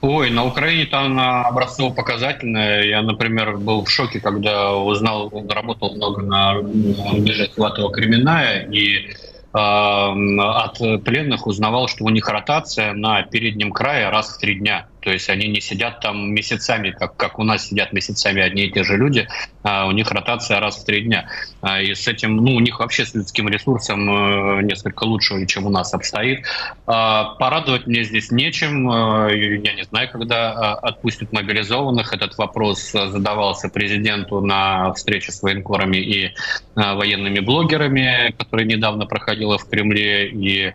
Ой, 0.00 0.30
на 0.30 0.44
Украине-то 0.44 1.00
она 1.00 1.48
образцово-показательная. 1.48 2.84
Я, 2.84 3.02
например, 3.02 3.56
был 3.56 3.84
в 3.84 3.90
шоке, 3.90 4.20
когда 4.20 4.74
узнал, 4.76 5.32
работал 5.48 5.94
много 5.94 6.22
на 6.22 6.54
рубеже 6.54 7.50
Сватого 7.54 7.92
Кременная, 7.92 8.68
и 8.70 9.10
от 9.52 10.78
пленных 11.04 11.46
узнавал, 11.46 11.88
что 11.88 12.04
у 12.04 12.10
них 12.10 12.28
ротация 12.28 12.92
на 12.92 13.22
переднем 13.22 13.72
крае 13.72 14.10
раз 14.10 14.36
в 14.36 14.38
три 14.38 14.56
дня. 14.56 14.86
То 15.00 15.10
есть 15.10 15.28
они 15.30 15.48
не 15.48 15.60
сидят 15.60 16.00
там 16.00 16.32
месяцами, 16.32 16.90
как, 16.90 17.16
как 17.16 17.38
у 17.38 17.44
нас 17.44 17.68
сидят 17.68 17.92
месяцами 17.92 18.42
одни 18.42 18.66
и 18.66 18.70
те 18.70 18.84
же 18.84 18.96
люди, 18.96 19.28
а 19.62 19.86
у 19.86 19.92
них 19.92 20.10
ротация 20.10 20.60
раз 20.60 20.78
в 20.78 20.84
три 20.84 21.02
дня. 21.02 21.28
А, 21.60 21.80
и 21.80 21.94
с 21.94 22.06
этим, 22.08 22.36
ну, 22.36 22.54
у 22.54 22.60
них 22.60 22.78
вообще 22.80 23.04
с 23.04 23.14
людским 23.14 23.48
ресурсом 23.48 24.08
э, 24.08 24.62
несколько 24.62 25.04
лучше, 25.04 25.44
чем 25.46 25.66
у 25.66 25.70
нас 25.70 25.92
обстоит. 25.94 26.44
А, 26.86 27.34
порадовать 27.38 27.86
мне 27.86 28.04
здесь 28.04 28.30
нечем. 28.30 28.90
Э, 28.90 29.36
я 29.36 29.74
не 29.74 29.84
знаю, 29.84 30.08
когда 30.10 30.52
а, 30.52 30.74
отпустят 30.74 31.32
мобилизованных. 31.32 32.12
Этот 32.12 32.38
вопрос 32.38 32.90
задавался 32.92 33.68
президенту 33.68 34.40
на 34.40 34.92
встрече 34.94 35.32
с 35.32 35.42
военкорами 35.42 35.96
и 35.96 36.34
военными 36.74 37.40
блогерами, 37.40 38.34
которая 38.38 38.66
недавно 38.66 39.06
проходила 39.06 39.58
в 39.58 39.68
Кремле. 39.68 40.28
И 40.28 40.72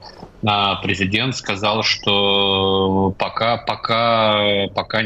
президент 0.82 1.36
сказал, 1.36 1.84
что 1.84 2.33
пока, 3.12 3.58
пока, 3.58 4.68
пока 4.74 5.00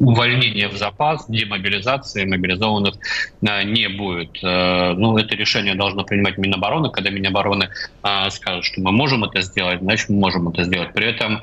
увольнения 0.00 0.68
в 0.68 0.76
запас, 0.76 1.26
демобилизации 1.28 2.24
мобилизованных 2.24 2.94
не 3.40 3.88
будет. 3.88 4.42
Э, 4.42 4.92
ну, 4.94 5.16
это 5.18 5.34
решение 5.34 5.74
должно 5.74 6.04
принимать 6.04 6.38
Минобороны. 6.38 6.90
Когда 6.90 7.10
Минобороны 7.10 7.70
а, 8.02 8.30
скажут, 8.30 8.64
что 8.64 8.80
мы 8.80 8.92
можем 8.92 9.24
это 9.24 9.40
сделать, 9.42 9.80
значит, 9.80 10.08
мы 10.08 10.16
можем 10.16 10.48
это 10.48 10.64
сделать. 10.64 10.92
При 10.92 11.06
этом 11.06 11.40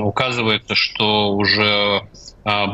указывается, 0.00 0.74
что 0.74 1.32
уже 1.34 2.02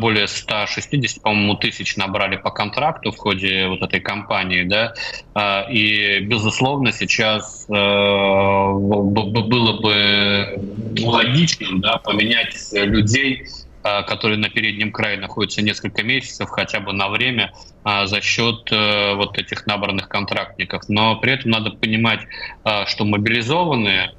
более 0.01 0.29
160, 0.29 1.23
по-моему, 1.23 1.55
тысяч 1.55 1.97
набрали 1.97 2.37
по 2.37 2.51
контракту 2.51 3.11
в 3.11 3.17
ходе 3.17 3.69
вот 3.69 3.81
этой 3.81 4.01
кампании, 4.01 4.65
да, 4.65 4.93
а, 5.35 5.67
и, 5.71 6.21
безусловно, 6.21 6.93
сейчас 6.93 7.65
э, 7.69 7.73
было 7.73 9.81
бы 9.81 10.61
логично, 11.01 11.81
да, 11.81 11.97
поменять 11.99 12.55
людей 12.73 13.47
а, 13.85 14.05
которые 14.05 14.39
на 14.39 14.49
переднем 14.49 14.93
крае 14.93 15.19
находятся 15.19 15.61
несколько 15.61 16.05
месяцев, 16.05 16.49
хотя 16.51 16.79
бы 16.79 16.93
на 16.93 17.09
время, 17.09 17.53
а, 17.85 18.07
за 18.07 18.21
счет 18.21 18.71
э, 18.71 19.15
вот 19.15 19.39
этих 19.39 19.67
набранных 19.67 20.09
контрактников. 20.09 20.83
Но 20.89 21.17
при 21.17 21.33
этом 21.33 21.51
надо 21.51 21.71
понимать, 21.71 22.21
а, 22.65 22.87
что 22.87 23.05
мобилизованные, 23.05 24.13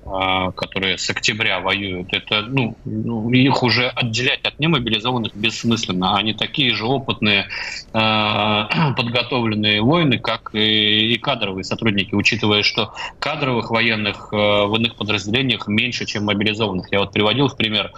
которые 0.56 0.98
с 0.98 1.10
октября 1.10 1.60
воюют, 1.60 2.14
это, 2.14 2.42
ну, 2.42 2.76
ну, 2.86 3.30
их 3.32 3.64
уже 3.64 3.90
отделять 3.90 4.44
от 4.44 4.60
немобилизованных 4.60 5.36
бессмысленно. 5.36 6.18
Они 6.18 6.34
такие 6.34 6.74
же 6.76 6.86
опытные, 6.86 7.48
подготовленные 7.94 9.82
воины, 9.82 10.20
как 10.20 10.54
и 10.54 11.18
кадровые 11.18 11.64
сотрудники, 11.64 12.14
учитывая, 12.14 12.64
что 12.64 12.94
кадровых 13.20 13.72
военных 13.72 14.30
э, 14.32 14.36
в 14.36 14.76
иных 14.76 14.96
подразделениях 14.96 15.68
меньше, 15.68 16.06
чем 16.06 16.26
мобилизованных. 16.26 16.92
Я 16.92 17.00
вот 17.00 17.12
приводил 17.12 17.48
в 17.48 17.56
пример 17.56 17.92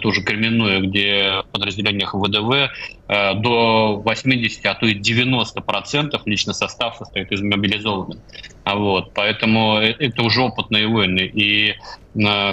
ту 0.00 0.12
же 0.12 0.22
Кременную 0.22 0.88
где 0.88 1.42
в 1.42 1.52
подразделениях 1.52 2.14
ВДВ 2.14 2.50
э, 2.52 2.68
до 3.08 4.02
80, 4.04 4.66
а 4.66 4.74
то 4.74 4.86
и 4.86 4.94
90 4.94 5.60
процентов 5.62 6.26
личный 6.26 6.54
состав 6.54 6.96
состоит 6.96 7.32
из 7.32 7.40
мобилизованных. 7.40 8.18
А 8.64 8.76
вот, 8.76 9.14
поэтому 9.14 9.78
э, 9.78 9.94
это 9.98 10.22
уже 10.22 10.42
опытные 10.42 10.88
воины. 10.88 11.20
И, 11.20 11.70
э, 11.70 11.74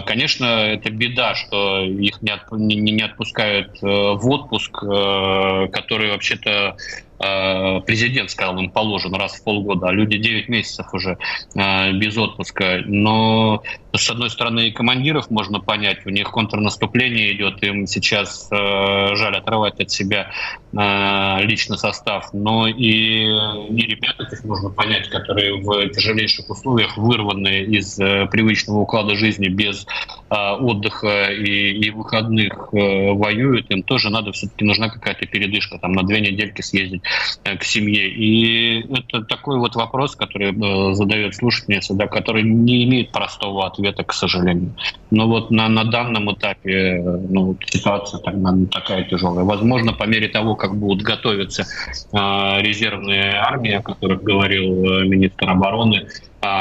конечно, 0.06 0.46
это 0.46 0.90
беда, 0.90 1.36
что 1.36 1.82
их 1.82 2.22
не, 2.22 2.32
отп- 2.32 2.58
не, 2.58 2.76
не 2.76 3.04
отпускают 3.04 3.82
в 3.82 4.30
отпуск, 4.30 4.72
который 4.80 6.12
вообще-то 6.12 6.76
президент 7.18 8.30
сказал, 8.30 8.60
им 8.60 8.70
положен 8.70 9.16
раз 9.16 9.36
в 9.36 9.44
полгода, 9.46 9.88
а 9.88 9.94
люди 9.94 10.18
9 10.18 10.50
месяцев 10.50 10.88
уже 10.94 11.18
без 11.56 12.18
отпуска. 12.18 12.82
Но 12.86 13.64
с 13.98 14.10
одной 14.10 14.30
стороны, 14.30 14.68
и 14.68 14.72
командиров 14.72 15.30
можно 15.30 15.60
понять, 15.60 16.06
у 16.06 16.10
них 16.10 16.32
контрнаступление 16.32 17.34
идет, 17.34 17.64
им 17.64 17.88
сейчас 17.88 18.50
э, 18.52 19.16
жаль 19.16 19.36
отрывать 19.36 19.80
от 19.80 19.92
себя 19.92 20.32
э, 20.74 21.44
личный 21.44 21.78
состав, 21.78 22.30
но 22.34 22.68
и, 22.68 22.74
и 22.74 23.82
ребята 23.88 24.26
здесь 24.28 24.44
можно 24.44 24.70
понять, 24.70 25.10
которые 25.10 25.56
в 25.62 25.90
тяжелейших 25.90 26.50
условиях 26.50 26.98
вырваны 26.98 27.64
из 27.64 28.00
э, 28.00 28.28
привычного 28.28 28.80
уклада 28.80 29.16
жизни 29.16 29.48
без 29.56 29.86
э, 30.30 30.36
отдыха 30.36 31.32
и, 31.32 31.72
и 31.72 31.90
выходных 31.90 32.70
э, 32.74 33.12
воюют, 33.14 33.72
им 33.72 33.84
тоже 33.84 34.10
надо 34.10 34.32
все-таки 34.32 34.66
нужна 34.66 34.90
какая-то 34.90 35.26
передышка, 35.26 35.80
там 35.80 35.94
на 35.94 36.04
две 36.04 36.22
недельки 36.22 36.62
съездить 36.62 37.02
э, 37.44 37.58
к 37.58 37.64
семье. 37.64 38.10
И 38.10 38.86
это 38.94 39.22
такой 39.24 39.60
вот 39.60 39.76
вопрос, 39.76 40.16
который 40.16 40.52
э, 40.52 40.94
задает 40.94 41.36
слушательница, 41.36 41.94
да, 41.94 42.08
который 42.08 42.44
не 42.44 42.84
имеет 42.86 43.12
простого 43.12 43.68
ответа 43.68 44.04
к 44.04 44.14
сожалению. 44.14 44.76
Но 45.12 45.28
вот 45.28 45.52
на, 45.52 45.70
на 45.70 45.86
данном 45.86 46.34
этапе 46.34 47.02
ну, 47.30 47.58
ситуация 47.66 48.20
так, 48.20 48.36
такая 48.72 49.04
тяжелая. 49.04 49.46
Возможно, 49.46 49.94
по 49.94 50.04
мере 50.04 50.28
того, 50.28 50.56
как 50.56 50.78
будут 50.78 51.04
готовиться 51.04 51.64
э, 51.64 52.62
резервные 52.62 53.34
армии, 53.36 53.72
о 53.72 53.82
которых 53.82 54.24
говорил 54.24 55.04
министр 55.04 55.50
обороны, 55.50 56.08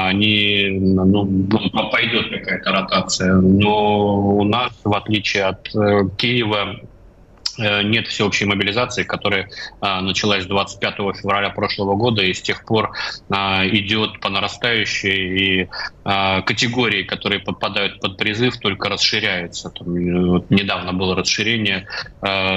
они, 0.08 0.78
ну, 0.80 1.26
пойдет 1.90 2.30
какая-то 2.30 2.70
ротация. 2.72 3.34
Но 3.34 4.36
у 4.36 4.44
нас, 4.44 4.72
в 4.84 4.94
отличие 4.94 5.44
от 5.44 5.74
э, 5.74 6.08
Киева, 6.16 6.80
нет 7.58 8.08
всеобщей 8.08 8.44
мобилизации, 8.46 9.04
которая 9.04 9.48
а, 9.80 10.00
началась 10.00 10.46
25 10.46 10.94
февраля 11.16 11.50
прошлого 11.50 11.94
года 11.94 12.22
и 12.22 12.32
с 12.32 12.42
тех 12.42 12.64
пор 12.64 12.92
а, 13.30 13.66
идет 13.66 14.20
по 14.20 14.28
нарастающей, 14.28 15.62
и 15.62 15.68
а, 16.04 16.42
категории, 16.42 17.02
которые 17.02 17.40
подпадают 17.40 18.00
под 18.00 18.16
призыв, 18.16 18.58
только 18.58 18.88
расширяются. 18.88 19.70
Там, 19.70 19.94
э, 19.94 20.26
вот 20.26 20.50
недавно 20.50 20.92
было 20.92 21.14
расширение, 21.14 21.86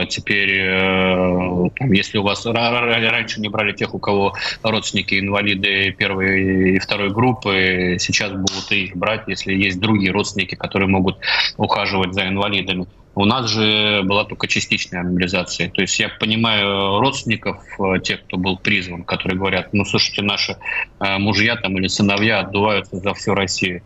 теперь, 0.09 1.71
там, 1.77 1.91
если 1.91 2.17
у 2.17 2.23
вас 2.23 2.45
раньше 2.45 3.41
не 3.41 3.49
брали 3.49 3.73
тех, 3.73 3.93
у 3.93 3.99
кого 3.99 4.33
родственники 4.63 5.19
инвалиды 5.19 5.91
первой 5.91 6.75
и 6.75 6.79
второй 6.79 7.09
группы, 7.09 7.97
сейчас 7.99 8.31
будут 8.31 8.71
их 8.71 8.95
брать, 8.95 9.23
если 9.27 9.53
есть 9.53 9.79
другие 9.79 10.11
родственники, 10.11 10.55
которые 10.55 10.87
могут 10.87 11.17
ухаживать 11.57 12.13
за 12.13 12.27
инвалидами. 12.27 12.87
У 13.17 13.25
нас 13.25 13.49
же 13.49 14.03
была 14.03 14.25
только 14.25 14.47
частичная 14.47 15.01
мобилизация. 15.01 15.71
То 15.71 15.81
есть 15.81 15.99
я 15.99 16.07
понимаю 16.07 16.99
родственников, 16.99 17.63
э, 17.79 17.99
тех, 17.99 18.23
кто 18.25 18.37
был 18.37 18.59
призван, 18.59 19.03
которые 19.03 19.39
говорят, 19.39 19.73
ну, 19.73 19.85
слушайте, 19.85 20.21
наши 20.21 20.55
э, 20.99 21.17
мужья 21.17 21.55
там 21.55 21.75
или 21.79 21.87
сыновья 21.87 22.41
отдуваются 22.41 22.97
за 22.97 23.15
всю 23.15 23.33
Россию. 23.33 23.81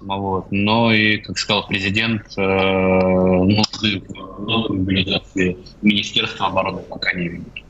Вот. 0.00 0.52
Но 0.52 0.92
и, 0.92 1.16
как 1.16 1.36
сказал 1.36 1.66
президент, 1.66 2.22
э, 2.36 2.40
нужды 2.40 4.04
мобилизации 4.38 5.56
Министерства 5.82 6.46
обороны 6.46 6.82
пока 6.82 7.12
не 7.12 7.26
видит. 7.26 7.64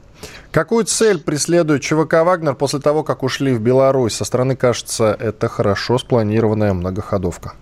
Какую 0.50 0.84
цель 0.84 1.18
преследует 1.18 1.80
ЧВК 1.80 2.24
«Вагнер» 2.24 2.54
после 2.54 2.80
того, 2.80 3.02
как 3.02 3.22
ушли 3.22 3.54
в 3.54 3.60
Беларусь? 3.62 4.16
Со 4.16 4.26
стороны 4.26 4.54
кажется, 4.54 5.16
это 5.18 5.48
хорошо 5.48 5.96
спланированная 5.96 6.74
многоходовка. 6.74 7.54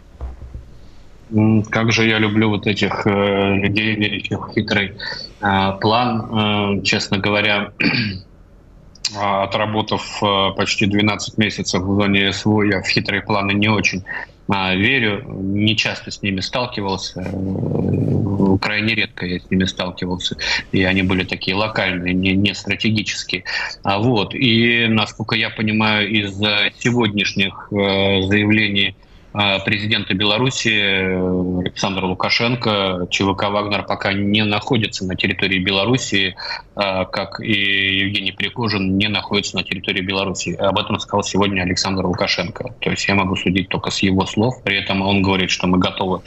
Как 1.71 1.93
же 1.93 2.07
я 2.07 2.19
люблю 2.19 2.51
вот 2.51 2.67
этих 2.67 3.07
э, 3.07 3.55
людей, 3.57 3.95
верящих 3.95 4.49
в 4.49 4.53
хитрый 4.53 4.93
э, 5.41 5.73
план. 5.81 6.79
Э, 6.79 6.83
честно 6.83 7.19
говоря, 7.19 7.73
отработав 9.17 10.23
э, 10.23 10.51
почти 10.57 10.87
12 10.87 11.39
месяцев 11.39 11.83
в 11.83 11.95
зоне 11.95 12.33
СВО, 12.33 12.63
я 12.63 12.83
в 12.83 12.87
хитрые 12.87 13.23
планы 13.23 13.53
не 13.53 13.69
очень 13.69 14.05
э, 14.49 14.77
верю. 14.77 15.25
Не 15.27 15.77
часто 15.77 16.11
с 16.11 16.21
ними 16.21 16.41
сталкивался. 16.41 17.23
Э, 17.23 18.59
крайне 18.61 18.95
редко 18.95 19.25
я 19.25 19.41
с 19.41 19.51
ними 19.51 19.65
сталкивался. 19.65 20.37
И 20.73 20.85
они 20.85 21.03
были 21.03 21.25
такие 21.25 21.57
локальные, 21.57 22.13
не, 22.13 22.33
не 22.35 22.55
стратегические. 22.55 23.45
А 23.83 23.99
вот. 23.99 24.35
И, 24.35 24.89
насколько 24.89 25.37
я 25.37 25.49
понимаю, 25.49 26.07
из 26.07 26.37
сегодняшних 26.79 27.69
э, 27.73 28.23
заявлений 28.29 28.95
а, 28.95 29.04
президента 29.35 30.15
Беларуси 30.15 30.69
э, 30.69 31.61
Александра 31.61 32.07
Лукашенко. 32.07 33.09
ЧВК 33.11 33.51
«Вагнер» 33.51 33.83
пока 33.83 34.13
не 34.13 34.45
находится 34.45 35.05
на 35.05 35.17
территории 35.17 35.59
Беларуси, 35.59 36.37
а, 36.77 37.05
как 37.05 37.41
и 37.41 37.99
Евгений 37.99 38.31
Пригожин 38.31 38.97
не 38.97 39.09
находится 39.09 39.57
на 39.57 39.65
территории 39.65 40.03
Беларуси. 40.03 40.55
Об 40.55 40.79
этом 40.79 41.01
сказал 41.01 41.25
сегодня 41.25 41.63
Александр 41.63 42.07
Лукашенко. 42.07 42.75
То 42.79 42.91
есть 42.91 43.09
я 43.09 43.17
могу 43.17 43.35
судить 43.35 43.69
только 43.69 43.91
с 43.91 43.99
его 44.01 44.25
слов. 44.27 44.63
При 44.63 44.77
этом 44.77 45.03
он 45.03 45.23
говорит, 45.23 45.51
что 45.51 45.67
мы 45.67 45.79
готовы 45.79 46.21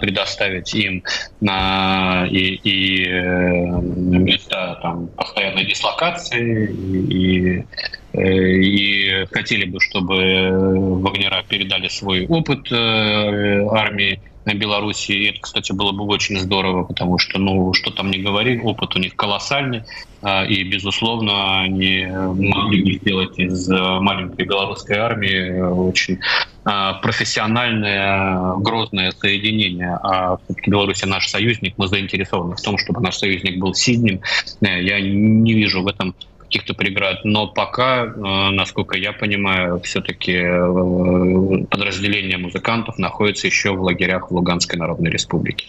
предоставить 0.00 0.74
им 0.74 1.04
на, 1.40 2.26
и, 2.28 2.54
и 2.64 3.06
э, 3.06 3.80
места 3.80 4.80
там, 4.82 5.06
постоянной 5.16 5.64
дислокации 5.64 6.72
и, 6.72 7.58
и 7.58 7.64
Э, 8.01 8.01
и 8.14 9.26
хотели 9.30 9.64
бы, 9.64 9.80
чтобы 9.80 10.98
Вагнера 11.00 11.42
передали 11.48 11.88
свой 11.88 12.26
опыт 12.26 12.70
э, 12.70 13.66
армии 13.70 14.20
на 14.44 14.54
Беларуси. 14.54 15.12
И 15.12 15.24
это, 15.30 15.40
кстати, 15.40 15.72
было 15.72 15.92
бы 15.92 16.04
очень 16.04 16.38
здорово, 16.38 16.84
потому 16.84 17.18
что, 17.18 17.38
ну, 17.38 17.72
что 17.74 17.90
там 17.90 18.10
не 18.10 18.18
говори, 18.18 18.60
опыт 18.60 18.96
у 18.96 18.98
них 18.98 19.14
колоссальный. 19.14 19.82
А, 20.20 20.44
и, 20.44 20.62
безусловно, 20.64 21.60
они 21.60 22.06
могли 22.06 22.82
бы 22.82 22.92
сделать 22.94 23.38
из 23.38 23.68
маленькой 23.68 24.46
белорусской 24.46 24.96
армии 24.96 25.60
очень 25.60 26.18
а, 26.64 26.94
профессиональное, 26.94 28.54
грозное 28.58 29.10
соединение. 29.12 29.98
А 30.02 30.36
все-таки 30.44 30.70
Беларусь 30.70 31.04
наш 31.04 31.28
союзник, 31.28 31.74
мы 31.76 31.88
заинтересованы 31.88 32.56
в 32.56 32.62
том, 32.62 32.78
чтобы 32.78 33.00
наш 33.00 33.16
союзник 33.16 33.58
был 33.58 33.74
сильным. 33.74 34.20
Э, 34.60 34.80
я 34.80 35.00
не 35.00 35.54
вижу 35.54 35.82
в 35.82 35.88
этом 35.88 36.14
каких-то 36.52 36.74
преград. 36.74 37.24
Но 37.24 37.48
пока, 37.48 38.04
э, 38.04 38.50
насколько 38.50 38.96
я 38.96 39.12
понимаю, 39.12 39.80
все-таки 39.80 40.34
э, 40.34 41.64
подразделение 41.70 42.36
музыкантов 42.36 42.98
находится 42.98 43.46
еще 43.46 43.70
в 43.70 43.82
лагерях 43.82 44.30
в 44.30 44.34
Луганской 44.34 44.78
Народной 44.78 45.10
Республике. 45.10 45.66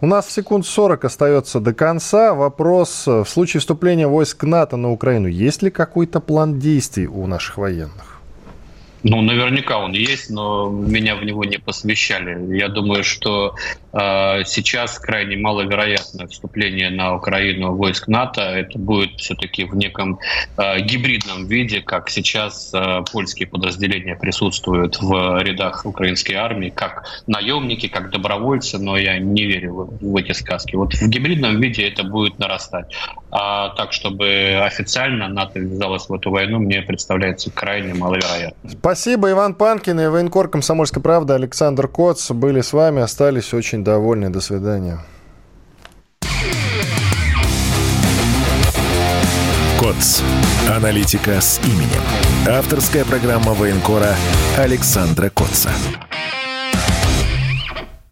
У 0.00 0.06
нас 0.06 0.30
секунд 0.30 0.66
40 0.66 1.04
остается 1.04 1.60
до 1.60 1.74
конца. 1.74 2.34
Вопрос. 2.34 3.06
В 3.06 3.26
случае 3.26 3.60
вступления 3.60 4.08
войск 4.08 4.42
НАТО 4.42 4.76
на 4.76 4.90
Украину, 4.90 5.28
есть 5.28 5.62
ли 5.62 5.70
какой-то 5.70 6.20
план 6.20 6.58
действий 6.58 7.06
у 7.06 7.26
наших 7.26 7.58
военных? 7.58 8.11
Ну, 9.04 9.20
наверняка 9.20 9.78
он 9.78 9.92
есть, 9.92 10.30
но 10.30 10.70
меня 10.70 11.16
в 11.16 11.24
него 11.24 11.44
не 11.44 11.58
посвящали. 11.58 12.56
Я 12.56 12.68
думаю, 12.68 13.02
что 13.02 13.56
э, 13.92 14.44
сейчас 14.44 14.98
крайне 14.98 15.36
маловероятное 15.36 16.28
вступление 16.28 16.90
на 16.90 17.16
Украину 17.16 17.74
войск 17.74 18.06
НАТО. 18.06 18.42
Это 18.42 18.78
будет 18.78 19.18
все-таки 19.18 19.64
в 19.64 19.74
неком 19.74 20.20
э, 20.56 20.80
гибридном 20.80 21.46
виде, 21.46 21.80
как 21.80 22.10
сейчас 22.10 22.72
э, 22.72 23.02
польские 23.10 23.48
подразделения 23.48 24.14
присутствуют 24.14 25.00
в 25.00 25.42
рядах 25.42 25.84
украинской 25.84 26.34
армии, 26.34 26.70
как 26.70 27.04
наемники, 27.26 27.88
как 27.88 28.10
добровольцы, 28.10 28.78
но 28.78 28.96
я 28.96 29.18
не 29.18 29.44
верю 29.44 29.74
в, 29.74 30.12
в 30.12 30.16
эти 30.16 30.32
сказки. 30.32 30.76
Вот 30.76 30.94
в 30.94 31.08
гибридном 31.08 31.60
виде 31.60 31.88
это 31.88 32.04
будет 32.04 32.38
нарастать. 32.38 32.86
А 33.32 33.70
так, 33.70 33.92
чтобы 33.92 34.60
официально 34.62 35.26
НАТО 35.26 35.58
ввязалось 35.58 36.08
в 36.08 36.14
эту 36.14 36.30
войну, 36.30 36.58
мне 36.58 36.82
представляется 36.82 37.50
крайне 37.50 37.94
маловероятно. 37.94 38.70
Спасибо, 38.92 39.30
Иван 39.30 39.54
Панкин 39.54 40.00
и 40.00 40.06
военкор 40.06 40.50
«Комсомольской 40.50 41.02
правды» 41.02 41.32
Александр 41.32 41.88
Коц 41.88 42.30
были 42.30 42.60
с 42.60 42.74
вами, 42.74 43.00
остались 43.00 43.54
очень 43.54 43.82
довольны. 43.82 44.28
До 44.28 44.42
свидания. 44.42 44.98
КОЦ. 49.80 50.20
Аналитика 50.68 51.40
с 51.40 51.58
именем. 51.64 52.02
Авторская 52.46 53.06
программа 53.06 53.54
военкора 53.54 54.14
Александра 54.58 55.30
Котца. 55.30 55.70